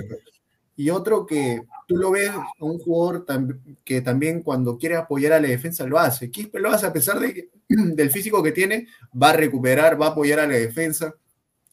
y 0.80 0.88
otro 0.88 1.26
que 1.26 1.60
tú 1.86 1.98
lo 1.98 2.12
ves, 2.12 2.30
un 2.58 2.78
jugador 2.78 3.26
tam 3.26 3.60
que 3.84 4.00
también 4.00 4.42
cuando 4.42 4.78
quiere 4.78 4.96
apoyar 4.96 5.34
a 5.34 5.40
la 5.40 5.48
defensa 5.48 5.84
lo 5.84 5.98
hace. 5.98 6.30
Quispe 6.30 6.58
lo 6.58 6.70
hace 6.70 6.86
a 6.86 6.92
pesar 6.92 7.20
de 7.20 7.34
que, 7.34 7.50
del 7.68 8.10
físico 8.10 8.42
que 8.42 8.52
tiene, 8.52 8.86
va 9.12 9.28
a 9.28 9.34
recuperar, 9.34 10.00
va 10.00 10.06
a 10.06 10.10
apoyar 10.12 10.40
a 10.40 10.46
la 10.46 10.54
defensa. 10.54 11.14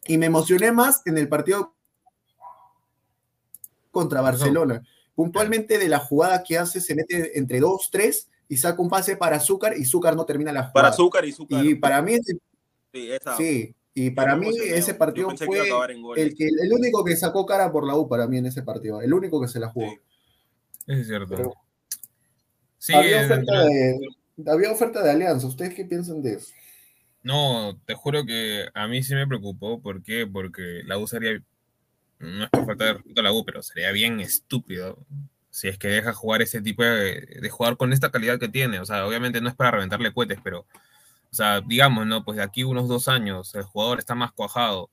Y 0.08 0.18
me 0.18 0.26
emocioné 0.26 0.74
más 0.74 1.04
en 1.06 1.18
el 1.18 1.30
partido 1.30 1.74
contra 3.92 4.20
Barcelona. 4.20 4.84
Puntualmente 5.18 5.80
de 5.80 5.90
la 5.90 5.98
jugada 5.98 6.44
que 6.44 6.60
hace, 6.60 6.80
se 6.80 6.94
mete 6.94 7.40
entre 7.40 7.60
dos, 7.60 7.90
tres 7.92 8.30
y 8.48 8.58
saca 8.58 8.80
un 8.80 8.88
pase 8.88 9.18
para 9.18 9.38
Azúcar 9.38 9.74
y 9.76 9.82
Azúcar 9.82 10.16
no 10.16 10.26
termina 10.26 10.52
la 10.52 10.60
jugada. 10.60 10.74
Para 10.74 10.88
Azúcar 10.90 11.26
y 11.26 11.32
Azúcar. 11.32 11.66
Y 11.66 11.74
para 11.74 12.04
mí, 12.04 12.18
sí, 12.94 13.12
esa. 13.12 13.36
sí 13.36 13.76
y 14.00 14.12
para 14.12 14.36
mí 14.36 14.50
ese 14.64 14.94
partido 14.94 15.36
fue 15.36 15.48
que 15.48 16.22
el, 16.22 16.36
que, 16.36 16.46
el 16.46 16.72
único 16.72 17.04
que 17.04 17.16
sacó 17.16 17.48
cara 17.48 17.72
por 17.72 17.84
la 17.84 17.96
U 17.96 18.08
para 18.08 18.28
mí 18.28 18.38
en 18.38 18.46
ese 18.46 18.62
partido, 18.62 19.02
el 19.02 19.12
único 19.12 19.42
que 19.42 19.48
se 19.48 19.60
la 19.60 19.70
jugó. 19.70 19.90
Sí. 19.90 19.98
Es 20.86 21.08
cierto. 21.08 21.36
Pero 21.36 21.54
sí, 22.78 22.94
había, 22.94 23.26
oferta 23.26 23.64
de, 23.64 24.00
había 24.46 24.72
oferta 24.72 25.02
de 25.02 25.10
alianza, 25.10 25.48
¿ustedes 25.48 25.74
qué 25.74 25.84
piensan 25.84 26.22
de 26.22 26.34
eso? 26.34 26.54
No, 27.24 27.76
te 27.88 27.96
juro 27.96 28.24
que 28.24 28.68
a 28.72 28.88
mí 28.88 29.02
sí 29.02 29.16
me 29.16 29.26
preocupó, 29.26 29.82
¿por 29.82 30.04
qué? 30.04 30.28
Porque 30.32 30.84
la 30.86 31.00
U 31.00 31.08
sería, 31.08 31.32
no 32.20 32.44
es 32.46 32.50
por 32.50 32.66
falta 32.66 32.86
de 32.86 32.94
respeto 32.94 33.22
a 33.22 33.24
la 33.24 33.32
U, 33.32 33.46
pero 33.46 33.62
sería 33.62 33.92
bien 33.92 34.20
estúpido 34.20 35.06
si 35.50 35.68
es 35.68 35.78
que 35.78 35.88
deja 35.88 36.14
jugar 36.14 36.42
ese 36.42 36.62
tipo 36.62 36.84
de, 36.84 37.26
de 37.42 37.50
jugar 37.50 37.78
con 37.78 37.92
esta 37.92 38.12
calidad 38.12 38.40
que 38.40 38.48
tiene, 38.48 38.80
o 38.80 38.86
sea, 38.86 39.08
obviamente 39.08 39.42
no 39.42 39.50
es 39.50 39.56
para 39.56 39.72
reventarle 39.72 40.14
cohetes, 40.14 40.40
pero 40.44 40.68
o 41.32 41.36
sea, 41.36 41.62
digamos, 41.62 42.08
¿no? 42.08 42.24
Pues 42.24 42.38
de 42.38 42.44
aquí 42.44 42.64
unos 42.64 42.88
dos 42.88 43.08
años 43.08 43.54
el 43.56 43.64
jugador 43.64 44.00
está 44.00 44.16
más 44.16 44.32
cuajado. 44.32 44.90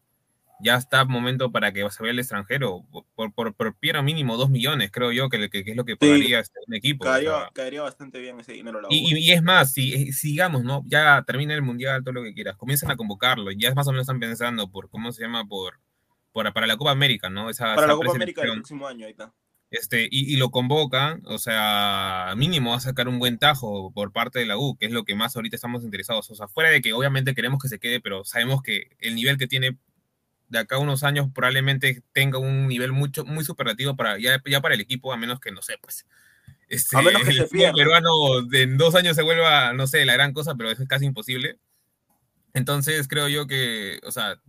Ya 0.61 0.77
está 0.77 1.05
momento 1.05 1.51
para 1.51 1.73
que 1.73 1.81
se 1.91 2.03
vaya 2.03 2.13
al 2.13 2.19
extranjero. 2.19 2.85
Por, 3.15 3.33
por, 3.33 3.55
por 3.55 3.77
Piero 3.77 4.03
mínimo 4.03 4.37
dos 4.37 4.51
millones, 4.51 4.91
creo 4.93 5.11
yo, 5.11 5.29
que, 5.29 5.51
que, 5.51 5.65
que 5.65 5.71
es 5.73 5.77
lo 5.77 5.85
que 5.85 5.97
pagaría 5.97 6.39
sí, 6.39 6.43
este, 6.43 6.61
un 6.67 6.75
equipo. 6.75 7.05
Caería, 7.05 7.37
o 7.37 7.41
sea. 7.41 7.51
caería, 7.53 7.83
bastante 7.83 8.21
bien 8.21 8.39
ese 8.41 8.53
dinero. 8.53 8.81
La 8.81 8.89
y, 8.91 9.15
y, 9.15 9.19
y, 9.19 9.33
es 9.33 9.43
más, 9.43 9.73
si, 9.73 10.13
si, 10.13 10.31
digamos, 10.31 10.63
¿no? 10.63 10.83
Ya 10.87 11.23
termina 11.27 11.55
el 11.55 11.63
mundial, 11.63 12.03
todo 12.03 12.15
lo 12.15 12.23
que 12.23 12.35
quieras, 12.35 12.57
comienzan 12.57 12.91
a 12.91 12.97
convocarlo. 12.97 13.51
Ya 13.51 13.75
más 13.75 13.87
o 13.89 13.91
menos 13.91 14.03
están 14.05 14.21
pensando 14.21 14.71
por, 14.71 14.89
¿cómo 14.89 15.13
se 15.13 15.23
llama? 15.23 15.45
Por, 15.45 15.81
por 16.35 16.53
para 16.53 16.67
la 16.67 16.77
Copa 16.77 16.91
América, 16.91 17.31
¿no? 17.31 17.49
Esa, 17.49 17.77
para 17.77 17.87
esa 17.87 17.87
la 17.87 17.95
Copa 17.95 18.11
América 18.11 18.43
del 18.43 18.55
próximo 18.55 18.89
año, 18.89 19.07
ahí 19.07 19.13
está. 19.13 19.33
Este, 19.71 20.09
y, 20.11 20.33
y, 20.33 20.37
lo 20.37 20.51
convocan, 20.51 21.23
o 21.27 21.39
sea, 21.39 22.35
mínimo 22.37 22.71
va 22.71 22.77
a 22.77 22.81
sacar 22.81 23.09
un 23.09 23.19
buen 23.19 23.39
tajo 23.39 23.93
por 23.93 24.13
parte 24.13 24.41
de 24.41 24.47
la 24.47 24.59
U, 24.59 24.77
que 24.77 24.87
es 24.87 24.93
lo 24.93 25.05
que 25.05 25.15
más 25.15 25.35
ahorita 25.35 25.57
estamos 25.57 25.85
interesados. 25.85 26.29
O 26.31 26.35
sea, 26.35 26.49
fuera 26.49 26.71
de 26.71 26.83
que 26.83 26.93
obviamente 26.93 27.35
queremos 27.35 27.63
que 27.63 27.69
se 27.69 27.79
quede, 27.79 28.01
pero 28.01 28.25
sabemos 28.25 28.63
que 28.63 28.97
el 28.99 29.15
nivel 29.15 29.39
que 29.39 29.47
tiene 29.47 29.79
de 30.49 30.59
acá 30.59 30.77
a 30.77 30.81
unos 30.81 31.05
años 31.05 31.29
probablemente 31.33 32.03
tenga 32.13 32.39
un 32.39 32.67
nivel 32.67 32.93
mucho, 32.93 33.25
muy 33.25 33.45
superlativo 33.45 33.97
para, 33.97 34.19
ya, 34.19 34.43
ya 34.45 34.61
para 34.61 34.75
el 34.75 34.81
equipo, 34.81 35.13
a 35.13 35.17
menos 35.17 35.39
que, 35.39 35.53
no 35.53 35.63
sé, 35.63 35.79
pues. 35.81 36.05
Este, 36.69 36.97
a 36.97 37.03
menos 37.03 37.23
que 37.23 37.31
el 37.31 37.37
se 37.37 37.47
pierda. 37.47 37.75
peruano 37.75 38.43
de 38.43 38.63
en 38.63 38.77
dos 38.77 38.97
años 38.97 39.15
se 39.17 39.23
vuelva, 39.23 39.73
no 39.73 39.87
sé, 39.87 40.05
la 40.05 40.15
gran 40.15 40.33
cosa, 40.33 40.57
pero 40.57 40.71
eso 40.71 40.83
es 40.83 40.89
casi 40.89 41.05
imposible. 41.05 41.59
Entonces 42.55 43.07
creo 43.09 43.29
yo 43.29 43.47
que, 43.47 44.01
o 44.05 44.13
sea, 44.13 44.41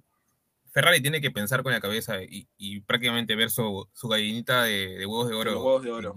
Ferrari 0.75 0.99
tiene 1.01 1.21
que 1.21 1.31
pensar 1.31 1.63
con 1.63 1.71
la 1.71 1.79
cabeza 1.79 2.21
y, 2.21 2.49
y 2.57 2.81
prácticamente 2.81 3.33
ver 3.37 3.49
su, 3.49 3.87
su 3.93 4.09
gallinita 4.09 4.63
de, 4.63 4.97
de, 4.97 5.05
huevos 5.05 5.29
de 5.29 5.33
oro, 5.33 5.63
huevos 5.63 5.83
de 5.83 5.89
oro. 5.89 6.13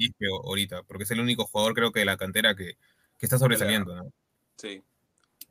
ahorita, 0.47 0.83
porque 0.83 1.05
es 1.05 1.11
el 1.13 1.21
único 1.21 1.45
jugador 1.45 1.75
creo 1.75 1.93
que 1.93 2.01
de 2.01 2.07
la 2.07 2.17
cantera 2.17 2.57
que, 2.57 2.77
que 3.19 3.27
está 3.27 3.39
sobresaliendo. 3.39 3.95
¿no? 3.95 4.13
Sí. 4.57 4.83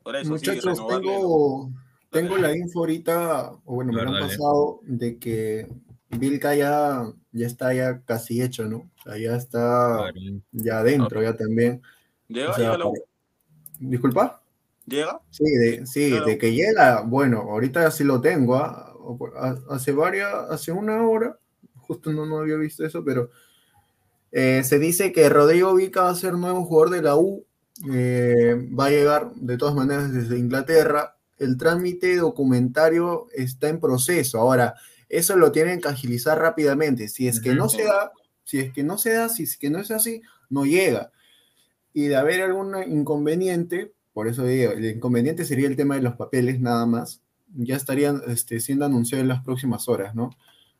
Por 0.02 0.14
eso, 0.14 0.28
Muchachos, 0.28 0.76
sí, 0.76 0.84
tengo, 0.86 1.70
tengo 2.10 2.36
la 2.36 2.54
info 2.54 2.80
ahorita, 2.80 3.52
o 3.64 3.76
bueno, 3.76 3.94
me 3.94 4.02
han 4.02 4.28
pasado, 4.28 4.80
de 4.82 5.18
que 5.18 5.66
Vilca 6.10 6.54
ya, 6.54 7.10
ya 7.32 7.46
está 7.46 7.72
ya 7.72 8.02
casi 8.02 8.42
hecho, 8.42 8.66
¿no? 8.66 8.90
O 8.98 9.02
sea, 9.04 9.16
ya 9.16 9.36
está 9.36 10.12
ya 10.52 10.80
adentro, 10.80 11.22
ya 11.22 11.34
también. 11.34 11.80
¿Llega? 12.28 12.50
O 12.50 12.54
sea, 12.54 12.76
¿Llega 12.76 12.90
¿Disculpa? 13.78 14.42
¿Llega? 14.84 15.22
Sí, 15.30 15.44
de, 15.44 15.86
sí 15.86 16.10
claro. 16.10 16.26
de 16.26 16.36
que 16.36 16.52
llega, 16.52 17.00
bueno, 17.00 17.38
ahorita 17.38 17.90
sí 17.90 18.04
lo 18.04 18.20
tengo, 18.20 18.56
¿ah? 18.56 18.87
Hace 19.70 19.92
varias, 19.92 20.32
hace 20.50 20.72
una 20.72 21.06
hora, 21.06 21.38
justo 21.76 22.12
no, 22.12 22.26
no 22.26 22.38
había 22.38 22.56
visto 22.56 22.84
eso, 22.84 23.04
pero 23.04 23.30
eh, 24.30 24.62
se 24.64 24.78
dice 24.78 25.12
que 25.12 25.28
Rodrigo 25.28 25.74
Vica 25.74 26.02
va 26.02 26.10
a 26.10 26.14
ser 26.14 26.34
nuevo 26.34 26.64
jugador 26.64 26.90
de 26.90 27.02
la 27.02 27.16
U, 27.16 27.44
eh, 27.92 28.68
va 28.78 28.86
a 28.86 28.90
llegar 28.90 29.32
de 29.34 29.56
todas 29.56 29.74
maneras 29.74 30.12
desde 30.12 30.38
Inglaterra, 30.38 31.16
el 31.38 31.56
trámite 31.56 32.16
documentario 32.16 33.28
está 33.34 33.68
en 33.68 33.80
proceso, 33.80 34.38
ahora, 34.38 34.74
eso 35.08 35.36
lo 35.36 35.52
tienen 35.52 35.80
que 35.80 35.88
agilizar 35.88 36.38
rápidamente, 36.38 37.08
si 37.08 37.28
es 37.28 37.40
que 37.40 37.54
no 37.54 37.68
se 37.68 37.84
da, 37.84 38.12
si 38.44 38.58
es 38.58 38.72
que 38.72 38.82
no 38.82 38.98
se 38.98 39.12
da, 39.12 39.28
si 39.28 39.44
es 39.44 39.56
que 39.56 39.70
no 39.70 39.78
es 39.78 39.90
así, 39.90 40.22
no 40.50 40.64
llega. 40.66 41.12
Y 41.94 42.08
de 42.08 42.16
haber 42.16 42.42
algún 42.42 42.76
inconveniente, 42.86 43.92
por 44.12 44.28
eso 44.28 44.44
digo, 44.44 44.72
el 44.72 44.84
inconveniente 44.84 45.44
sería 45.44 45.68
el 45.68 45.76
tema 45.76 45.94
de 45.94 46.02
los 46.02 46.16
papeles 46.16 46.60
nada 46.60 46.84
más, 46.84 47.22
ya 47.54 47.76
estarían 47.76 48.22
este, 48.28 48.60
siendo 48.60 48.84
anunciados 48.84 49.22
en 49.22 49.28
las 49.28 49.42
próximas 49.42 49.88
horas, 49.88 50.14
¿no? 50.14 50.30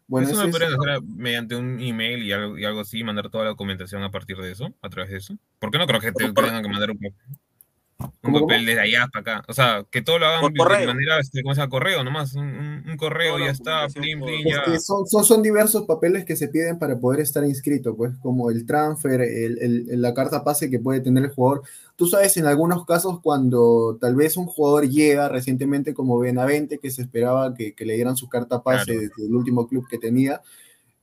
Bueno, 0.06 0.26
eso 0.26 0.42
me 0.42 0.50
pueden 0.50 0.68
hacer 0.68 1.02
mediante 1.02 1.54
un 1.54 1.78
email 1.80 2.22
y 2.22 2.32
algo, 2.32 2.56
y 2.56 2.64
algo, 2.64 2.80
así, 2.80 3.04
mandar 3.04 3.28
toda 3.28 3.44
la 3.44 3.50
documentación 3.50 4.02
a 4.02 4.10
partir 4.10 4.38
de 4.38 4.52
eso, 4.52 4.72
a 4.80 4.88
través 4.88 5.10
de 5.10 5.18
eso. 5.18 5.36
¿Por 5.58 5.70
qué 5.70 5.76
no 5.78 5.86
creo 5.86 6.00
que 6.00 6.12
te 6.12 6.32
tengan 6.32 6.62
que 6.62 6.68
mandar 6.70 6.90
un, 6.92 6.98
un 6.98 8.08
¿Cómo, 8.22 8.40
papel 8.40 8.58
cómo? 8.60 8.66
desde 8.68 8.80
allá 8.80 9.04
hasta 9.04 9.18
acá? 9.18 9.44
O 9.48 9.52
sea, 9.52 9.84
que 9.90 10.00
todo 10.00 10.18
lo 10.18 10.26
hagan 10.26 10.54
Por 10.54 10.78
de 10.78 10.86
manera, 10.86 11.18
este, 11.18 11.42
¿cómo 11.42 11.54
se 11.54 11.60
llama? 11.60 11.68
Correo 11.70 12.04
nomás, 12.04 12.32
un, 12.34 12.46
un, 12.86 12.96
correo 12.96 13.34
Toda 13.34 13.44
ya 13.44 13.52
está, 13.52 13.86
plin, 13.88 14.22
Es 14.28 14.44
ya. 14.54 14.64
que 14.72 14.80
son, 14.80 15.06
son, 15.06 15.26
son 15.26 15.42
diversos 15.42 15.84
papeles 15.84 16.24
que 16.24 16.36
se 16.36 16.48
piden 16.48 16.78
para 16.78 16.98
poder 16.98 17.20
estar 17.20 17.44
inscrito, 17.44 17.94
pues, 17.94 18.16
como 18.22 18.50
el 18.50 18.64
transfer, 18.64 19.20
el, 19.20 19.58
el- 19.58 20.00
la 20.00 20.14
carta 20.14 20.42
pase 20.42 20.70
que 20.70 20.78
puede 20.78 21.00
tener 21.00 21.24
el 21.24 21.30
jugador. 21.32 21.64
Tú 21.99 22.07
sabes, 22.07 22.36
en 22.36 22.46
algunos 22.46 22.86
casos, 22.86 23.18
cuando 23.20 23.99
tal 24.01 24.14
vez 24.14 24.36
un 24.36 24.46
jugador 24.46 24.88
llega 24.88 25.28
recientemente 25.28 25.94
como 25.94 26.16
Benavente, 26.16 26.78
que 26.78 26.92
se 26.92 27.03
esperaba 27.03 27.53
que, 27.55 27.74
que 27.74 27.84
le 27.84 27.94
dieran 27.96 28.14
su 28.16 28.28
carta 28.28 28.62
pase 28.62 28.84
Claro. 28.92 29.01
desde 29.01 29.26
el 29.26 29.34
último 29.34 29.66
club 29.66 29.84
que 29.90 29.99
tenía, 29.99 30.40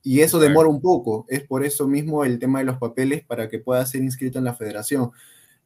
y 0.02 0.20
eso 0.20 0.38
Claro. 0.38 0.48
demora 0.48 0.68
un 0.70 0.80
poco. 0.80 1.26
Es 1.28 1.42
por 1.42 1.66
eso 1.66 1.86
mismo 1.86 2.24
el 2.24 2.38
tema 2.38 2.60
de 2.60 2.64
los 2.64 2.78
papeles 2.78 3.22
para 3.22 3.50
que 3.50 3.58
pueda 3.58 3.84
ser 3.84 4.00
inscrito 4.02 4.38
en 4.38 4.46
la 4.46 4.54
federación 4.54 5.10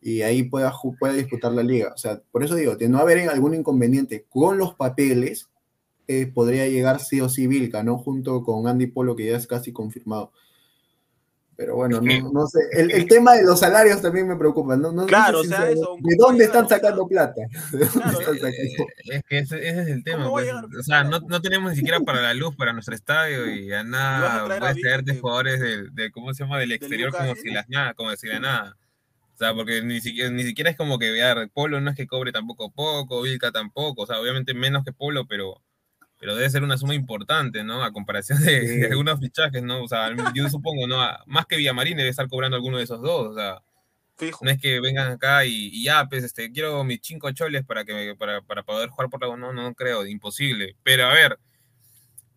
y 0.02 0.22
ahí 0.22 0.42
pueda 0.42 0.72
disputar 1.14 1.52
la 1.52 1.62
liga. 1.62 1.92
O 1.94 1.98
sea, 1.98 2.20
por 2.32 2.42
eso 2.42 2.56
digo, 2.56 2.74
de 2.74 2.88
no 2.88 2.98
haber 2.98 3.28
algún 3.28 3.54
inconveniente 3.54 4.24
con 4.28 4.58
los 4.58 4.74
papeles, 4.74 5.48
eh, 6.08 6.26
podría 6.26 6.66
llegar 6.66 6.98
sí 6.98 7.20
o 7.20 7.28
sí 7.28 7.46
Vilca, 7.46 7.84
¿no? 7.84 7.98
Junto 7.98 8.42
con 8.42 8.66
Andy 8.66 8.88
Polo, 8.88 9.14
que 9.14 9.26
ya 9.26 9.36
es 9.36 9.46
casi 9.46 9.70
confirmado. 9.72 10.32
Pero 11.60 11.76
bueno, 11.76 12.00
no, 12.00 12.32
no 12.32 12.46
sé. 12.46 12.58
El, 12.72 12.90
el 12.90 13.06
tema 13.06 13.34
de 13.34 13.42
los 13.44 13.60
salarios 13.60 14.00
también 14.00 14.26
me 14.26 14.34
preocupa. 14.34 14.78
No, 14.78 14.92
no- 14.92 15.04
Claro, 15.04 15.42
sé 15.42 15.48
o 15.48 15.50
sea, 15.50 15.66
si- 15.66 15.72
eso, 15.74 15.96
¿De 16.00 16.16
¿cómo 16.16 16.28
dónde 16.28 16.44
a 16.44 16.46
están 16.46 16.66
sacando 16.70 17.06
plata? 17.06 17.42
¿De 17.72 17.78
dónde 17.84 17.90
Claro, 18.00 18.18
están 18.32 18.34
Eh, 18.34 18.40
sacando? 18.40 18.90
Es 19.12 19.22
que 19.28 19.38
ese, 19.40 19.68
ese 19.68 19.82
es 19.82 19.88
el 19.88 20.02
tema. 20.02 20.24
¿Cómo 20.24 20.36
va 20.36 20.40
a 20.40 20.62
pues. 20.62 20.78
O 20.78 20.82
sea, 20.82 21.04
no, 21.04 21.20
no 21.20 21.42
tenemos 21.42 21.70
ni 21.72 21.76
siquiera 21.76 22.00
para 22.00 22.22
la 22.22 22.32
luz, 22.32 22.56
para 22.56 22.72
nuestro 22.72 22.94
estadio 22.94 23.46
y 23.54 23.70
a 23.74 23.80
a 23.80 23.84
nada. 23.84 24.44
a 24.44 24.58
Puedes 24.58 24.74
Vic, 24.76 24.84
traerte 24.84 25.12
que- 25.12 25.20
jugadores 25.20 25.60
del, 25.60 25.94
de, 25.94 26.10
¿cómo 26.10 26.32
se 26.32 26.44
llama? 26.44 26.58
Del 26.58 26.72
exterior 26.72 27.10
como 27.10 27.24
Newcastle. 27.24 27.50
si 27.50 27.54
las 27.54 27.68
nada, 27.68 27.92
como 27.92 28.16
si 28.16 28.26
la 28.26 28.40
nada. 28.40 28.76
O 29.34 29.36
sea, 29.38 29.52
porque 29.54 29.82
ni 29.82 30.00
siquiera, 30.00 30.30
ni 30.30 30.44
siquiera 30.44 30.70
es 30.70 30.78
como 30.78 30.98
que 30.98 31.10
vear, 31.10 31.50
Polo 31.52 31.78
no 31.82 31.90
es 31.90 31.96
que 31.96 32.06
cobre 32.06 32.32
tampoco 32.32 32.70
poco, 32.70 33.20
Vilca 33.20 33.52
tampoco, 33.52 34.02
o 34.02 34.06
sea, 34.06 34.18
obviamente 34.18 34.54
menos 34.54 34.82
que 34.82 34.92
Polo, 34.92 35.26
pero, 35.26 35.60
pero 36.20 36.36
debe 36.36 36.48
ser 36.50 36.62
una 36.62 36.76
suma 36.78 36.94
importante, 36.94 37.64
¿no? 37.64 37.82
A 37.82 37.92
comparación 37.92 38.40
de, 38.42 38.60
Sí. 38.68 38.76
de 38.76 38.86
algunos 38.88 39.18
fichajes, 39.18 39.62
¿no? 39.62 39.82
O 39.82 39.88
sea, 39.88 40.14
yo 40.34 40.48
supongo, 40.50 40.86
¿no? 40.86 41.00
A- 41.02 41.24
Más 41.26 41.46
que 41.46 41.56
Villamarín 41.56 41.96
debe 41.96 42.10
estar 42.10 42.28
cobrando 42.28 42.56
alguno 42.56 42.76
de 42.78 42.84
esos 42.84 43.00
dos, 43.02 43.28
o 43.28 43.34
sea, 43.34 43.62
Fijo. 44.18 44.44
no 44.44 44.50
es 44.50 44.60
que 44.60 44.78
vengan 44.80 45.10
acá 45.12 45.46
y, 45.46 45.70
y 45.72 45.84
ya, 45.84 46.04
pues, 46.06 46.22
este, 46.22 46.52
quiero 46.52 46.84
mis 46.84 47.00
cinco 47.02 47.30
choles 47.32 47.64
para, 47.64 47.84
que, 47.86 47.94
me- 47.94 48.14
para, 48.16 48.42
para 48.42 48.62
poder 48.62 48.90
jugar 48.90 49.08
por 49.10 49.20
la 49.22 49.28
U. 49.30 49.36
No, 49.38 49.52
no, 49.54 49.62
no 49.62 49.74
creo, 49.74 50.06
imposible. 50.06 50.76
Pero 50.82 51.06
a 51.06 51.14
ver, 51.14 51.38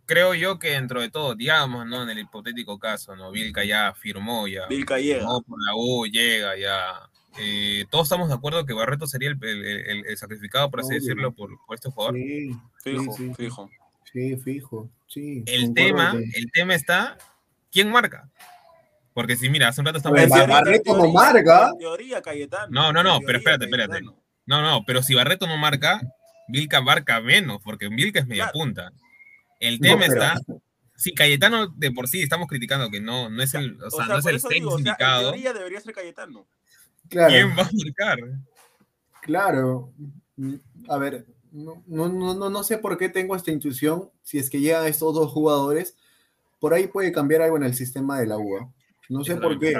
creo 0.05 0.33
yo 0.33 0.59
que 0.59 0.69
dentro 0.71 1.01
de 1.01 1.09
todo, 1.09 1.35
digamos, 1.35 1.85
¿no? 1.85 2.03
En 2.03 2.09
el 2.09 2.19
hipotético 2.19 2.79
caso, 2.79 3.15
¿no? 3.17 3.31
Vilca 3.31 3.63
ya 3.65 3.93
firmó, 3.93 4.47
ya. 4.47 4.65
Vilca 4.67 4.97
llega. 4.97 5.19
firmó 5.19 5.41
por 5.41 5.59
la 5.61 5.75
U, 5.75 6.05
llega, 6.05 6.55
ya. 6.57 7.09
Eh, 7.39 7.85
todos 7.89 8.05
estamos 8.05 8.29
de 8.29 8.35
acuerdo 8.35 8.65
que 8.65 8.73
Barreto 8.73 9.07
sería 9.07 9.29
el, 9.29 9.37
el- 9.43 9.65
el- 9.65 10.05
el 10.05 10.17
sacrificado, 10.17 10.69
por 10.69 10.79
así 10.81 10.89
Obvio. 10.89 10.99
decirlo, 10.99 11.31
por, 11.33 11.49
por 11.65 11.75
este 11.75 11.89
jugador. 11.89 12.15
Sí, 12.15 12.55
Fijo, 12.83 13.13
sí, 13.13 13.27
sí. 13.27 13.33
fijo. 13.35 13.69
sí, 14.11 14.37
fijo. 14.37 14.89
Sí, 15.07 15.43
El 15.47 15.73
tema, 15.73 16.13
el 16.33 16.51
tema 16.51 16.73
está, 16.75 17.17
¿quién 17.71 17.89
marca? 17.91 18.29
Porque 19.13 19.35
si 19.35 19.47
mira, 19.49 19.67
hace 19.67 19.81
un 19.81 19.85
rato 19.85 19.97
estamos 19.97 20.19
teoría- 20.19 20.45
Barreto 20.47 20.91
en 20.91 20.97
no 20.97 21.03
teoría- 21.03 21.13
marca. 21.33 21.69
En 21.71 21.77
teoría, 21.77 22.21
Cayetano. 22.21 22.67
No, 22.71 22.91
no, 22.93 23.03
no, 23.03 23.15
En 23.17 23.25
pero 23.25 23.25
teoría, 23.25 23.37
espérate, 23.39 23.65
espérate. 23.65 23.91
Cayetano. 23.93 24.17
No, 24.45 24.61
no, 24.61 24.83
pero 24.85 25.01
si 25.03 25.13
Barreto 25.15 25.47
no 25.47 25.57
marca, 25.57 26.01
Vilca 26.47 26.81
marca 26.81 27.21
menos, 27.21 27.61
porque 27.63 27.87
Vilca 27.89 28.19
es 28.19 28.27
media 28.27 28.45
Claro. 28.45 28.53
punta. 28.59 28.91
El 29.59 29.75
No, 29.79 29.81
tema 29.81 30.01
pero- 30.07 30.13
está, 30.13 30.35
si 30.95 31.13
Cayetano 31.13 31.67
de 31.67 31.91
por 31.91 32.07
sí 32.07 32.21
estamos 32.21 32.47
criticando 32.47 32.89
que 32.89 32.99
no, 33.01 33.29
no 33.29 33.41
es 33.41 33.53
el, 33.53 33.81
o 33.81 33.89
sea, 33.91 34.05
no 34.07 34.17
es 34.17 34.25
el 34.25 34.41
digo, 34.49 34.69
o 34.69 34.71
sea, 34.71 34.77
en 34.79 34.87
indicado, 34.87 35.31
teoría 35.31 35.53
debería 35.53 35.79
ser 35.79 35.93
Cayetano. 35.93 36.45
Claro. 37.13 37.31
¿quién 37.33 37.47
va 37.49 37.61
a 37.63 37.69
marcar? 37.73 38.17
Claro. 39.21 39.91
A 40.89 40.97
ver, 40.97 41.25
no, 41.51 41.81
no, 41.87 42.09
no, 42.09 42.33
no- 42.33 42.49
no 42.49 42.63
sé 42.63 42.77
por 42.77 42.97
qué 42.97 43.09
tengo 43.09 43.35
esta 43.35 43.51
intuición. 43.51 44.09
Si 44.23 44.37
es 44.37 44.49
que 44.49 44.59
llegan 44.59 44.85
estos 44.87 45.13
dos 45.13 45.31
jugadores, 45.31 45.95
por 46.59 46.73
ahí 46.73 46.87
puede 46.87 47.11
cambiar 47.11 47.41
algo 47.43 47.57
en 47.57 47.63
el 47.63 47.73
sistema 47.75 48.19
de 48.19 48.27
la 48.27 48.37
UA. 48.37 48.69
No 49.09 49.23
sé 49.23 49.35
por 49.35 49.59
qué. 49.59 49.75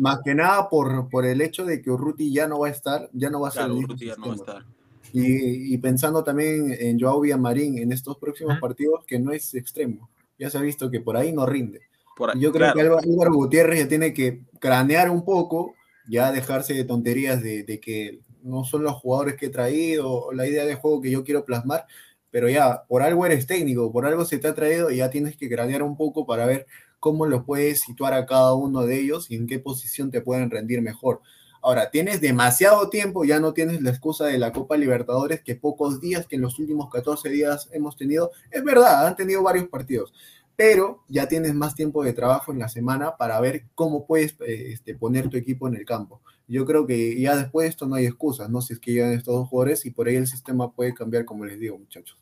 Más 0.00 0.18
que 0.24 0.34
nada 0.34 0.68
por, 0.68 1.08
por 1.08 1.24
el 1.26 1.40
hecho 1.40 1.64
de 1.64 1.80
que 1.82 1.90
Urruti 1.90 2.32
ya 2.32 2.48
no 2.48 2.58
va 2.60 2.68
a 2.68 2.70
estar, 2.70 3.08
ya 3.12 3.30
no 3.30 3.40
va 3.40 3.48
a 3.48 3.52
ser 3.52 3.62
Claro, 3.64 3.76
Urruti 3.76 4.06
ya 4.06 4.16
no 4.16 4.26
va 4.28 4.32
a 4.32 4.36
sistema. 4.36 4.58
estar. 4.58 4.76
Y, 5.12 5.74
y 5.74 5.78
pensando 5.78 6.24
también 6.24 6.74
en 6.78 6.98
Joao 6.98 7.20
Villamarín 7.20 7.78
en 7.78 7.92
estos 7.92 8.18
próximos 8.18 8.58
partidos, 8.58 9.04
que 9.06 9.18
no 9.18 9.30
es 9.32 9.54
extremo. 9.54 10.08
Ya 10.38 10.50
se 10.50 10.58
ha 10.58 10.62
visto 10.62 10.90
que 10.90 11.00
por 11.00 11.16
ahí 11.16 11.32
no 11.32 11.46
rinde. 11.46 11.82
Por 12.16 12.30
ahí, 12.30 12.40
Yo 12.40 12.50
creo 12.50 12.72
claro. 12.72 12.98
que 12.98 13.08
Álvaro 13.10 13.34
Gutiérrez 13.34 13.78
ya 13.80 13.88
tiene 13.88 14.12
que 14.12 14.42
cranear 14.58 15.08
un 15.10 15.24
poco, 15.24 15.74
ya 16.08 16.32
dejarse 16.32 16.74
de 16.74 16.84
tonterías 16.84 17.42
de, 17.42 17.80
que 17.80 18.20
no 18.42 18.64
son 18.64 18.82
los 18.82 18.94
jugadores 18.94 19.36
que 19.36 19.46
he 19.46 19.50
traído, 19.50 20.32
la 20.32 20.46
idea 20.46 20.64
de 20.64 20.74
juego 20.74 21.00
que 21.00 21.10
yo 21.10 21.24
quiero 21.24 21.44
plasmar, 21.44 21.86
pero 22.30 22.48
ya, 22.48 22.84
por 22.88 23.02
algo 23.02 23.26
eres 23.26 23.46
técnico, 23.46 23.92
por 23.92 24.06
algo 24.06 24.24
se 24.24 24.38
te 24.38 24.48
ha 24.48 24.54
traído 24.54 24.90
y 24.90 24.96
ya 24.96 25.10
tienes 25.10 25.36
que 25.36 25.48
cranear 25.48 25.82
un 25.82 25.96
poco 25.96 26.26
para 26.26 26.46
ver 26.46 26.66
cómo 27.00 27.26
lo 27.26 27.44
puedes 27.44 27.80
situar 27.80 28.14
a 28.14 28.26
cada 28.26 28.54
uno 28.54 28.82
de 28.82 29.00
ellos 29.00 29.30
y 29.30 29.36
en 29.36 29.46
qué 29.46 29.58
posición 29.58 30.10
te 30.10 30.20
pueden 30.20 30.50
rendir 30.50 30.82
mejor. 30.82 31.20
Ahora, 31.62 31.90
tienes 31.90 32.20
demasiado 32.20 32.90
tiempo, 32.90 33.24
ya 33.24 33.40
no 33.40 33.52
tienes 33.52 33.82
la 33.82 33.90
excusa 33.90 34.26
de 34.26 34.38
la 34.38 34.52
Copa 34.52 34.76
Libertadores, 34.76 35.42
que 35.42 35.56
pocos 35.56 36.00
días, 36.00 36.26
que 36.26 36.36
en 36.36 36.42
los 36.42 36.58
últimos 36.60 36.90
14 36.90 37.28
días 37.28 37.68
hemos 37.72 37.96
tenido, 37.96 38.30
es 38.52 38.62
verdad, 38.62 39.06
han 39.06 39.16
tenido 39.16 39.42
varios 39.42 39.66
partidos, 39.66 40.12
pero 40.56 41.04
ya 41.08 41.28
tienes 41.28 41.54
más 41.54 41.74
tiempo 41.74 42.02
de 42.02 42.12
trabajo 42.14 42.50
en 42.52 42.58
la 42.58 42.68
semana 42.68 43.16
para 43.16 43.38
ver 43.40 43.66
cómo 43.74 44.06
puedes 44.06 44.32
eh, 44.40 44.72
este, 44.72 44.94
poner 44.94 45.28
tu 45.28 45.36
equipo 45.36 45.68
en 45.68 45.76
el 45.76 45.84
campo. 45.84 46.22
Yo 46.48 46.64
creo 46.64 46.86
que 46.86 47.20
ya 47.20 47.36
después 47.36 47.64
de 47.64 47.70
esto 47.70 47.86
no 47.86 47.96
hay 47.96 48.06
excusas, 48.06 48.48
¿no? 48.48 48.62
Si 48.62 48.72
es 48.72 48.78
que 48.78 48.92
llegan 48.92 49.12
estos 49.12 49.34
dos 49.34 49.48
jugadores 49.48 49.84
y 49.84 49.90
por 49.90 50.08
ahí 50.08 50.16
el 50.16 50.26
sistema 50.26 50.72
puede 50.72 50.94
cambiar, 50.94 51.24
como 51.24 51.44
les 51.44 51.58
digo, 51.58 51.76
muchachos. 51.78 52.16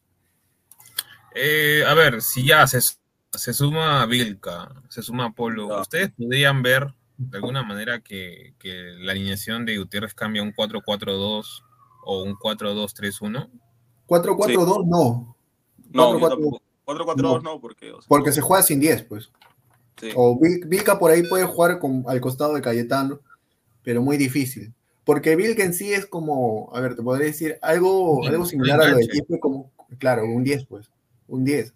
Eh, 1.34 1.84
a 1.86 1.94
ver, 1.94 2.22
si 2.22 2.46
ya 2.46 2.66
se, 2.66 2.80
se 2.80 3.52
suma 3.52 4.04
Vilca, 4.06 4.72
se 4.88 5.02
suma 5.02 5.32
Polo, 5.34 5.68
Ya. 5.68 5.80
¿ustedes 5.80 6.10
podrían 6.12 6.62
ver 6.62 6.94
de 7.16 7.36
alguna 7.38 7.62
manera 7.62 8.00
que, 8.00 8.54
que 8.58 8.94
la 8.98 9.12
alineación 9.12 9.64
de 9.66 9.78
Gutiérrez 9.78 10.14
cambia 10.14 10.42
a 10.42 10.44
un 10.44 10.52
4-4-2 10.54 11.62
o 12.04 12.22
un 12.22 12.34
4-2-3-1? 12.36 13.50
4-4-2 14.06 14.86
no, 14.86 15.36
No, 15.92 16.18
yo 16.18 16.26
4-4-2. 16.26 16.28
tampoco. 16.28 16.62
4-4-2 16.86 17.42
no, 17.42 17.60
porque. 17.60 17.92
o 17.92 18.00
sea, 18.00 18.08
porque 18.08 18.32
se 18.32 18.40
juega 18.40 18.62
sin 18.62 18.80
10, 18.80 19.02
pues. 19.04 19.30
sí. 20.00 20.10
O 20.16 20.38
Vil- 20.38 20.66
Vilca 20.66 20.98
por 20.98 21.10
ahí 21.10 21.22
puede 21.22 21.44
jugar 21.44 21.78
con, 21.78 22.04
al 22.06 22.20
costado 22.20 22.54
de 22.54 22.62
Cayetano, 22.62 23.20
pero 23.82 24.02
muy 24.02 24.16
difícil. 24.16 24.72
Porque 25.04 25.36
Vilca 25.36 25.62
en 25.64 25.74
sí 25.74 25.92
es 25.92 26.06
como, 26.06 26.70
a 26.74 26.80
ver, 26.80 26.96
te 26.96 27.02
podría 27.02 27.26
decir 27.26 27.58
algo, 27.62 28.20
Un- 28.20 28.28
algo 28.28 28.46
similar 28.46 28.80
a 28.80 28.84
lo 28.88 28.96
de 28.96 29.02
enganche. 29.04 29.12
Quispe, 29.20 29.38
como, 29.40 29.70
claro, 29.98 30.24
un 30.24 30.42
10, 30.44 30.64
pues, 30.66 30.90
un 31.28 31.44
10. 31.44 31.74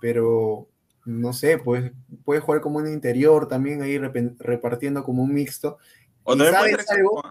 Pero, 0.00 0.68
no 1.06 1.32
sé, 1.32 1.56
pues, 1.58 1.90
puede 2.24 2.40
jugar 2.40 2.60
como 2.60 2.78
un 2.78 2.88
interior 2.88 3.48
también 3.48 3.80
ahí 3.82 3.96
repartiendo 3.98 5.02
como 5.04 5.22
un 5.22 5.32
mixto. 5.32 5.78
O 6.24 6.34
¿Y 6.34 6.38
sabes 6.38 6.90
algo? 6.90 7.22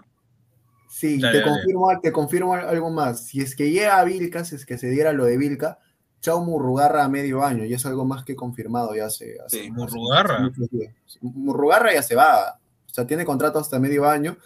Sí, 0.88 1.20
Ya, 1.20 1.30
te, 1.30 1.38
ya, 1.40 1.44
ya. 1.46 1.50
confirmo, 1.52 2.00
te 2.00 2.12
confirmo 2.12 2.54
algo 2.54 2.90
más. 2.90 3.26
Si 3.26 3.40
es 3.40 3.54
que 3.54 3.70
llega 3.70 3.98
a 3.98 4.04
Vilca, 4.04 4.44
si 4.44 4.56
es 4.56 4.64
que 4.66 4.78
se 4.78 4.88
diera 4.88 5.12
lo 5.12 5.26
de 5.26 5.36
Vilca, 5.36 5.78
Chao 6.26 6.40
Murrugarra 6.44 7.04
a 7.04 7.08
medio 7.08 7.44
año, 7.44 7.64
y 7.64 7.72
es 7.72 7.86
algo 7.86 8.04
más 8.04 8.24
que 8.24 8.34
confirmado 8.34 8.96
ya 8.96 9.06
hace. 9.06 9.36
hace- 9.46 9.62
Sí. 9.62 9.70
Murrugarra. 9.70 10.50
hace. 10.50 10.90
Murrugarra 11.20 11.92
ya 11.94 12.02
se 12.02 12.16
va, 12.16 12.58
o 12.84 12.92
sea, 12.92 13.06
tiene 13.06 13.24
contrato 13.24 13.60
hasta 13.60 13.78
medio 13.78 14.08
año, 14.08 14.36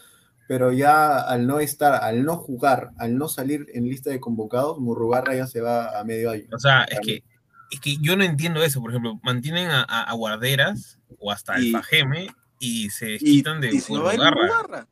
pero 0.47 0.73
ya 0.73 1.21
al 1.21 1.47
no 1.47 1.59
estar, 1.59 1.95
al 2.05 2.23
no 2.23 2.37
jugar, 2.37 2.91
al 2.99 3.17
no 3.17 3.29
salir 3.29 3.67
en 3.73 3.85
lista 3.85 4.11
de 4.11 4.21
convocados, 4.21 4.79
Murrugarra 4.79 5.35
ya 5.35 5.47
se 5.47 5.63
va 5.63 5.99
a 5.99 6.05
medio 6.05 6.31
año. 6.31 6.45
O 6.53 6.59
sea, 6.59 6.83
es 6.85 7.01
que, 7.01 7.25
es 7.71 7.81
que 7.81 7.97
yo 7.97 8.15
no 8.15 8.25
entiendo 8.25 8.63
eso. 8.63 8.83
Por 8.83 8.91
ejemplo, 8.91 9.19
mantienen 9.23 9.71
a, 9.71 9.81
a- 9.83 10.03
a 10.03 10.13
Guarderas 10.13 10.99
o 11.19 11.33
hasta 11.33 11.55
el 11.57 11.65
Y- 11.69 11.73
Fajeme 11.73 12.27
y 12.59 12.91
se 12.91 13.17
quitan 13.17 13.59
de 13.63 13.71
y 13.75 13.81
Murrugarra. 13.89 14.31
Murrugarra. 14.33 14.87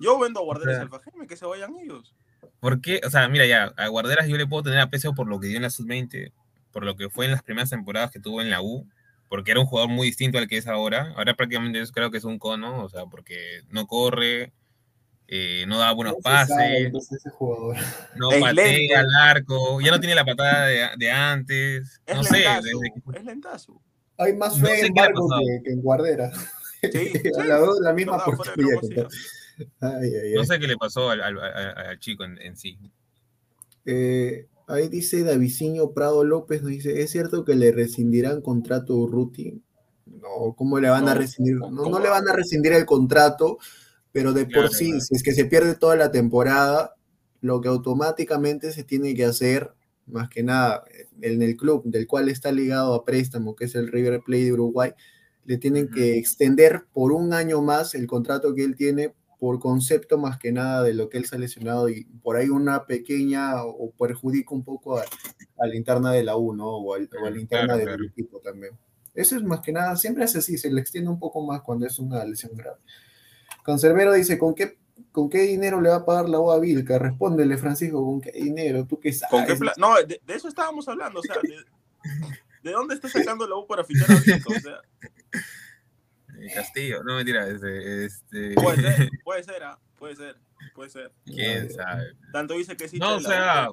Yo 0.00 0.18
vendo 0.18 0.40
a 0.40 0.42
Guarderas 0.42 0.74
sea, 0.74 0.82
al 0.82 0.88
Fajeme, 0.88 1.28
que 1.28 1.36
se 1.36 1.46
vayan 1.46 1.76
ellos. 1.78 2.16
¿Por 2.66 2.80
qué? 2.80 3.00
O 3.06 3.10
sea, 3.10 3.28
mira, 3.28 3.46
ya, 3.46 3.72
a 3.76 3.86
Guarderas 3.86 4.26
yo 4.26 4.36
le 4.36 4.44
puedo 4.48 4.64
tener 4.64 4.80
aprecio 4.80 5.14
por 5.14 5.28
lo 5.28 5.38
que 5.38 5.46
dio 5.46 5.56
en 5.56 5.62
la 5.62 5.70
sub-20, 5.70 6.32
por 6.72 6.84
lo 6.84 6.96
que 6.96 7.08
fue 7.08 7.26
en 7.26 7.30
las 7.30 7.44
primeras 7.44 7.70
temporadas 7.70 8.10
que 8.10 8.18
tuvo 8.18 8.42
en 8.42 8.50
la 8.50 8.60
U, 8.60 8.88
porque 9.28 9.52
era 9.52 9.60
un 9.60 9.66
jugador 9.66 9.88
muy 9.88 10.08
distinto 10.08 10.36
al 10.38 10.48
que 10.48 10.56
es 10.56 10.66
ahora. 10.66 11.12
Ahora 11.16 11.34
prácticamente 11.34 11.78
yo 11.78 11.86
creo 11.92 12.10
que 12.10 12.18
es 12.18 12.24
un 12.24 12.40
cono, 12.40 12.82
o 12.82 12.88
sea, 12.88 13.04
porque 13.06 13.60
no 13.70 13.86
corre, 13.86 14.52
eh, 15.28 15.64
no 15.68 15.78
da 15.78 15.92
buenos 15.92 16.14
No 16.14 16.18
se 16.18 16.22
sabe, 16.22 16.46
pases, 16.46 16.88
pues, 16.90 17.12
ese 17.12 17.30
jugador. 17.30 17.76
no 18.16 18.32
Es 18.32 18.40
patea 18.40 18.52
lento. 18.66 18.96
al 18.98 19.14
arco, 19.28 19.80
ya 19.80 19.90
no 19.92 20.00
tiene 20.00 20.16
la 20.16 20.24
patada 20.24 20.66
de, 20.66 20.88
de 20.96 21.10
antes, 21.12 22.00
Es 22.04 22.16
no 22.16 22.24
sé. 22.24 22.38
lentazo. 22.38 22.62
desde 22.62 22.80
que- 23.12 23.18
Es 23.20 23.24
lentazo. 23.24 23.80
Hay 24.18 24.32
más 24.34 24.58
No 24.58 24.66
fe 24.66 24.76
sé 24.80 24.86
en 24.86 24.94
Barco 24.94 25.28
que, 25.38 25.62
que 25.62 25.70
en 25.70 25.82
Guardera. 25.82 26.32
Sí, 26.82 26.88
sí. 27.12 27.30
la, 27.46 27.60
la 27.80 27.92
misma 27.92 28.16
Verdad, 28.26 29.08
Ay, 29.80 30.10
ay, 30.14 30.34
No 30.34 30.40
ay. 30.40 30.46
sé 30.46 30.58
qué 30.58 30.66
le 30.66 30.76
pasó 30.76 31.10
al, 31.10 31.20
al- 31.20 31.38
al- 31.38 31.78
al 31.78 31.98
chico 31.98 32.24
en, 32.24 32.40
en 32.40 32.56
sí. 32.56 32.78
Eh, 33.84 34.48
ahí 34.66 34.88
dice 34.88 35.22
Daviciño 35.22 35.92
Prado 35.92 36.24
López, 36.24 36.62
nos 36.62 36.70
dice, 36.70 37.00
¿es 37.02 37.10
cierto 37.10 37.44
que 37.44 37.54
le 37.54 37.72
rescindirán 37.72 38.40
contrato 38.42 38.94
a 38.94 38.96
Urruti? 38.96 39.62
No, 40.06 40.54
¿cómo 40.56 40.78
le 40.80 40.88
van 40.88 41.08
a 41.08 41.14
rescindir? 41.14 41.56
No, 41.56 41.70
no 41.70 41.98
le 41.98 42.08
van 42.08 42.28
a 42.28 42.32
rescindir 42.32 42.72
el 42.72 42.84
contrato, 42.86 43.58
pero 44.12 44.32
de 44.32 44.46
Claro, 44.46 44.68
por 44.68 44.76
sí, 44.76 44.86
claro. 44.90 45.00
si 45.00 45.14
es 45.14 45.22
que 45.22 45.32
se 45.32 45.44
pierde 45.46 45.74
toda 45.74 45.96
la 45.96 46.10
temporada, 46.10 46.94
lo 47.40 47.60
que 47.60 47.68
automáticamente 47.68 48.72
se 48.72 48.82
tiene 48.84 49.14
que 49.14 49.24
hacer, 49.24 49.72
más 50.06 50.28
que 50.28 50.42
nada, 50.42 50.84
en 51.20 51.42
el 51.42 51.56
club 51.56 51.82
del 51.84 52.06
cual 52.06 52.28
está 52.28 52.52
ligado 52.52 52.94
a 52.94 53.04
préstamo, 53.04 53.54
que 53.56 53.66
es 53.66 53.74
el 53.74 53.88
River 53.88 54.20
Plate 54.24 54.44
de 54.44 54.52
Uruguay, 54.52 54.92
le 55.44 55.58
tienen 55.58 55.88
que 55.90 56.18
extender 56.18 56.86
por 56.92 57.12
un 57.12 57.32
año 57.32 57.62
más 57.62 57.94
el 57.94 58.06
contrato 58.06 58.54
que 58.54 58.64
él 58.64 58.74
tiene 58.74 59.14
por 59.38 59.58
concepto 59.60 60.16
más 60.18 60.38
que 60.38 60.50
nada 60.52 60.82
de 60.82 60.94
lo 60.94 61.08
que 61.08 61.18
él 61.18 61.26
se 61.26 61.36
ha 61.36 61.38
lesionado 61.38 61.88
y 61.88 62.04
por 62.22 62.36
ahí 62.36 62.48
una 62.48 62.86
pequeña 62.86 63.62
o 63.64 63.90
perjudica 63.98 64.54
un 64.54 64.64
poco 64.64 64.98
a, 64.98 65.02
a 65.02 65.66
la 65.66 65.76
interna 65.76 66.10
de 66.12 66.22
la 66.24 66.36
U, 66.36 66.54
¿no? 66.54 66.66
O, 66.68 66.94
al- 66.94 67.08
o 67.22 67.26
a 67.26 67.30
la 67.30 67.38
interna 67.40 67.64
Claro, 67.74 67.78
del 67.78 67.86
claro. 67.88 68.04
equipo 68.04 68.40
también. 68.40 68.72
Eso 69.14 69.36
es 69.36 69.42
más 69.42 69.60
que 69.60 69.72
nada, 69.72 69.96
siempre 69.96 70.24
es 70.24 70.36
así, 70.36 70.58
se 70.58 70.70
le 70.70 70.80
extiende 70.80 71.10
un 71.10 71.18
poco 71.18 71.40
más 71.46 71.62
cuando 71.62 71.86
es 71.86 71.98
una 71.98 72.24
lesión 72.24 72.56
grave. 72.56 72.78
Conservero 73.64 74.12
dice, 74.12 74.38
¿con 74.38 74.54
qué, 74.54 74.78
¿con 75.12 75.28
qué 75.28 75.40
dinero 75.42 75.80
le 75.80 75.88
va 75.88 75.96
a 75.96 76.04
pagar 76.04 76.28
la 76.28 76.38
U 76.38 76.50
a 76.50 76.58
Vilca? 76.60 76.98
Respóndele, 76.98 77.56
Francisco, 77.58 78.04
¿con 78.04 78.20
qué 78.20 78.30
dinero? 78.32 78.86
¿Tú 78.86 79.00
qué 79.00 79.12
sabes? 79.12 79.30
¿Con 79.30 79.46
qué 79.46 79.70
No, 79.78 79.94
de, 79.96 80.20
de 80.24 80.34
eso 80.34 80.48
estábamos 80.48 80.86
hablando. 80.88 81.20
O 81.20 81.22
sea, 81.22 81.36
de, 81.42 81.56
¿de 82.62 82.72
dónde 82.72 82.94
está 82.94 83.08
sacando 83.08 83.46
la 83.48 83.56
U 83.56 83.66
para 83.66 83.84
fichar 83.84 84.10
a 84.10 84.20
Vico? 84.20 84.52
O 84.52 84.60
sea, 84.60 84.80
Castillo, 86.54 87.02
no 87.02 87.16
mentira, 87.16 87.46
este, 87.48 88.04
este... 88.04 88.54
Puede 88.54 88.82
ser, 88.82 89.10
puede 89.24 89.42
ser, 89.44 89.62
ah, 89.64 89.78
puede 89.98 90.16
ser, 90.16 90.36
puede 90.74 90.90
ser. 90.90 91.12
quién 91.24 91.70
sabe. 91.70 92.12
Tanto 92.32 92.54
dice 92.54 92.76
que 92.76 92.88
sí. 92.88 92.98
No, 92.98 93.16
o 93.16 93.20
sea, 93.20 93.68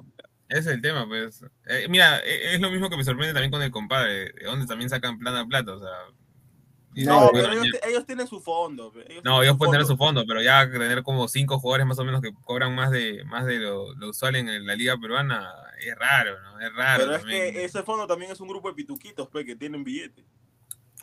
ese 0.48 0.60
es 0.60 0.66
el 0.66 0.82
tema, 0.82 1.06
pues. 1.06 1.44
Eh, 1.66 1.86
mira, 1.88 2.20
e- 2.20 2.54
es 2.54 2.60
lo 2.60 2.70
mismo 2.70 2.90
que 2.90 2.96
me 2.96 3.04
sorprende 3.04 3.32
también 3.32 3.50
con 3.50 3.62
el 3.62 3.70
compadre, 3.70 4.32
de 4.32 4.44
donde 4.44 4.66
también 4.66 4.90
sacan 4.90 5.18
plata 5.18 5.44
plata, 5.46 5.72
o 5.72 5.78
sea. 5.78 5.88
No, 6.96 7.30
pero 7.32 7.50
ellos, 7.50 7.66
ellos 7.88 8.06
tienen 8.06 8.28
su 8.28 8.40
fondo. 8.40 8.92
ellos 9.08 9.24
no, 9.24 9.42
ellos 9.42 9.56
pueden 9.56 9.72
tener 9.72 9.86
su 9.86 9.96
fondo, 9.96 10.24
pero 10.28 10.40
ya 10.40 10.70
tener 10.70 11.02
como 11.02 11.26
cinco 11.26 11.58
jugadores 11.58 11.86
más 11.86 11.98
o 11.98 12.04
menos 12.04 12.20
que 12.20 12.32
cobran 12.44 12.72
más 12.72 12.92
de 12.92 13.24
más 13.24 13.46
de 13.46 13.58
lo, 13.58 13.94
lo 13.96 14.10
usual 14.10 14.36
en 14.36 14.64
la 14.64 14.76
liga 14.76 14.96
peruana 14.96 15.52
es 15.80 15.96
raro, 15.96 16.40
¿no? 16.42 16.60
Es 16.60 16.72
raro. 16.72 17.04
Pero 17.04 17.16
es 17.16 17.24
que 17.24 17.64
ese 17.64 17.82
fondo 17.82 18.06
también 18.06 18.30
es 18.30 18.40
un 18.40 18.48
grupo 18.48 18.68
de 18.68 18.74
pituquitos 18.74 19.28
pe, 19.28 19.44
que 19.44 19.56
tienen 19.56 19.82
billetes. 19.82 20.24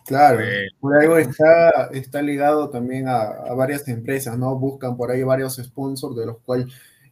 Claro, 0.06 0.38
Bueno. 0.38 0.70
por 0.80 0.95
algo 0.97 1.18
está, 1.18 1.89
está 1.93 2.22
ligado 2.22 2.70
también 2.70 3.08
a, 3.08 3.22
a 3.22 3.54
varias 3.54 3.88
empresas, 3.88 4.38
¿no? 4.38 4.58
Buscan 4.58 4.97
por 4.97 5.12
ahí 5.12 5.24
varios 5.24 5.56
sponsors 5.58 6.16
de 6.16 6.26
los 6.26 6.39
cuales 6.39 6.68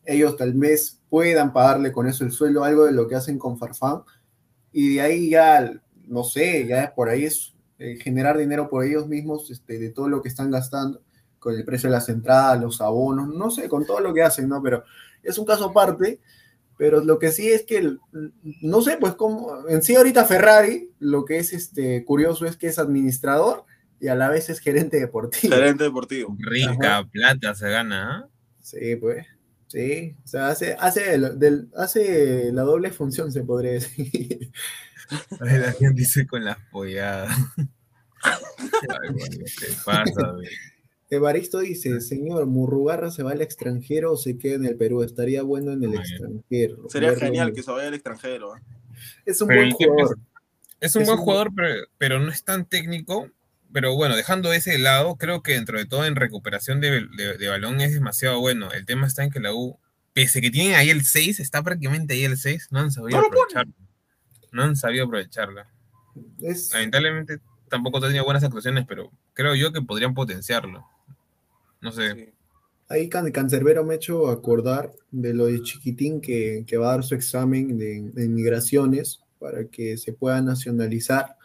ellos 0.06 0.36
tal 0.38 0.54
vez 0.54 1.00
puedan 1.10 1.54
pagarle 1.54 1.92
con 1.92 2.08
eso 2.08 2.24
el 2.24 2.32
sueldo, 2.32 2.64
algo 2.64 2.86
de 2.86 2.92
lo 2.92 3.08
que 3.08 3.16
hacen 3.16 3.38
con 3.38 3.58
Farfán, 3.58 4.02
y 4.72 4.96
de 4.96 5.02
ahí 5.02 5.30
ya, 5.30 5.72
no 6.08 6.24
sé, 6.24 6.66
ya 6.68 6.94
por 6.96 7.10
ahí 7.10 7.26
es 7.26 7.54
eh, 7.78 7.98
generar 8.02 8.38
dinero 8.38 8.70
por 8.70 8.84
ellos 8.84 9.08
mismos, 9.08 9.50
este, 9.52 9.78
de 9.80 9.90
todo 9.92 10.10
lo 10.10 10.22
que 10.22 10.30
están 10.30 10.52
gastando, 10.52 11.02
con 11.38 11.56
el 11.56 11.64
precio 11.64 11.90
de 11.90 11.96
las 11.96 12.10
entradas, 12.10 12.60
los 12.60 12.82
abonos, 12.82 13.28
no 13.30 13.50
sé, 13.50 13.70
con 13.70 13.86
todo 13.86 14.00
lo 14.00 14.14
que 14.14 14.24
hacen, 14.24 14.50
¿no? 14.50 14.62
Pero 14.62 14.84
es 15.24 15.38
un 15.38 15.46
caso 15.46 15.66
aparte, 15.66 16.20
pero 16.80 17.04
lo 17.04 17.20
que 17.20 17.32
sí 17.34 17.50
es 17.52 17.64
que, 17.64 17.78
el- 17.78 18.00
no 18.62 18.82
sé, 18.82 18.96
pues 18.98 19.14
como, 19.16 19.68
en 19.68 19.84
sí 19.84 19.96
ahorita 19.98 20.24
Ferrari, 20.24 20.90
lo 21.00 21.26
que 21.26 21.38
es 21.38 21.52
este, 21.52 22.06
curioso 22.06 22.46
es 22.46 22.56
que 22.56 22.68
es 22.68 22.80
administrador 22.80 23.66
y 24.00 24.08
a 24.08 24.16
la 24.16 24.30
vez 24.30 24.50
es 24.50 24.60
gerente 24.62 24.98
deportivo. 24.98 25.54
Gerente 25.54 25.84
deportivo. 25.84 26.36
Rica 26.40 27.06
plata 27.12 27.54
se 27.54 27.70
gana, 27.70 28.16
¿ah? 28.24 28.28
Sí, 28.62 28.96
pues. 28.96 29.28
Sí, 29.68 30.16
o 30.24 30.28
sea, 30.28 30.48
hace, 30.48 30.78
hace, 30.80 31.16
el- 31.16 31.38
del- 31.38 31.68
hace 31.76 32.52
la 32.54 32.62
doble 32.62 32.92
función, 32.92 33.32
se 33.34 33.44
podría 33.44 33.74
decir. 33.74 34.50
La 35.42 35.74
gente 35.74 36.00
dice 36.02 36.26
con 36.28 36.46
las 36.46 36.58
polladas. 36.72 37.36
Ay, 38.24 39.10
bueno, 39.12 39.46
¿Qué 39.60 39.68
pasa, 39.84 40.32
güey? 40.34 40.48
Evaristo 41.10 41.60
dice, 41.60 42.02
señor, 42.02 42.46
¿Murrugarra 42.46 43.10
se 43.12 43.24
va 43.24 43.32
al 43.32 43.42
extranjero 43.42 44.14
o 44.14 44.18
se 44.18 44.38
queda 44.38 44.56
en 44.56 44.66
el 44.66 44.76
Perú? 44.78 45.02
Estaría 45.04 45.42
bueno 45.44 45.72
en 45.72 45.84
el 45.84 45.90
Muy 45.90 45.98
extranjero. 45.98 46.88
Sería 46.90 47.10
Verlo 47.10 47.26
genial 47.26 47.50
en- 47.50 47.56
que 47.56 47.64
se 47.64 47.72
vaya 47.72 47.88
al 47.88 47.94
extranjero. 47.96 48.54
¿ah? 48.54 48.62
Es 49.26 49.42
un 49.42 49.48
Pero 49.48 49.62
buen 49.62 49.70
es- 49.70 49.76
jugador. 49.76 50.20
Es 50.80 50.96
un 50.96 51.02
Es 51.02 51.08
buen 51.08 51.20
un- 51.20 51.26
jugador, 51.26 51.50
pero, 51.56 51.86
pero 51.98 52.20
no 52.20 52.32
es 52.32 52.44
tan 52.44 52.66
técnico. 52.66 53.30
Pero 53.72 53.96
bueno, 53.96 54.16
dejando 54.16 54.52
ese 54.54 54.78
lado, 54.80 55.16
creo 55.18 55.44
que 55.44 55.54
dentro 55.54 55.78
de 55.78 55.86
todo 55.86 56.06
en 56.06 56.16
recuperación 56.16 56.80
de, 56.82 57.06
de- 57.18 57.38
de 57.38 57.48
balón 57.50 57.82
es 57.82 57.94
demasiado 57.94 58.40
bueno. 58.40 58.72
El 58.72 58.86
tema 58.86 59.06
está 59.08 59.24
en 59.24 59.30
que 59.32 59.40
la 59.40 59.54
U, 59.54 59.78
pese 60.14 60.42
que 60.42 60.50
tienen 60.52 60.76
ahí 60.76 60.90
el 60.90 61.06
6, 61.06 61.40
está 61.40 61.62
prácticamente 61.64 62.14
ahí 62.16 62.24
el 62.24 62.38
6, 62.38 62.68
no 62.72 62.80
han 62.80 62.92
sabido 62.92 63.20
No 63.20 63.28
aprovecharlo. 63.28 63.74
No 64.52 64.64
han 64.64 64.76
sabido 64.76 65.06
aprovecharla. 65.06 65.68
Es, 66.42 66.72
Lamentablemente 66.74 67.40
tampoco 67.70 68.00
ha 68.00 68.02
tenido 68.02 68.26
buenas 68.26 68.44
actuaciones, 68.44 68.86
pero 68.88 69.12
creo 69.34 69.54
yo 69.56 69.72
que 69.72 69.82
podrían 69.84 70.14
potenciarlo. 70.16 70.86
No 71.82 71.92
sé. 71.92 72.14
Sí. 72.14 72.26
Ahí 72.88 73.08
Can- 73.08 73.32
Cancerbero 73.32 73.84
me 73.84 73.94
ha 73.94 73.98
hecho 73.98 74.30
acordar 74.30 74.92
de 75.12 75.34
lo 75.34 75.46
de 75.46 75.62
Chiquitín 75.62 76.22
que, 76.22 76.64
que 76.66 76.78
va 76.78 76.88
a 76.88 76.96
dar 76.96 77.04
su 77.04 77.14
examen 77.16 77.78
de, 77.78 78.02
de 78.14 78.26
inmigraciones 78.26 79.22
para 79.38 79.66
que 79.66 79.96
se 79.98 80.12
pueda 80.14 80.42
nacionalizar. 80.42 81.36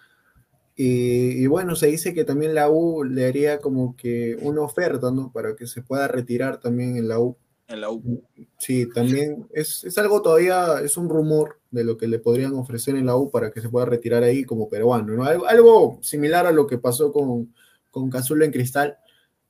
Y, 0.74 1.42
y 1.42 1.46
bueno, 1.46 1.76
se 1.76 1.86
dice 1.86 2.14
que 2.14 2.24
también 2.24 2.54
la 2.54 2.68
U 2.68 3.04
le 3.04 3.26
haría 3.26 3.58
como 3.58 3.94
que 3.96 4.36
una 4.40 4.62
oferta, 4.62 5.10
¿no? 5.10 5.30
Para 5.32 5.54
que 5.54 5.66
se 5.66 5.82
pueda 5.82 6.08
retirar 6.08 6.58
también 6.58 6.96
en 6.96 7.08
la 7.08 7.20
U. 7.20 7.36
En 7.68 7.80
la 7.80 7.90
U. 7.90 8.22
Sí, 8.58 8.88
también 8.92 9.46
es, 9.52 9.84
es 9.84 9.96
algo 9.98 10.20
todavía, 10.20 10.80
es 10.82 10.96
un 10.96 11.08
rumor 11.08 11.60
de 11.70 11.84
lo 11.84 11.96
que 11.96 12.08
le 12.08 12.18
podrían 12.18 12.54
ofrecer 12.54 12.96
en 12.96 13.06
la 13.06 13.16
U 13.16 13.30
para 13.30 13.52
que 13.52 13.60
se 13.60 13.68
pueda 13.68 13.86
retirar 13.86 14.22
ahí 14.22 14.44
como 14.44 14.68
peruano, 14.68 15.14
¿no? 15.14 15.24
Algo, 15.24 15.46
algo 15.46 15.98
similar 16.02 16.46
a 16.46 16.52
lo 16.52 16.66
que 16.66 16.78
pasó 16.78 17.12
con, 17.12 17.54
con 17.90 18.10
Cazulo 18.10 18.44
en 18.44 18.50
Cristal, 18.50 18.98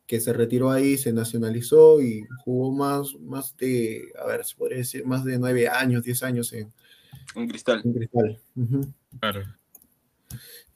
que 0.07 0.21
se 0.21 0.33
retiró 0.33 0.71
ahí, 0.71 0.99
se 0.99 1.13
nacionalizó 1.13 2.01
y 2.03 2.25
jugó 2.45 2.73
más, 2.73 3.15
más 3.21 3.57
de, 3.57 4.13
a 4.23 4.27
ver, 4.27 4.45
se 4.45 4.55
podría 4.57 4.79
decir, 4.79 5.05
más 5.07 5.25
de 5.25 5.39
nueve 5.39 5.69
años, 5.69 6.03
diez 6.05 6.23
años 6.23 6.53
en, 6.53 6.73
Un 7.35 7.49
cristal. 7.49 7.81
en 7.85 7.93
Cristal. 7.95 8.39
Claro. 9.19 9.43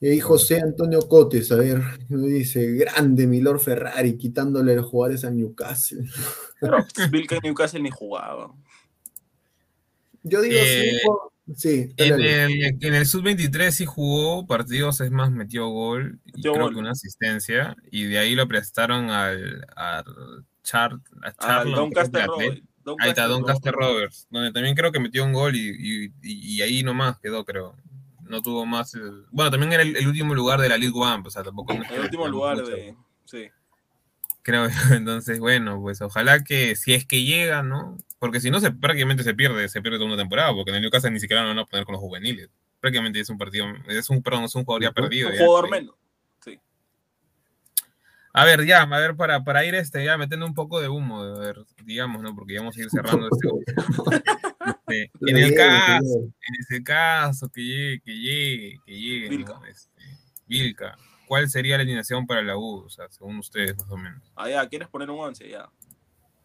Y 0.01 0.07
ahí 0.07 0.19
José 0.19 0.61
Antonio 0.61 1.01
Cotes, 1.07 1.51
a 1.51 1.55
ver, 1.57 1.81
dice, 2.09 2.71
grande 2.73 3.27
Milor 3.27 3.59
Ferrari, 3.59 4.17
quitándole 4.17 4.75
los 4.75 4.85
jugadores 4.85 5.25
al 5.25 5.35
Newcastle. 5.37 6.05
Pero 6.61 6.77
Vilca 7.11 7.35
en 7.35 7.41
Newcastle 7.43 7.81
ni 7.81 7.91
jugaba. 7.91 8.53
Yo 10.23 10.41
digo, 10.41 10.55
sí, 10.55 10.65
Eh, 10.65 10.99
por- 11.05 11.31
sí, 11.55 11.93
En 11.97 12.21
el, 12.21 12.77
en 12.81 12.93
el 12.93 13.05
sub-23 13.05 13.71
sí 13.71 13.85
jugó 13.85 14.45
partidos, 14.47 15.01
es 15.01 15.11
más, 15.11 15.31
metió 15.31 15.67
gol 15.67 16.19
y 16.25 16.31
Metió 16.37 16.53
creo 16.53 16.65
gol. 16.65 16.73
que 16.73 16.79
una 16.79 16.91
asistencia. 16.91 17.75
Y 17.91 18.03
de 18.05 18.19
ahí 18.19 18.35
lo 18.35 18.47
prestaron 18.47 19.09
al, 19.09 19.65
al 19.75 20.05
Char, 20.63 20.93
a 21.39 21.59
Al 21.61 21.71
Doncaster. 21.71 22.25
Rovers. 22.27 22.61
Ahí 22.99 23.09
está 23.09 23.27
Doncaster 23.27 23.73
Rovers. 23.73 23.93
Rovers, 23.93 24.27
donde 24.31 24.51
también 24.51 24.75
creo 24.75 24.91
que 24.91 24.99
metió 24.99 25.23
un 25.23 25.33
gol 25.33 25.55
y, 25.55 25.69
y- 25.69 26.13
y- 26.23 26.61
ahí 26.61 26.81
nomás 26.83 27.19
quedó, 27.19 27.45
creo. 27.45 27.75
No 28.23 28.41
tuvo 28.41 28.65
más. 28.65 28.93
Bueno, 29.31 29.49
también 29.51 29.73
era 29.73 29.83
el, 29.83 29.95
el 29.95 30.07
último 30.07 30.33
lugar 30.35 30.59
de 30.61 30.69
la 30.69 30.77
League 30.77 30.93
One, 30.95 31.23
o 31.25 31.29
sea, 31.29 31.43
tampoco. 31.43 31.73
no 31.73 31.83
El 31.83 32.01
último 32.01 32.27
lugar 32.27 32.57
mucho, 32.57 32.67
de. 32.71 32.95
Sí. 33.25 33.47
Creo 34.41 34.67
Entonces, 34.91 35.39
bueno, 35.39 35.79
pues 35.81 36.01
ojalá 36.01 36.43
que 36.43 36.75
si 36.75 36.93
es 36.93 37.05
que 37.05 37.23
llega, 37.23 37.61
¿no? 37.63 37.97
Porque 38.19 38.41
si 38.41 38.51
no, 38.51 38.59
se, 38.59 38.71
prácticamente 38.71 39.23
se 39.23 39.33
pierde, 39.33 39.69
se 39.69 39.81
pierde 39.81 39.97
toda 39.97 40.09
una 40.09 40.17
temporada, 40.17 40.53
porque 40.53 40.71
en 40.71 40.75
el 40.75 40.81
Newcastle 40.81 41.11
ni 41.11 41.21
siquiera 41.21 41.41
lo 41.41 41.49
van 41.49 41.59
a 41.59 41.65
poner 41.65 41.85
con 41.85 41.93
los 41.93 42.01
juveniles. 42.01 42.49
Prácticamente 42.81 43.19
es 43.19 43.29
un 43.29 43.37
partido, 43.37 43.65
es 43.87 44.09
un, 44.09 44.21
perdón, 44.21 44.43
es 44.43 44.55
un 44.55 44.65
jugador 44.65 44.83
ya 44.83 44.91
perdido. 44.91 45.29
Un 45.29 45.35
ya, 45.35 45.45
jugador 45.45 45.65
sí. 45.65 45.71
menos. 45.71 45.95
Sí. 46.43 46.59
A 48.33 48.45
ver, 48.45 48.65
ya, 48.65 48.81
a 48.81 48.99
ver, 48.99 49.15
para, 49.15 49.43
para 49.43 49.65
ir 49.65 49.73
este, 49.75 50.03
ya 50.03 50.17
metiendo 50.17 50.45
un 50.45 50.53
poco 50.53 50.81
de 50.81 50.89
humo, 50.89 51.21
a 51.21 51.39
ver, 51.39 51.65
digamos, 51.85 52.21
¿no? 52.21 52.35
Porque 52.35 52.53
ya 52.53 52.59
vamos 52.59 52.77
a 52.77 52.81
ir 52.81 52.89
cerrando 52.89 53.27
este. 53.31 53.47
Este, 54.89 55.11
en 55.27 55.37
el 55.37 55.55
caso, 55.55 56.19
en 56.23 56.55
ese 56.59 56.83
caso, 56.83 57.49
que 57.49 57.61
llegue, 57.61 58.01
que 58.01 58.13
llegue, 58.13 58.79
que 58.85 58.99
llegue, 58.99 59.29
Vilca. 59.29 59.53
¿no? 59.53 59.65
Este, 59.65 60.01
Vilca, 60.45 60.97
¿cuál 61.25 61.49
sería 61.49 61.77
la 61.77 61.83
alineación 61.83 62.27
para 62.27 62.41
la 62.41 62.57
U? 62.57 62.83
O 62.85 62.89
sea, 62.89 63.07
según 63.09 63.37
ustedes, 63.37 63.77
más 63.77 63.89
o 63.89 63.97
menos. 63.97 64.21
Ah, 64.35 64.49
ya, 64.49 64.67
¿quieres 64.67 64.89
poner 64.89 65.09
un 65.09 65.19
11? 65.19 65.49
Ya. 65.49 65.69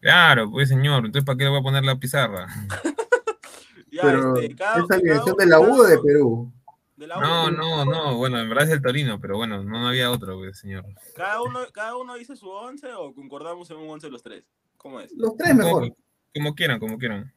Claro, 0.05 0.51
pues 0.51 0.69
señor, 0.69 1.03
entonces 1.03 1.25
¿para 1.25 1.35
qué 1.35 1.45
le 1.45 1.49
voy 1.49 1.61
a 1.61 1.63
poner 1.63 1.83
la 1.83 1.95
pizarra? 1.95 2.45
Ya, 3.91 4.01
Pero, 4.03 4.35
este, 4.37 4.55
cada- 4.55 4.83
¿esa 4.83 4.95
alineación 4.95 5.35
de 5.37 5.45
la 5.45 5.59
U 5.61 5.81
de 5.83 5.97
Perú? 5.99 6.51
de 6.97 7.07
la 7.07 7.17
U, 7.17 7.21
No, 7.21 7.49
no, 7.49 7.85
no, 7.85 8.17
bueno, 8.17 8.39
en 8.39 8.49
verdad 8.49 8.65
es 8.65 8.71
el 8.71 8.81
Torino, 8.81 9.19
pero 9.21 9.37
bueno, 9.37 9.63
no 9.63 9.87
había 9.87 10.11
otro, 10.11 10.37
pues, 10.37 10.59
señor. 10.59 10.85
Cada 11.15 11.41
uno, 11.41 11.61
cada 11.73 11.95
uno 11.95 12.13
dice 12.15 12.35
su 12.35 12.49
11 12.49 12.91
o 12.93 13.15
concordamos 13.15 13.69
en 13.71 13.77
un 13.77 13.89
11 13.89 14.09
los 14.09 14.21
tres. 14.21 14.43
¿Cómo 14.77 14.99
es? 14.99 15.13
Los 15.13 15.37
tres 15.37 15.55
mejor. 15.55 15.83
Como, 15.83 15.97
como 16.33 16.55
quieran, 16.55 16.79
como 16.79 16.97
quieran. 16.97 17.33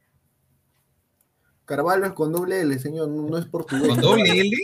Carvalho 1.65 2.05
es 2.05 2.13
con 2.13 2.33
doble 2.33 2.59
L, 2.61 2.77
señor, 2.77 3.07
no, 3.07 3.23
no 3.29 3.37
es 3.37 3.45
portugués. 3.45 3.87
¿Con 3.87 4.01
doble 4.01 4.29
L? 4.29 4.57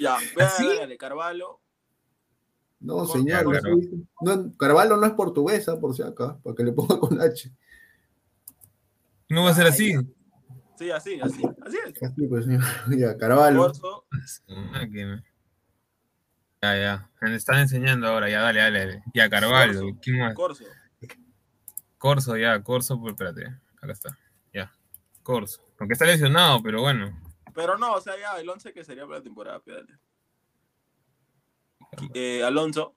Ya, 0.00 0.16
vea, 0.34 0.46
¿Así? 0.46 0.66
dale, 0.78 0.96
Carvalho. 0.96 1.60
No, 2.82 3.06
señor, 3.06 3.46
no 4.20 4.56
Carvalho 4.58 4.96
no 4.96 5.06
es 5.06 5.12
portuguesa, 5.12 5.78
por 5.78 5.94
si 5.94 6.02
acá, 6.02 6.36
para 6.42 6.56
que 6.56 6.64
le 6.64 6.72
ponga 6.72 6.98
con 6.98 7.20
H. 7.20 7.50
No 9.28 9.44
va 9.44 9.50
a 9.50 9.54
ser 9.54 9.66
así. 9.66 9.94
Sí, 10.76 10.90
así, 10.90 11.20
así, 11.20 11.42
así 11.64 11.76
es. 11.86 12.02
Así 12.02 12.26
pues, 12.26 12.44
señor. 12.44 12.62
Ya, 12.98 13.16
Carvalho. 13.16 13.72
Máquina. 14.72 15.24
Ya, 16.60 16.76
ya. 16.76 17.10
Me 17.20 17.36
están 17.36 17.60
enseñando 17.60 18.08
ahora, 18.08 18.28
ya, 18.28 18.40
dale, 18.40 18.60
dale, 18.60 18.78
dale. 18.78 19.02
Ya, 19.14 19.30
Carvalho, 19.30 19.80
Corso. 19.80 19.98
¿quién 20.02 20.18
más? 20.18 20.34
Corso. 20.34 20.64
Corso, 21.98 22.36
ya, 22.36 22.60
Corso, 22.62 23.00
pues 23.00 23.12
espérate, 23.12 23.46
acá 23.80 23.92
está. 23.92 24.18
Ya, 24.52 24.72
Corso. 25.22 25.60
Porque 25.78 25.92
está 25.92 26.04
lesionado, 26.04 26.60
pero 26.62 26.80
bueno. 26.80 27.16
Pero 27.54 27.78
no, 27.78 27.94
o 27.94 28.00
sea, 28.00 28.14
ya, 28.18 28.40
el 28.40 28.48
11 28.48 28.72
que 28.72 28.84
sería 28.84 29.04
para 29.04 29.18
la 29.18 29.22
temporada, 29.22 29.60
pídale. 29.60 29.98
Eh, 32.14 32.42
Alonso, 32.42 32.94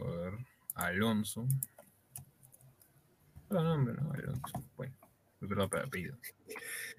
A 0.00 0.04
ver, 0.04 0.32
Alonso. 0.74 1.46
No, 3.50 3.62
nombre, 3.62 3.94
no, 3.94 4.10
Alonso. 4.12 4.64
Bueno, 4.76 4.94
perdón, 5.40 5.68
pero 5.70 5.84
apellido. 5.84 6.16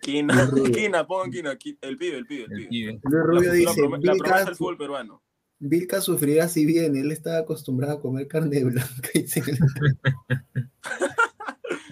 Quina. 0.01 0.49
Quina, 0.73 1.05
pongan 1.05 1.31
Quina, 1.31 1.53
Qui- 1.55 1.77
el 1.81 1.97
pibe, 1.97 2.17
el 2.17 2.25
pibe, 2.25 2.45
el 2.45 2.51
El 2.53 2.67
pibe. 2.69 2.99
Luis 3.03 3.23
Rubio 3.25 3.49
la, 3.49 3.53
dice, 3.53 3.81
la, 3.81 3.89
la 3.89 3.97
promesa 4.17 4.45
del 4.45 4.55
fútbol 4.55 4.77
peruano. 4.77 5.21
Vilca 5.59 6.01
sufrirá 6.01 6.47
si 6.47 6.65
bien, 6.65 6.95
él 6.95 7.11
está 7.11 7.39
acostumbrado 7.39 7.97
a 7.97 8.01
comer 8.01 8.27
carne 8.27 8.63
blanca. 8.63 9.09
dice. 9.13 9.41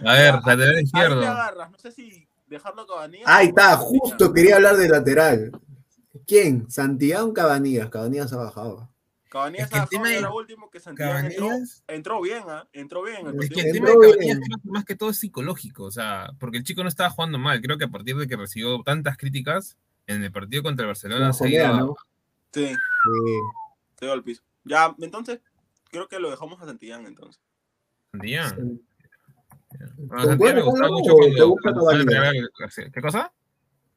A 0.05 0.13
ver, 0.13 0.33
lateral 0.35 0.69
Ahí 0.69 0.75
me 0.75 0.81
izquierdo. 0.83 1.21
agarras, 1.21 1.71
no 1.71 1.77
sé 1.79 1.91
si 1.91 2.27
dejarlo. 2.47 2.85
Ahí 3.25 3.47
está, 3.47 3.75
justo 3.77 4.31
quería 4.33 4.55
hablar 4.57 4.77
de 4.77 4.87
lateral. 4.87 5.51
¿Quién? 6.27 6.69
Santiago 6.69 7.33
Cabanillas. 7.33 7.89
Cabanillas 7.89 8.31
ha 8.33 8.37
bajado. 8.37 8.89
Cabanillas 9.29 9.69
Es 9.71 9.89
que 9.89 9.97
de 9.99 10.15
ahora 10.17 10.31
último 10.33 10.69
que 10.69 10.79
Santillán 10.79 11.25
entró, 11.25 11.47
Cabanillas- 11.49 11.83
entró 11.87 12.21
bien, 12.21 12.43
¿ah? 12.47 12.67
Entró 12.71 13.03
bien. 13.03 13.17
en 13.27 13.27
el 13.35 13.43
Es 13.43 13.49
que 13.49 13.61
el 13.61 13.71
tema 13.73 13.89
de 13.89 13.93
Cabanillas 13.95 14.17
bien. 14.19 14.41
creo 14.41 14.57
que 14.63 14.69
más 14.69 14.85
que 14.85 14.95
todo 14.95 15.09
es 15.09 15.19
psicológico, 15.19 15.83
o 15.83 15.91
sea, 15.91 16.31
porque 16.39 16.57
el 16.57 16.63
chico 16.63 16.83
no 16.83 16.89
estaba 16.89 17.09
jugando 17.09 17.37
mal. 17.37 17.61
Creo 17.61 17.77
que 17.77 17.85
a 17.85 17.89
partir 17.89 18.15
de 18.15 18.27
que 18.27 18.37
recibió 18.37 18.81
tantas 18.83 19.17
críticas 19.17 19.77
en 20.07 20.23
el 20.23 20.31
partido 20.31 20.63
contra 20.63 20.83
el 20.83 20.87
Barcelona 20.87 21.33
se 21.33 21.45
ha 21.45 21.47
ido 21.49 21.63
jolea, 21.65 21.75
a- 21.77 21.79
¿no? 21.81 21.95
Sí, 22.53 22.67
Sí. 22.67 22.75
se 23.99 24.05
dio 24.05 24.13
al 24.13 24.23
piso. 24.23 24.41
Ya, 24.63 24.95
entonces, 24.99 25.41
creo 25.91 26.07
que 26.07 26.19
lo 26.19 26.29
dejamos 26.31 26.61
a 26.61 26.65
Santillán 26.65 27.05
entonces. 27.05 27.41
Santillán. 28.11 28.49
Sí. 28.55 28.81
Bueno, 29.97 30.23
Santillán 30.23 30.55
me 30.55 30.61
¿Concuerdas, 30.61 30.63
gustaba 30.63 30.89
mucho 30.91 31.13
o 31.13 31.17
cuando, 31.17 31.35
te 31.35 31.43
gusta? 31.43 31.71
Real- 32.21 32.49
¿Qué 32.93 33.01
cosa? 33.01 33.33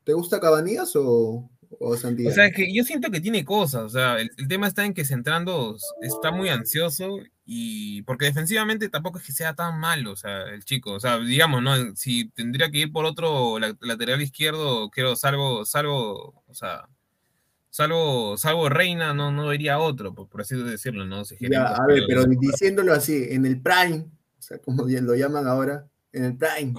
¿Te 0.02 0.12
gusta 0.14 0.40
Cabanías 0.40 0.92
o, 0.96 1.48
o 1.80 1.96
sea, 1.96 2.50
que 2.50 2.72
yo 2.72 2.82
siento 2.84 3.10
que 3.10 3.20
tiene 3.20 3.44
cosas, 3.44 3.82
o 3.82 3.88
sea, 3.88 4.18
el, 4.20 4.30
el 4.36 4.48
tema 4.48 4.66
está 4.66 4.84
en 4.84 4.94
que 4.94 5.04
centrando 5.04 5.76
está 6.02 6.30
muy 6.30 6.48
ansioso 6.48 7.18
y 7.44 8.02
porque 8.02 8.26
defensivamente 8.26 8.88
tampoco 8.88 9.18
es 9.18 9.24
que 9.24 9.32
sea 9.32 9.54
tan 9.54 9.78
malo, 9.78 10.12
o 10.12 10.16
sea, 10.16 10.42
el 10.44 10.64
chico, 10.64 10.92
o 10.92 11.00
sea, 11.00 11.18
digamos, 11.18 11.62
¿no? 11.62 11.94
Si 11.96 12.28
tendría 12.30 12.70
que 12.70 12.78
ir 12.78 12.92
por 12.92 13.04
otro 13.04 13.58
la- 13.58 13.76
lateral 13.80 14.20
izquierdo, 14.22 14.90
creo, 14.90 15.14
salvo, 15.16 15.64
salvo, 15.64 16.42
o 16.46 16.54
sea, 16.54 16.88
salvo, 17.70 18.36
salvo 18.36 18.68
Reina, 18.68 19.14
no, 19.14 19.30
no 19.30 19.52
iría 19.52 19.78
otro, 19.78 20.14
por, 20.14 20.28
por 20.28 20.40
así 20.40 20.56
decirlo, 20.56 21.04
¿no? 21.06 21.24
Si 21.24 21.36
Ya, 21.40 21.66
a 21.68 21.86
ver, 21.86 22.04
pero 22.08 22.22
pero- 22.24 22.40
diciéndolo 22.40 22.92
así, 22.92 23.26
en 23.30 23.46
el 23.46 23.60
Prime, 23.60 24.06
o 24.38 24.42
sea, 24.42 24.58
como 24.58 24.84
bien 24.84 25.06
lo 25.06 25.14
llaman 25.14 25.46
ahora, 25.46 25.86
en 26.12 26.24
el 26.24 26.36
Prime. 26.36 26.74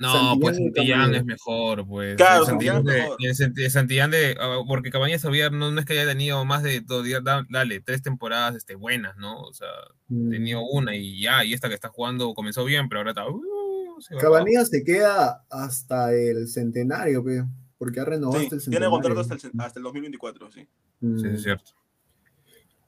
No, 0.00 0.12
Santillán 0.12 0.40
pues 0.40 0.56
Santillán 0.56 1.14
es 1.16 1.24
mejor, 1.24 1.86
pues. 1.86 2.16
Claro, 2.16 2.42
El 2.42 2.46
Santillán 2.46 2.76
es 2.78 2.84
mejor. 2.84 3.18
Sant- 3.20 3.58
el 3.58 3.70
Santillán 3.70 4.10
de, 4.12 4.36
ah, 4.40 4.60
porque 4.66 4.90
Cabañas 4.90 5.24
había, 5.24 5.50
no, 5.50 5.70
no 5.72 5.80
es 5.80 5.86
que 5.86 5.94
haya 5.94 6.06
tenido 6.06 6.44
más 6.44 6.62
de, 6.62 6.80
dos 6.80 7.04
días, 7.04 7.22
da- 7.24 7.44
dale, 7.50 7.80
tres 7.80 8.02
temporadas 8.02 8.54
este, 8.54 8.76
buenas, 8.76 9.16
¿no? 9.16 9.40
O 9.40 9.52
sea, 9.52 9.66
Mm. 10.08 10.30
tenido 10.30 10.62
una 10.62 10.94
y 10.94 11.20
ya, 11.20 11.44
y 11.44 11.52
esta 11.52 11.68
que 11.68 11.74
está 11.74 11.88
jugando 11.88 12.32
comenzó 12.34 12.64
bien, 12.64 12.88
pero 12.88 13.00
ahora 13.00 13.10
está... 13.10 13.28
uh, 13.28 14.00
se 14.00 14.14
Cabanillas 14.16 14.68
se 14.68 14.84
queda 14.84 15.44
hasta 15.50 16.14
el 16.14 16.46
centenario, 16.46 17.24
pe, 17.24 17.44
porque 17.76 17.98
ha 17.98 18.04
renovado 18.04 18.38
Sí, 18.38 18.44
hasta 18.46 18.54
el 18.56 18.62
tiene 18.62 18.74
centenario. 18.86 18.90
contrato 18.90 19.20
hasta 19.20 19.34
el, 19.34 19.60
hasta 19.60 19.80
el 19.80 19.82
2024, 19.82 20.50
sí. 20.52 20.68
Mm. 21.00 21.18
Sí, 21.18 21.26
es 21.26 21.42
cierto. 21.42 21.72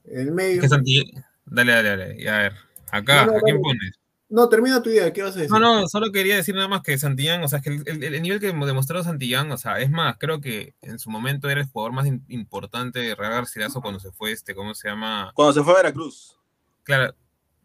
El 0.05 0.29
Es 0.29 0.33
medio. 0.33 0.61
que 0.61 0.67
Santillán- 0.69 1.25
Dale, 1.45 1.71
dale, 1.73 1.89
dale, 1.89 2.15
y 2.21 2.27
a 2.27 2.37
ver. 2.37 2.53
Acá, 2.91 3.25
No, 3.25 3.33
no, 3.33 3.37
¿a 3.37 3.41
quién 3.41 3.55
dale. 3.57 3.61
pones? 3.63 3.99
No, 4.33 4.47
termina 4.47 4.81
tu 4.81 4.89
idea, 4.89 5.11
¿qué 5.11 5.21
vas 5.23 5.35
a 5.35 5.39
decir? 5.39 5.51
No, 5.51 5.59
no, 5.59 5.87
solo 5.89 6.09
quería 6.11 6.37
decir 6.37 6.55
nada 6.55 6.69
más 6.69 6.81
que 6.83 6.97
Santillán, 6.97 7.43
o 7.43 7.47
sea, 7.49 7.59
es 7.59 7.63
que 7.65 7.69
el, 7.69 7.83
el- 7.85 8.15
el 8.15 8.21
nivel 8.21 8.39
que 8.39 8.47
demostró 8.53 9.03
Santillán, 9.03 9.51
o 9.51 9.57
sea, 9.57 9.79
es 9.79 9.89
más, 9.91 10.15
creo 10.17 10.39
que 10.39 10.73
en 10.81 10.99
su 10.99 11.09
momento 11.09 11.49
era 11.49 11.59
el 11.59 11.67
jugador 11.67 11.91
más 11.91 12.05
im- 12.05 12.23
importante 12.29 12.99
de 12.99 13.13
Real 13.13 13.33
Garcilaso 13.33 13.81
cuando 13.81 13.99
se 13.99 14.11
fue 14.13 14.31
este, 14.31 14.55
¿cómo 14.55 14.73
se 14.73 14.87
llama? 14.87 15.31
Cuando 15.35 15.51
se 15.53 15.61
fue 15.63 15.73
a 15.73 15.77
Veracruz. 15.77 16.37
Claro. 16.83 17.13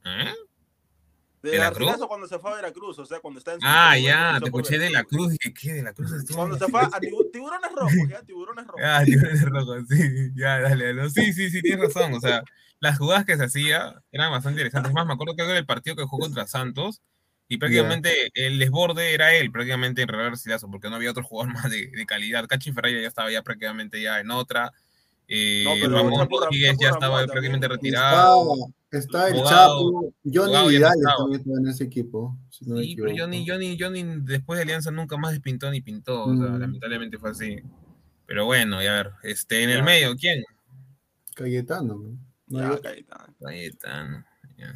¿Eh? 0.05 0.35
De 1.43 1.53
¿De 1.53 1.59
la 1.59 1.64
Garcilaso 1.67 1.99
Cruz? 1.99 2.09
cuando 2.09 2.27
se 2.27 2.39
fue 2.41 2.51
a 2.51 2.55
Veracruz, 2.57 2.99
o 2.99 3.07
sea, 3.07 3.21
cuando 3.21 3.39
está 3.39 3.55
en 3.55 3.61
su 3.61 3.67
Ah, 3.69 3.97
ya, 3.97 4.39
te 4.41 4.47
escuché 4.47 4.79
de 4.79 4.91
la 4.91 4.99
Veracruz. 4.99 5.19
Cruz. 5.29 5.33
Dije, 5.39 5.55
¿qué? 5.55 5.73
De 5.75 5.83
la 5.85 5.93
Cruz 5.93 6.11
estuvo. 6.12 6.39
Cuando 6.39 6.59
se 6.59 6.67
fue 6.67 6.81
a 6.81 6.91
tibu- 6.91 7.31
tiburones 7.33 7.71
rojos, 7.71 7.93
ya, 8.11 8.23
tiburones 8.23 8.67
rojos. 8.67 8.83
Ah, 8.85 9.03
tiburones 9.05 9.43
rojos, 9.43 9.83
sí, 9.89 10.31
ya, 10.35 10.59
dale, 10.62 10.95
dale. 10.95 11.11
Sí, 11.11 11.33
sí, 11.33 11.49
sí, 11.51 11.62
tienes 11.62 11.95
razón. 11.95 12.14
O 12.14 12.21
sea, 12.21 12.43
las 12.81 12.99
jugadas 12.99 13.24
que 13.24 13.37
se 13.37 13.45
hacía 13.45 14.03
eran 14.12 14.31
bastante 14.31 14.61
interesantes. 14.61 14.91
Es 14.91 14.95
más, 14.95 15.07
me 15.07 15.14
acuerdo 15.14 15.35
que 15.37 15.43
era 15.43 15.57
el 15.59 15.66
partido 15.66 15.97
que 15.97 16.05
jugó 16.05 16.24
contra 16.24 16.47
Santos 16.47 17.01
y 17.49 17.59
prácticamente 17.59 18.12
el 18.35 18.59
desborde 18.59 19.14
era 19.14 19.33
él, 19.35 19.51
prácticamente 19.53 20.03
en 20.03 20.09
Real 20.09 20.24
Garcilaso, 20.31 20.68
porque 20.70 20.89
no 20.91 20.97
había 20.97 21.11
otro 21.12 21.22
jugador 21.24 21.55
más 21.55 21.70
de, 21.70 21.87
de 21.89 22.07
calidad. 22.07 22.47
Cachi 22.47 22.72
Ferreira 22.72 23.01
ya 23.01 23.09
estaba 23.09 23.31
ya 23.31 23.43
prácticamente 23.43 24.01
ya 24.03 24.20
en 24.20 24.31
otra. 24.31 24.72
Eh, 25.29 25.64
No, 25.64 25.72
pero 25.81 25.97
Ramón 25.97 26.29
Rodríguez 26.31 26.77
ya 26.81 26.91
estaba 26.91 27.18
también. 27.18 27.31
prácticamente 27.31 27.68
retirado. 27.68 28.55
está 28.93 29.29
el 29.29 29.43
Chapo, 29.43 30.12
Johnny 30.24 30.68
Vidal 30.68 30.95
también 31.18 31.41
estaba 31.41 31.59
en 31.59 31.66
ese 31.68 31.85
equipo. 31.85 32.39
si 32.51 32.64
no 32.66 32.77
me 32.77 32.83
Sí, 32.85 32.95
pero. 32.97 33.12
Johnny, 33.16 33.45
Johnny, 33.49 33.77
Johnny 33.81 34.05
después 34.22 34.59
de 34.59 34.62
Alianza 34.62 34.91
nunca 34.93 35.16
más 35.16 35.33
despintó 35.33 35.68
ni 35.70 35.81
pintó. 35.81 36.27
O 36.27 36.37
sea, 36.37 36.47
Mm. 36.51 36.61
lamentablemente 36.61 37.18
fue 37.18 37.31
así. 37.31 37.57
Pero 38.27 38.45
bueno, 38.45 38.81
y 38.83 38.87
a 38.87 38.93
ver, 38.93 39.11
este, 39.24 39.62
en 39.64 39.70
el 39.70 39.83
medio, 39.83 40.14
¿quién? 40.16 40.45
Cayetano, 41.35 41.95
¿no? 41.97 42.18
No. 42.49 42.80
Caetano. 42.80 43.34
Cayetano. 43.42 44.24
ya. 44.57 44.74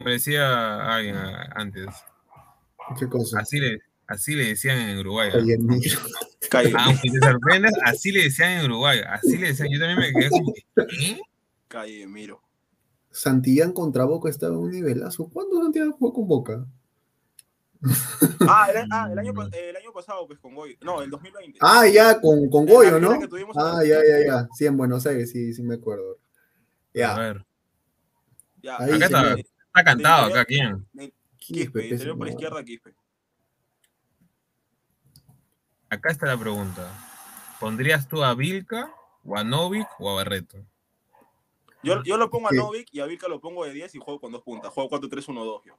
Me 0.00 0.12
decía 0.12 0.94
alguien 0.94 1.16
antes. 1.54 1.86
¿Qué 2.98 3.08
cosa? 3.08 3.40
Así 3.40 3.58
le, 3.58 3.80
así 4.06 4.34
le 4.34 4.46
decían 4.48 4.78
en 4.78 4.98
Uruguay. 4.98 5.30
ah. 5.32 5.38
Aunque 6.86 7.10
te 7.10 7.18
sorprendas, 7.20 7.72
así 7.84 8.12
le 8.12 8.24
decían 8.24 8.58
en 8.60 8.64
Uruguay. 8.66 9.00
Así 9.08 9.36
le 9.38 9.48
decían. 9.48 9.68
Yo 9.72 9.78
también 9.80 9.98
me 9.98 10.12
quedé 10.12 10.30
como. 10.30 10.52
Calle 11.68 12.06
Miro. 12.06 12.42
Santillán 13.10 13.72
contra 13.72 14.04
Boca 14.04 14.28
estaba 14.28 14.54
en 14.54 14.60
un 14.60 14.70
nivelazo. 14.70 15.28
¿Cuándo 15.30 15.60
Santillán 15.62 15.92
jugó 15.92 16.12
con 16.12 16.28
Boca? 16.28 16.66
Ah, 18.48 18.68
el, 18.74 18.86
ah, 18.90 19.08
el 19.12 19.18
año, 19.18 19.32
pa- 19.34 19.48
el 19.52 19.76
año 19.76 19.92
pasado, 19.92 20.26
pues 20.26 20.38
con 20.38 20.54
Goy. 20.54 20.76
No, 20.82 21.02
el 21.02 21.10
2020. 21.10 21.58
Ah, 21.62 21.86
ya, 21.88 22.20
con, 22.20 22.48
con 22.50 22.66
Goyo, 22.66 22.98
¿no? 23.00 23.18
Ah, 23.56 23.80
ya, 23.84 23.98
ya, 24.06 24.24
ya. 24.26 24.48
Sí, 24.56 24.66
en 24.66 24.76
Buenos 24.76 25.06
Aires, 25.06 25.30
sí, 25.30 25.52
sí 25.52 25.62
me 25.62 25.74
acuerdo. 25.76 26.18
A 26.96 26.98
Ya. 26.98 27.14
ver, 27.14 27.44
Ya, 28.62 28.78
Ahí 28.78 28.94
acá 28.94 29.04
está, 29.04 29.34
está 29.34 29.84
cantado, 29.84 30.26
acá, 30.26 30.44
¿quién? 30.46 30.86
Quispe, 30.92 31.10
Quispe, 31.38 31.88
interior 31.88 32.18
por 32.18 32.28
izquierda, 32.28 32.64
Quispe. 32.64 32.94
Acá 35.88 36.10
está 36.10 36.26
la 36.26 36.36
pregunta. 36.38 36.90
¿Pondrías 37.60 38.08
tú 38.08 38.24
a 38.24 38.34
Vilca, 38.34 38.92
o 39.24 39.36
a 39.36 39.44
Novik, 39.44 39.86
o 40.00 40.10
a 40.10 40.14
Barreto? 40.14 40.58
Yo, 41.82 42.02
yo 42.02 42.16
lo 42.16 42.28
pongo 42.28 42.48
a. 42.48 42.52
Novik 42.52 42.88
y 42.92 43.00
a 43.00 43.06
Vilca 43.06 43.28
lo 43.28 43.40
pongo 43.40 43.64
de 43.64 43.72
10 43.72 43.94
y 43.94 43.98
juego 43.98 44.18
con 44.20 44.32
dos 44.32 44.42
puntas. 44.42 44.72
Juego 44.72 44.90
4-3-1-2. 44.90 45.62
Yo, 45.64 45.78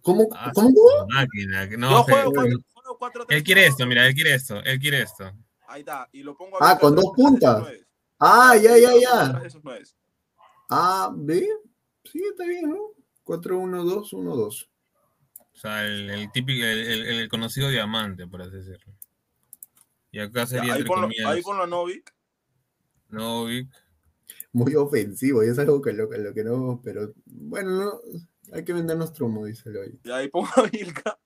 ¿Cómo? 0.00 0.28
Ah, 0.32 0.50
¿Cómo? 0.54 0.72
máquina, 1.08 1.66
no, 1.76 1.90
yo 1.90 2.02
juego 2.04 2.32
4 2.32 2.58
juego 2.72 2.98
4 2.98 3.26
él 3.28 3.42
quiere 3.42 3.66
esto, 3.66 3.86
mira, 3.86 4.06
él 4.06 4.14
quiere 4.14 4.34
esto, 4.34 4.62
él 4.62 4.78
quiere 4.78 5.02
esto. 5.02 5.32
Ahí 5.66 5.80
está. 5.80 6.08
Y 6.12 6.22
lo 6.22 6.36
pongo 6.36 6.56
a 6.56 6.60
Ah, 6.60 6.72
Vilca 6.74 6.80
con 6.80 6.94
dos 6.96 7.12
puntas. 7.14 7.60
nueves. 7.60 7.83
Ah, 8.26 8.56
ya, 8.56 8.78
ya, 8.78 8.90
ya. 8.98 9.42
Ah, 10.70 11.12
¿ve? 11.14 11.46
Sí, 12.10 12.22
está 12.30 12.46
bien, 12.46 12.70
¿no? 12.70 12.78
4-1-2-1-2. 13.24 14.68
O 15.38 15.56
sea, 15.56 15.84
el, 15.86 16.08
el 16.10 16.32
típico, 16.32 16.64
el, 16.64 16.78
el- 16.78 17.06
el 17.20 17.28
conocido 17.28 17.68
diamante, 17.68 18.26
por 18.26 18.40
así 18.42 18.52
decirlo. 18.56 18.92
Y 20.10 20.20
acá 20.20 20.40
Ya, 20.40 20.46
sería 20.46 20.72
ahí, 20.74 20.80
entre 20.80 20.86
ponlo, 20.86 21.08
ahí 21.26 21.42
ponlo 21.42 21.62
a 21.64 21.66
Novik. 21.66 22.14
Novik. 23.10 23.68
Muy 24.52 24.74
ofensivo, 24.74 25.44
y 25.44 25.48
es 25.48 25.58
algo 25.58 25.82
que 25.82 25.92
lo, 25.92 26.08
que 26.08 26.18
lo 26.18 26.32
que 26.32 26.44
no, 26.44 26.80
pero 26.82 27.12
bueno, 27.26 27.70
no, 27.70 28.00
hay 28.54 28.64
que 28.64 28.72
vendernos 28.72 29.12
trumo, 29.12 29.44
dice 29.44 29.68
el 29.68 29.76
hoy. 29.76 30.00
Y 30.04 30.10
ahí 30.10 30.28
pongo 30.28 30.48
a 30.56 30.62
Vilca. 30.62 31.18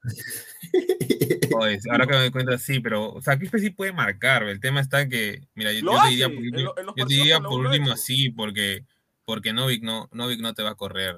Oye, 1.56 1.78
ahora 1.90 2.06
que 2.06 2.12
me 2.12 2.18
doy 2.20 2.30
cuenta, 2.30 2.58
sí, 2.58 2.80
pero, 2.80 3.12
o 3.12 3.20
sea, 3.20 3.38
Quispe 3.38 3.58
sí 3.58 3.70
puede 3.70 3.92
marcar. 3.92 4.44
El 4.44 4.60
tema 4.60 4.80
está 4.80 5.08
que, 5.08 5.46
mira, 5.54 5.72
yo, 5.72 5.80
te 6.02 6.08
diría 6.08 6.28
por 6.28 6.38
en 6.38 6.44
último, 6.44 6.72
lo- 6.74 6.78
en 6.78 6.86
yo 6.96 7.06
te 7.06 7.14
diría 7.14 7.40
por 7.40 7.60
último 7.60 7.96
sí, 7.96 8.30
porque, 8.30 8.84
porque 9.24 9.52
Novik 9.52 9.82
no, 9.82 10.08
Novik 10.12 10.40
no 10.40 10.54
te 10.54 10.62
va 10.62 10.70
a 10.70 10.74
correr. 10.74 11.16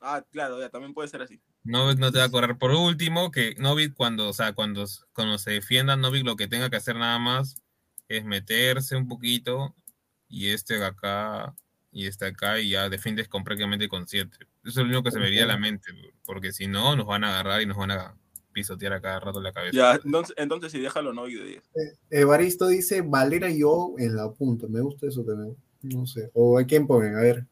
Ah, 0.00 0.24
claro, 0.32 0.58
ya 0.58 0.70
también 0.70 0.94
puede 0.94 1.08
ser 1.08 1.20
así. 1.20 1.40
Novik 1.62 1.98
no 1.98 2.10
te 2.10 2.18
va 2.18 2.24
a 2.24 2.30
correr. 2.30 2.56
Por 2.56 2.70
último, 2.70 3.30
que 3.30 3.54
Novik 3.58 3.92
cuando, 3.92 4.30
o 4.30 4.32
sea, 4.32 4.54
cuando, 4.54 4.86
cuando 5.12 5.36
se 5.36 5.50
defienda, 5.50 5.96
Novik 5.96 6.24
lo 6.24 6.36
que 6.36 6.48
tenga 6.48 6.70
que 6.70 6.76
hacer 6.76 6.96
nada 6.96 7.18
más 7.18 7.62
es 8.08 8.24
meterse 8.24 8.96
un 8.96 9.08
poquito 9.08 9.74
y 10.26 10.48
este 10.48 10.78
de 10.78 10.86
acá 10.86 11.54
y 11.92 12.06
este 12.06 12.26
acá 12.26 12.60
y 12.60 12.70
ya 12.70 12.88
defiendes 12.88 13.28
con 13.28 13.44
prácticamente 13.44 13.88
con 13.88 14.08
siete. 14.08 14.38
Eso 14.62 14.70
es 14.70 14.76
lo 14.76 14.84
único 14.84 15.02
que 15.02 15.10
se 15.10 15.18
me 15.18 15.24
vería 15.24 15.44
a 15.44 15.48
la 15.48 15.56
mente, 15.56 15.90
porque 16.24 16.52
si 16.52 16.66
no, 16.66 16.94
nos 16.96 17.06
van 17.06 17.24
a 17.24 17.28
agarrar 17.30 17.62
y 17.62 17.66
nos 17.66 17.76
van 17.76 17.92
a 17.92 18.14
pisotear 18.52 18.92
a 18.92 19.00
cada 19.00 19.20
rato 19.20 19.40
la 19.40 19.52
cabeza. 19.52 19.76
Ya, 19.76 20.00
entonces, 20.04 20.34
entonces 20.38 20.72
sí, 20.72 20.80
déjalo 20.80 21.12
Novik 21.12 21.38
de 21.38 21.44
10. 21.46 21.62
Evaristo 22.10 22.66
dice 22.68 23.02
Valera 23.02 23.48
y 23.50 23.60
yo 23.60 23.94
en 23.98 24.16
la 24.16 24.30
punta. 24.30 24.66
Me 24.68 24.80
gusta 24.80 25.06
eso 25.06 25.24
también. 25.24 25.56
No 25.82 26.06
sé. 26.06 26.30
¿O 26.34 26.58
a 26.58 26.64
quién 26.64 26.86
ponen? 26.86 27.16
A 27.16 27.20
ver. 27.20 27.46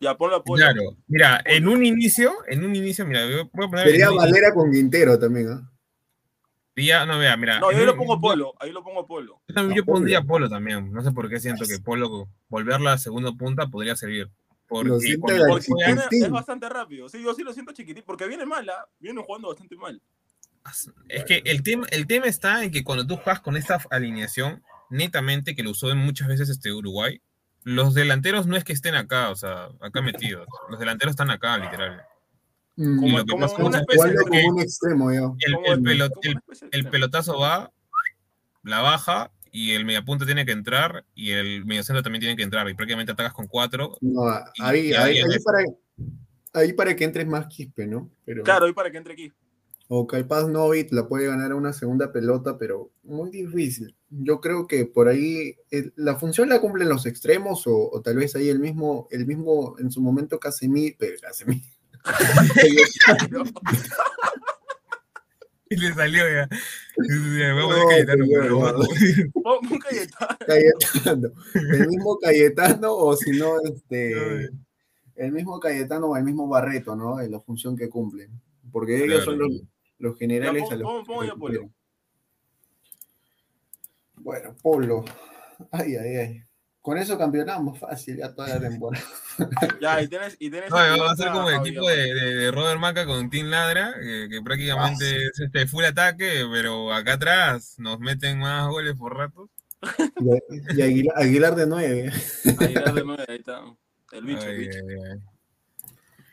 Ya, 0.00 0.16
ponlo 0.16 0.36
a 0.36 0.44
Polo. 0.44 0.58
Claro, 0.58 0.96
mira, 1.08 1.40
en 1.44 1.66
un 1.68 1.84
inicio, 1.84 2.32
en 2.46 2.64
un 2.64 2.74
inicio, 2.74 3.04
mira, 3.06 3.28
yo 3.28 3.48
voy 3.52 3.66
a 3.66 3.70
poner. 3.70 3.86
Sería 3.86 4.10
Valera 4.10 4.52
con 4.54 4.70
Quintero 4.70 5.18
también, 5.18 5.48
¿ah? 5.48 5.70
no, 7.06 7.18
vea, 7.18 7.36
mira. 7.36 7.58
No, 7.58 7.72
yo 7.72 7.78
ahí 7.78 7.86
lo 7.86 7.96
pongo 7.96 8.20
Polo. 8.20 8.54
Ahí 8.60 8.70
lo 8.70 8.82
pongo 8.82 9.00
a 9.00 9.06
Polo. 9.06 9.40
Yo, 9.48 9.54
también- 9.54 9.76
yo 9.76 9.84
Polo. 9.84 9.94
pondría 9.96 10.22
Polo 10.22 10.48
también. 10.48 10.92
No 10.92 11.02
sé 11.02 11.10
por 11.10 11.28
qué 11.28 11.40
siento 11.40 11.64
que 11.66 11.78
Polo, 11.80 12.28
volverla 12.48 12.92
a 12.92 12.98
segunda 12.98 13.32
punta 13.32 13.66
podría 13.66 13.96
servir. 13.96 14.30
Porque 14.68 15.16
Porque 15.18 15.36
es 16.10 16.30
bastante 16.30 16.68
rápido. 16.68 17.08
Sí, 17.08 17.22
yo 17.22 17.34
sí 17.34 17.42
lo 17.42 17.52
siento 17.52 17.72
chiquitín. 17.72 18.04
Porque 18.06 18.26
viene 18.26 18.44
mal, 18.46 18.68
¿ah? 18.68 18.86
Viene 18.98 19.22
jugando 19.24 19.48
bastante 19.48 19.76
mal. 19.76 20.00
Es 21.08 21.24
que 21.24 21.40
el 21.46 21.62
tema, 21.62 21.86
el 21.90 22.06
tema 22.06 22.26
está 22.26 22.62
en 22.62 22.70
que 22.70 22.84
cuando 22.84 23.06
tú 23.06 23.16
juegas 23.16 23.40
con 23.40 23.56
esta 23.56 23.80
alineación, 23.90 24.62
netamente, 24.90 25.54
que 25.54 25.62
lo 25.62 25.70
usó 25.70 25.94
muchas 25.96 26.28
veces 26.28 26.50
este 26.50 26.72
Uruguay, 26.72 27.22
los 27.64 27.94
delanteros 27.94 28.46
no 28.46 28.56
es 28.56 28.64
que 28.64 28.72
estén 28.74 28.94
acá, 28.94 29.30
o 29.30 29.36
sea, 29.36 29.68
acá 29.80 30.02
metidos. 30.02 30.46
Los 30.68 30.78
delanteros 30.78 31.12
están 31.12 31.30
acá, 31.30 31.56
literal. 31.56 32.02
Mm, 32.76 32.98
Como, 33.00 33.16
una 33.66 33.78
especie 33.80 34.10
de. 34.12 34.48
un 34.48 34.60
extremo, 34.60 35.12
yo. 35.12 35.34
El, 35.40 35.54
el 35.54 35.72
el- 35.72 35.82
pelo- 35.82 36.10
como 36.10 36.22
el- 36.30 36.68
el 36.70 36.90
pelotazo 36.90 37.38
va, 37.38 37.72
la 38.62 38.80
baja 38.82 39.30
y 39.52 39.72
el 39.72 39.84
mediapunta 39.84 40.24
tiene 40.26 40.44
que 40.46 40.52
entrar 40.52 41.04
y 41.14 41.30
el 41.32 41.64
mediocentro 41.64 42.02
también 42.02 42.20
tiene 42.20 42.36
que 42.36 42.42
entrar 42.42 42.68
y 42.68 42.74
prácticamente 42.74 43.12
atacas 43.12 43.32
con 43.32 43.46
cuatro. 43.46 43.96
No, 44.00 44.22
Y- 44.54 44.62
ahí, 44.62 44.88
y 44.88 44.92
ahí, 44.94 45.18
ahí 45.18 45.32
ahí 45.32 45.38
para, 45.44 45.58
ahí 46.52 46.72
para 46.72 46.96
que 46.96 47.04
entres 47.04 47.26
más 47.26 47.46
Quispe, 47.46 47.86
¿no? 47.86 48.10
Pero, 48.24 48.42
Claro, 48.42 48.68
y 48.68 48.72
para 48.72 48.90
que 48.90 48.98
entre 48.98 49.12
aquí. 49.14 49.32
O 49.90 50.06
capaz 50.06 50.46
Novit 50.46 50.92
la 50.92 51.08
puede 51.08 51.26
ganar 51.26 51.52
a 51.52 51.56
una 51.56 51.72
segunda 51.72 52.12
pelota, 52.12 52.58
pero 52.58 52.90
muy 53.04 53.30
difícil. 53.30 53.96
Yo 54.10 54.38
creo 54.40 54.66
que 54.66 54.84
por 54.84 55.08
ahí 55.08 55.56
eh, 55.70 55.90
la 55.96 56.16
función 56.16 56.50
la 56.50 56.60
cumplen 56.60 56.90
los 56.90 57.06
extremos 57.06 57.66
o, 57.66 57.90
o 57.90 58.02
tal 58.02 58.16
vez 58.16 58.36
ahí 58.36 58.50
el 58.50 58.58
mismo, 58.58 59.08
el 59.10 59.26
mismo 59.26 59.76
en 59.78 59.90
su 59.90 60.02
momento 60.02 60.38
Casemiro, 60.38 60.94
pero 60.98 61.16
Casemiro. 61.20 61.62
Y 65.70 65.76
le 65.76 65.92
salió 65.94 66.24
ya. 66.28 66.48
Vamos 67.54 67.76
No, 67.76 67.82
a 67.82 67.88
Cayetano, 67.90 68.24
pero 68.28 68.48
no. 68.48 68.86
Oh, 69.44 69.60
Cayetano. 69.88 70.36
Cayetano. 70.46 71.28
El 71.54 71.88
mismo 71.88 72.18
Cayetano 72.18 72.92
o 72.94 73.16
si 73.16 73.38
no, 73.38 73.60
este, 73.62 74.50
el 75.16 75.32
mismo 75.32 75.60
Cayetano 75.60 76.06
o 76.06 76.16
el 76.16 76.24
mismo 76.24 76.48
Barreto, 76.48 76.96
¿no? 76.96 77.20
En 77.20 77.30
la 77.32 77.40
función 77.40 77.76
que 77.76 77.88
cumplen. 77.88 78.30
Porque 78.72 79.02
ellos 79.04 79.24
son 79.24 79.38
los, 79.38 79.50
los 79.98 80.18
generales 80.18 80.62
Ya, 80.62 80.68
pon- 80.68 80.74
a 80.74 80.76
los 80.76 81.06
pon- 81.06 81.26
ya, 81.26 81.34
Polo. 81.34 81.70
Bueno, 84.16 84.54
Polo. 84.62 85.04
Ay, 85.70 85.96
ay, 85.96 86.16
ay. 86.16 86.42
Con 86.88 86.96
eso 86.96 87.18
campeonamos 87.18 87.78
fácil 87.78 88.16
ya 88.16 88.34
toda 88.34 88.48
la 88.48 88.60
temporada. 88.60 89.04
Ya, 89.78 90.00
y 90.00 90.08
tienes. 90.08 90.36
Y 90.38 90.50
tienes 90.50 90.70
No, 90.70 90.76
va 90.76 91.10
a 91.12 91.16
ser 91.16 91.30
como 91.32 91.50
el 91.50 91.56
equipo 91.56 91.86
de, 91.86 92.14
de- 92.14 92.34
de 92.36 92.50
Robert 92.50 92.80
Maca 92.80 93.04
con 93.04 93.28
Team 93.28 93.48
Ladra, 93.48 93.92
que, 94.00 94.28
que 94.30 94.40
prácticamente 94.40 95.26
es 95.26 95.38
este 95.38 95.66
full 95.66 95.84
ataque, 95.84 96.46
pero 96.50 96.90
acá 96.94 97.12
atrás 97.12 97.74
nos 97.76 97.98
meten 98.00 98.38
más 98.38 98.68
goles 98.68 98.94
por 98.94 99.14
ratos. 99.18 99.50
Y, 100.72 100.78
y 100.78 100.82
Aguilar, 100.82 101.14
Aguilar 101.18 101.54
de 101.56 101.66
nueve. 101.66 102.12
Aguilar 102.58 102.94
de 102.94 103.04
nueve, 103.04 103.24
ahí 103.28 103.36
está. 103.36 103.60
El 104.12 104.24
bicho, 104.24 104.40
el 104.44 104.48
Ay, 104.48 104.58
bicho. 104.58 104.78
ay, 104.88 104.96
ay. 105.12 105.18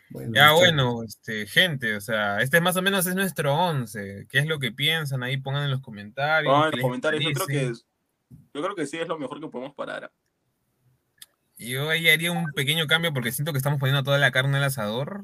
Bueno, 0.10 0.32
Ya 0.34 0.52
bueno, 0.54 1.04
este, 1.04 1.46
gente, 1.48 1.98
o 1.98 2.00
sea, 2.00 2.40
este 2.40 2.62
más 2.62 2.78
o 2.78 2.82
menos 2.82 3.06
es 3.08 3.16
nuestro 3.16 3.54
11. 3.54 4.28
¿Qué 4.30 4.40
es 4.40 4.46
lo 4.46 4.60
que 4.60 4.72
piensan? 4.72 5.22
Ahí 5.22 5.36
pongan 5.36 5.64
en 5.66 5.72
los 5.72 5.82
comentarios. 5.82 6.50
Vamos 6.50 6.64
a 6.64 6.66
ver 6.68 6.74
¿qué 6.76 6.78
los 6.78 6.86
comentarios. 6.86 7.24
Yo 7.26 7.34
creo 7.34 7.48
que 7.48 7.74
yo 8.54 8.62
creo 8.64 8.76
que 8.76 8.88
sí 8.88 8.98
es 8.98 9.08
lo 9.08 9.20
mejor 9.20 9.40
que 9.42 9.48
podemos 9.48 9.76
parar. 9.76 10.10
Yo 11.58 11.90
ahí 11.90 12.10
haría 12.10 12.32
un 12.32 12.52
pequeño 12.52 12.88
cambio 12.88 13.14
porque 13.14 13.32
siento 13.32 13.52
que 13.52 13.58
estamos 13.58 13.80
poniendo 13.80 14.04
toda 14.04 14.18
la 14.18 14.32
carne 14.32 14.58
al 14.58 14.64
asador. 14.66 15.24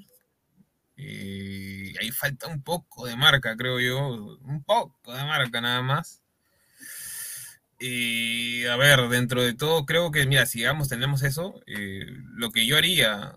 Y 0.96 1.98
ahí 2.00 2.12
falta 2.12 2.48
un 2.48 2.64
poco 2.64 3.06
de 3.06 3.16
marca, 3.18 3.56
creo 3.58 3.80
yo. 3.80 4.08
Un 4.42 4.64
poco 4.64 5.14
de 5.14 5.24
marca 5.26 5.62
nada 5.62 5.82
más. 5.82 6.22
Y 7.80 8.66
a 8.66 8.76
ver, 8.76 9.10
dentro 9.10 9.42
de 9.44 9.54
todo, 9.56 9.86
creo 9.86 10.12
que, 10.12 10.26
mira, 10.28 10.46
si 10.46 10.60
digamos 10.60 10.88
tenemos 10.90 11.24
eso, 11.24 11.62
eh, 11.66 12.06
lo 12.36 12.52
que 12.52 12.66
yo 12.68 12.78
haría, 12.78 13.36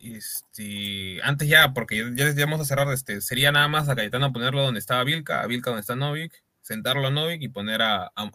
este, 0.00 1.20
antes 1.22 1.48
ya, 1.48 1.72
porque 1.72 1.96
ya, 2.16 2.32
ya- 2.32 2.44
vamos 2.44 2.60
a 2.60 2.64
cerrar, 2.64 2.88
este, 2.92 3.20
sería 3.20 3.52
nada 3.52 3.68
más 3.68 3.88
a 3.88 3.94
Cayetano 3.96 4.32
ponerlo 4.32 4.62
donde 4.62 4.80
estaba 4.80 5.04
Vilca, 5.04 5.42
a 5.42 5.46
Vilca 5.46 5.70
donde 5.70 5.80
está 5.82 5.94
Novik, 5.96 6.42
sentarlo 6.60 7.06
a 7.06 7.10
Novik 7.10 7.42
y 7.42 7.48
poner 7.48 7.82
a, 7.82 8.06
a, 8.14 8.30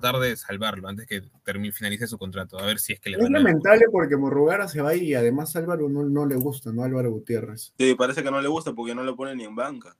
tratar 0.00 0.20
de 0.20 0.36
salvarlo 0.36 0.88
antes 0.88 1.06
que 1.06 1.22
termine, 1.44 1.72
finalice 1.72 2.06
su 2.08 2.18
contrato, 2.18 2.58
a 2.58 2.66
ver 2.66 2.78
si 2.80 2.94
es 2.94 3.00
que 3.00 3.10
le 3.10 3.16
Es 3.16 3.22
van 3.22 3.36
a... 3.36 3.38
lamentable 3.38 3.84
porque 3.92 4.16
Morrugara 4.16 4.66
se 4.66 4.80
va 4.82 4.94
y 4.94 5.14
además 5.14 5.54
Álvaro 5.54 5.88
no, 5.88 6.02
no 6.04 6.26
le 6.26 6.34
gusta, 6.34 6.72
¿no? 6.72 6.82
Álvaro 6.82 7.10
Gutiérrez. 7.12 7.72
Sí, 7.78 7.94
parece 7.94 8.22
que 8.22 8.30
no 8.30 8.40
le 8.40 8.48
gusta 8.48 8.72
porque 8.72 8.94
no 8.94 9.04
lo 9.04 9.14
pone 9.14 9.36
ni 9.36 9.44
en 9.44 9.54
banca. 9.54 9.96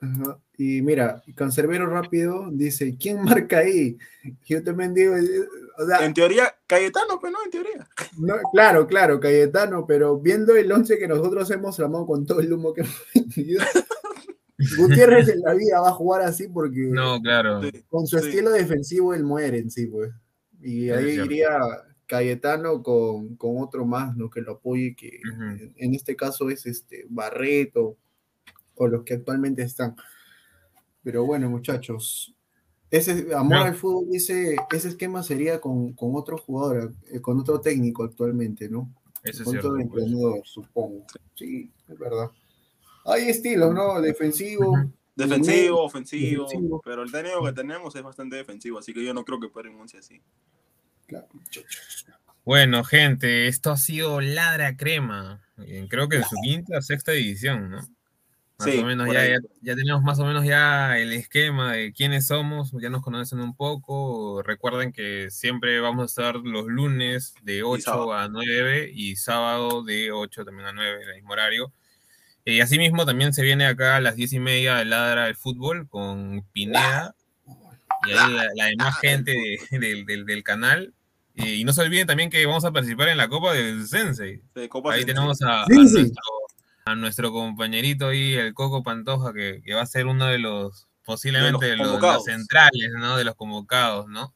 Ajá. 0.00 0.38
Y 0.56 0.82
mira, 0.82 1.24
Cancerbero 1.34 1.86
rápido 1.86 2.48
dice, 2.52 2.96
¿quién 2.96 3.24
marca 3.24 3.58
ahí? 3.58 3.98
Yo 4.46 4.62
también 4.62 4.94
digo, 4.94 5.16
eh, 5.16 5.48
o 5.76 5.86
sea, 5.86 6.04
En 6.06 6.14
teoría, 6.14 6.54
Cayetano, 6.68 7.18
pero 7.20 7.32
no, 7.32 7.38
en 7.44 7.50
teoría. 7.50 7.88
no, 8.18 8.34
claro, 8.52 8.86
claro, 8.86 9.18
Cayetano, 9.18 9.84
pero 9.84 10.16
viendo 10.20 10.54
el 10.54 10.70
once 10.70 10.96
que 10.96 11.08
nosotros 11.08 11.50
hemos 11.50 11.80
armado 11.80 12.06
con 12.06 12.24
todo 12.24 12.38
el 12.38 12.52
humo 12.52 12.72
que 12.72 12.82
hemos 12.82 13.02
vendido, 13.12 13.64
Gutiérrez 14.76 15.28
en 15.28 15.40
la 15.40 15.54
vida 15.54 15.80
va 15.80 15.88
a 15.90 15.92
jugar 15.92 16.22
así 16.22 16.48
porque 16.48 16.78
No, 16.90 17.20
claro. 17.20 17.60
Con 17.88 18.06
su 18.06 18.18
sí. 18.18 18.28
estilo 18.28 18.50
defensivo 18.50 19.14
él 19.14 19.24
muere 19.24 19.58
en 19.58 19.70
sí, 19.70 19.86
pues. 19.86 20.10
Y 20.60 20.90
ahí 20.90 21.20
iría 21.20 21.50
Cayetano 22.06 22.82
con, 22.82 23.36
con 23.36 23.58
otro 23.62 23.84
más, 23.86 24.16
¿no? 24.16 24.28
Que 24.30 24.40
lo 24.40 24.52
apoye, 24.52 24.96
que 24.96 25.20
Ujú. 25.32 25.42
en, 25.42 25.74
en 25.76 25.94
este 25.94 26.16
caso 26.16 26.50
es 26.50 26.66
este 26.66 27.04
Barreto 27.08 27.96
o 28.74 28.88
los 28.88 29.04
que 29.04 29.14
actualmente 29.14 29.62
están. 29.62 29.94
Pero 31.04 31.24
bueno, 31.24 31.48
muchachos, 31.48 32.34
ese 32.90 33.28
amor 33.34 33.58
No. 33.58 33.64
al 33.64 33.74
fútbol, 33.74 34.06
ese, 34.12 34.56
ese 34.72 34.88
esquema 34.88 35.22
sería 35.22 35.60
con, 35.60 35.92
con 35.92 36.10
otro 36.16 36.36
jugador, 36.38 36.92
eh, 37.10 37.20
con 37.20 37.38
otro 37.38 37.60
técnico 37.60 38.02
actualmente, 38.04 38.68
¿no? 38.68 38.92
Eso 39.22 39.42
es 39.42 39.44
con 39.44 39.52
cierto. 39.52 39.68
otro 39.68 39.88
pues. 39.90 40.04
entrenador, 40.04 40.40
supongo. 40.44 41.06
Sí, 41.34 41.70
es 41.88 41.98
verdad. 41.98 42.30
Hay 43.10 43.28
estilos, 43.28 43.74
¿no? 43.74 44.00
Defensivo. 44.00 44.74
Defensivo, 45.16 45.82
ofensivo, 45.82 46.44
defensivo. 46.44 46.80
pero 46.84 47.02
el 47.02 47.10
técnico 47.10 47.44
que 47.44 47.52
tenemos 47.52 47.94
es 47.96 48.02
bastante 48.02 48.36
defensivo, 48.36 48.78
así 48.78 48.94
que 48.94 49.04
yo 49.04 49.12
no 49.12 49.24
creo 49.24 49.40
que 49.40 49.48
paren 49.48 49.74
once 49.80 49.98
así. 49.98 50.22
Claro, 51.06 51.26
muchachos. 51.32 52.06
Bueno, 52.44 52.84
gente, 52.84 53.48
esto 53.48 53.72
ha 53.72 53.76
sido 53.76 54.20
Ladra 54.20 54.76
Crema. 54.76 55.42
Eh, 55.58 55.86
Creo 55.90 56.08
que 56.08 56.16
en 56.16 56.24
su 56.24 56.36
quinta, 56.42 56.80
sexta 56.82 57.12
edición, 57.12 57.68
¿no? 57.70 57.78
Más 57.78 58.70
Sí, 58.70 58.78
o 58.78 58.84
menos 58.84 59.06
ya, 59.12 59.26
ya, 59.26 59.36
ya 59.60 59.74
tenemos 59.76 60.02
más 60.02 60.18
o 60.18 60.24
menos 60.24 60.44
ya 60.44 60.98
el 60.98 61.12
esquema 61.12 61.72
de 61.72 61.92
quiénes 61.92 62.26
somos, 62.26 62.72
ya 62.80 62.90
nos 62.90 63.02
conocen 63.02 63.40
un 63.40 63.54
poco. 63.56 64.42
Recuerden 64.42 64.92
que 64.92 65.30
siempre 65.30 65.80
vamos 65.80 66.02
a 66.02 66.06
estar 66.06 66.36
los 66.36 66.66
lunes 66.66 67.34
de 67.42 67.62
8 67.62 67.82
sábado. 67.82 68.12
a 68.14 68.28
9 68.28 68.90
y 68.94 69.16
sábado 69.16 69.82
de 69.84 70.10
8 70.12 70.44
también 70.44 70.68
a 70.68 70.72
9, 70.72 71.02
el 71.08 71.14
mismo 71.16 71.32
horario. 71.32 71.72
Y 72.52 72.60
asimismo 72.60 73.04
también 73.06 73.32
se 73.32 73.42
viene 73.42 73.66
acá 73.66 73.96
a 73.96 74.00
las 74.00 74.16
10 74.16 74.32
y 74.34 74.40
media 74.40 74.76
de 74.76 74.84
Ladra 74.86 75.26
del 75.26 75.36
Fútbol 75.36 75.88
con 75.88 76.44
Pineda 76.52 77.14
y 78.06 78.10
ahí 78.12 78.32
la, 78.32 78.44
la 78.54 78.64
demás 78.66 78.98
gente 79.00 79.32
de- 79.70 80.04
del- 80.14 80.42
canal. 80.44 80.94
Eh, 81.34 81.56
Y 81.56 81.64
no 81.64 81.72
se 81.72 81.82
olviden 81.82 82.06
también 82.06 82.30
que 82.30 82.44
vamos 82.46 82.64
a 82.64 82.72
participar 82.72 83.08
en 83.08 83.16
la 83.16 83.28
Copa 83.28 83.52
del 83.52 83.86
Sensei. 83.86 84.40
De 84.54 84.68
Copa 84.68 84.92
Ahí 84.92 85.00
Sensei. 85.00 85.14
tenemos 85.14 85.42
a, 85.42 85.64
nuestro, 85.68 86.22
a 86.84 86.94
nuestro 86.94 87.32
compañerito 87.32 88.08
ahí, 88.08 88.34
el 88.34 88.54
Coco 88.54 88.82
Pantoja, 88.82 89.32
que, 89.32 89.60
que 89.64 89.74
va 89.74 89.82
a 89.82 89.86
ser 89.86 90.06
uno 90.06 90.26
de 90.26 90.38
los, 90.38 90.86
posiblemente 91.04 91.64
De 91.66 91.70
de 91.72 91.76
los 91.76 92.00
los 92.00 92.24
centrales, 92.24 92.90
¿no? 92.98 93.16
De 93.16 93.24
los 93.24 93.34
convocados, 93.34 94.08
¿no? 94.08 94.34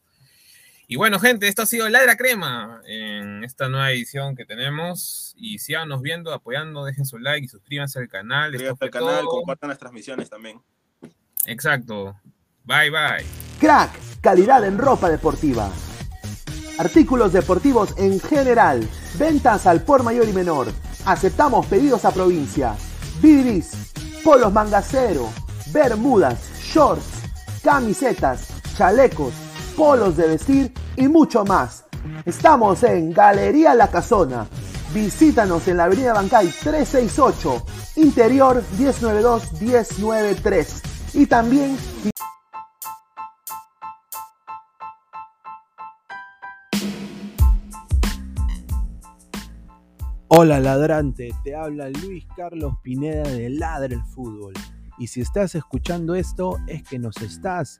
Y 0.87 0.95
bueno, 0.97 1.19
gente, 1.19 1.47
esto 1.47 1.61
ha 1.61 1.65
sido 1.65 1.87
Ladra 1.89 2.17
Crema 2.17 2.81
en 2.85 3.43
esta 3.43 3.69
nueva 3.69 3.91
edición 3.91 4.35
que 4.35 4.45
tenemos. 4.45 5.33
Y 5.37 5.59
síganos 5.59 6.01
viendo, 6.01 6.33
apoyando, 6.33 6.83
dejen 6.85 7.05
su 7.05 7.19
like 7.19 7.45
y 7.45 7.49
suscríbanse 7.49 7.99
al 7.99 8.09
canal. 8.09 8.51
Suscríbanse 8.51 8.85
al 8.85 8.91
canal, 8.91 9.21
todo. 9.21 9.29
compartan 9.29 9.69
las 9.69 9.79
transmisiones 9.79 10.29
también. 10.29 10.61
Exacto. 11.45 12.15
Bye, 12.63 12.89
bye. 12.89 13.25
Crack, 13.59 13.91
calidad 14.21 14.65
en 14.65 14.77
ropa 14.77 15.09
deportiva. 15.09 15.71
Artículos 16.77 17.33
deportivos 17.33 17.93
en 17.97 18.19
general. 18.19 18.87
Ventas 19.17 19.67
al 19.67 19.83
por 19.83 20.03
mayor 20.03 20.27
y 20.27 20.33
menor. 20.33 20.67
Aceptamos 21.05 21.65
pedidos 21.67 22.03
a 22.05 22.11
provincia. 22.11 22.75
Bidris, 23.21 23.93
polos 24.23 24.51
mangacero, 24.51 25.29
bermudas, 25.71 26.39
shorts, 26.61 27.23
camisetas, 27.63 28.47
chalecos, 28.75 29.33
polos 29.75 30.17
de 30.17 30.27
vestir 30.27 30.73
y 30.95 31.07
mucho 31.07 31.45
más. 31.45 31.85
Estamos 32.25 32.83
en 32.83 33.13
Galería 33.13 33.75
La 33.75 33.89
Casona. 33.89 34.47
Visítanos 34.93 35.67
en 35.67 35.77
la 35.77 35.85
Avenida 35.85 36.13
Bancay 36.13 36.47
368, 36.47 37.65
Interior 37.97 38.63
1092-1093. 38.77 41.15
Y 41.15 41.25
también 41.25 41.75
Hola 50.35 50.59
ladrante, 50.59 51.29
te 51.43 51.55
habla 51.55 51.89
Luis 51.89 52.25
Carlos 52.35 52.73
Pineda 52.81 53.21
de 53.21 53.51
Ladra 53.51 53.93
el 53.93 54.03
Fútbol. 54.03 54.53
Y 54.97 55.05
si 55.05 55.21
estás 55.21 55.53
escuchando 55.53 56.15
esto 56.15 56.57
es 56.67 56.83
que 56.83 56.97
nos 56.97 57.17
estás 57.17 57.79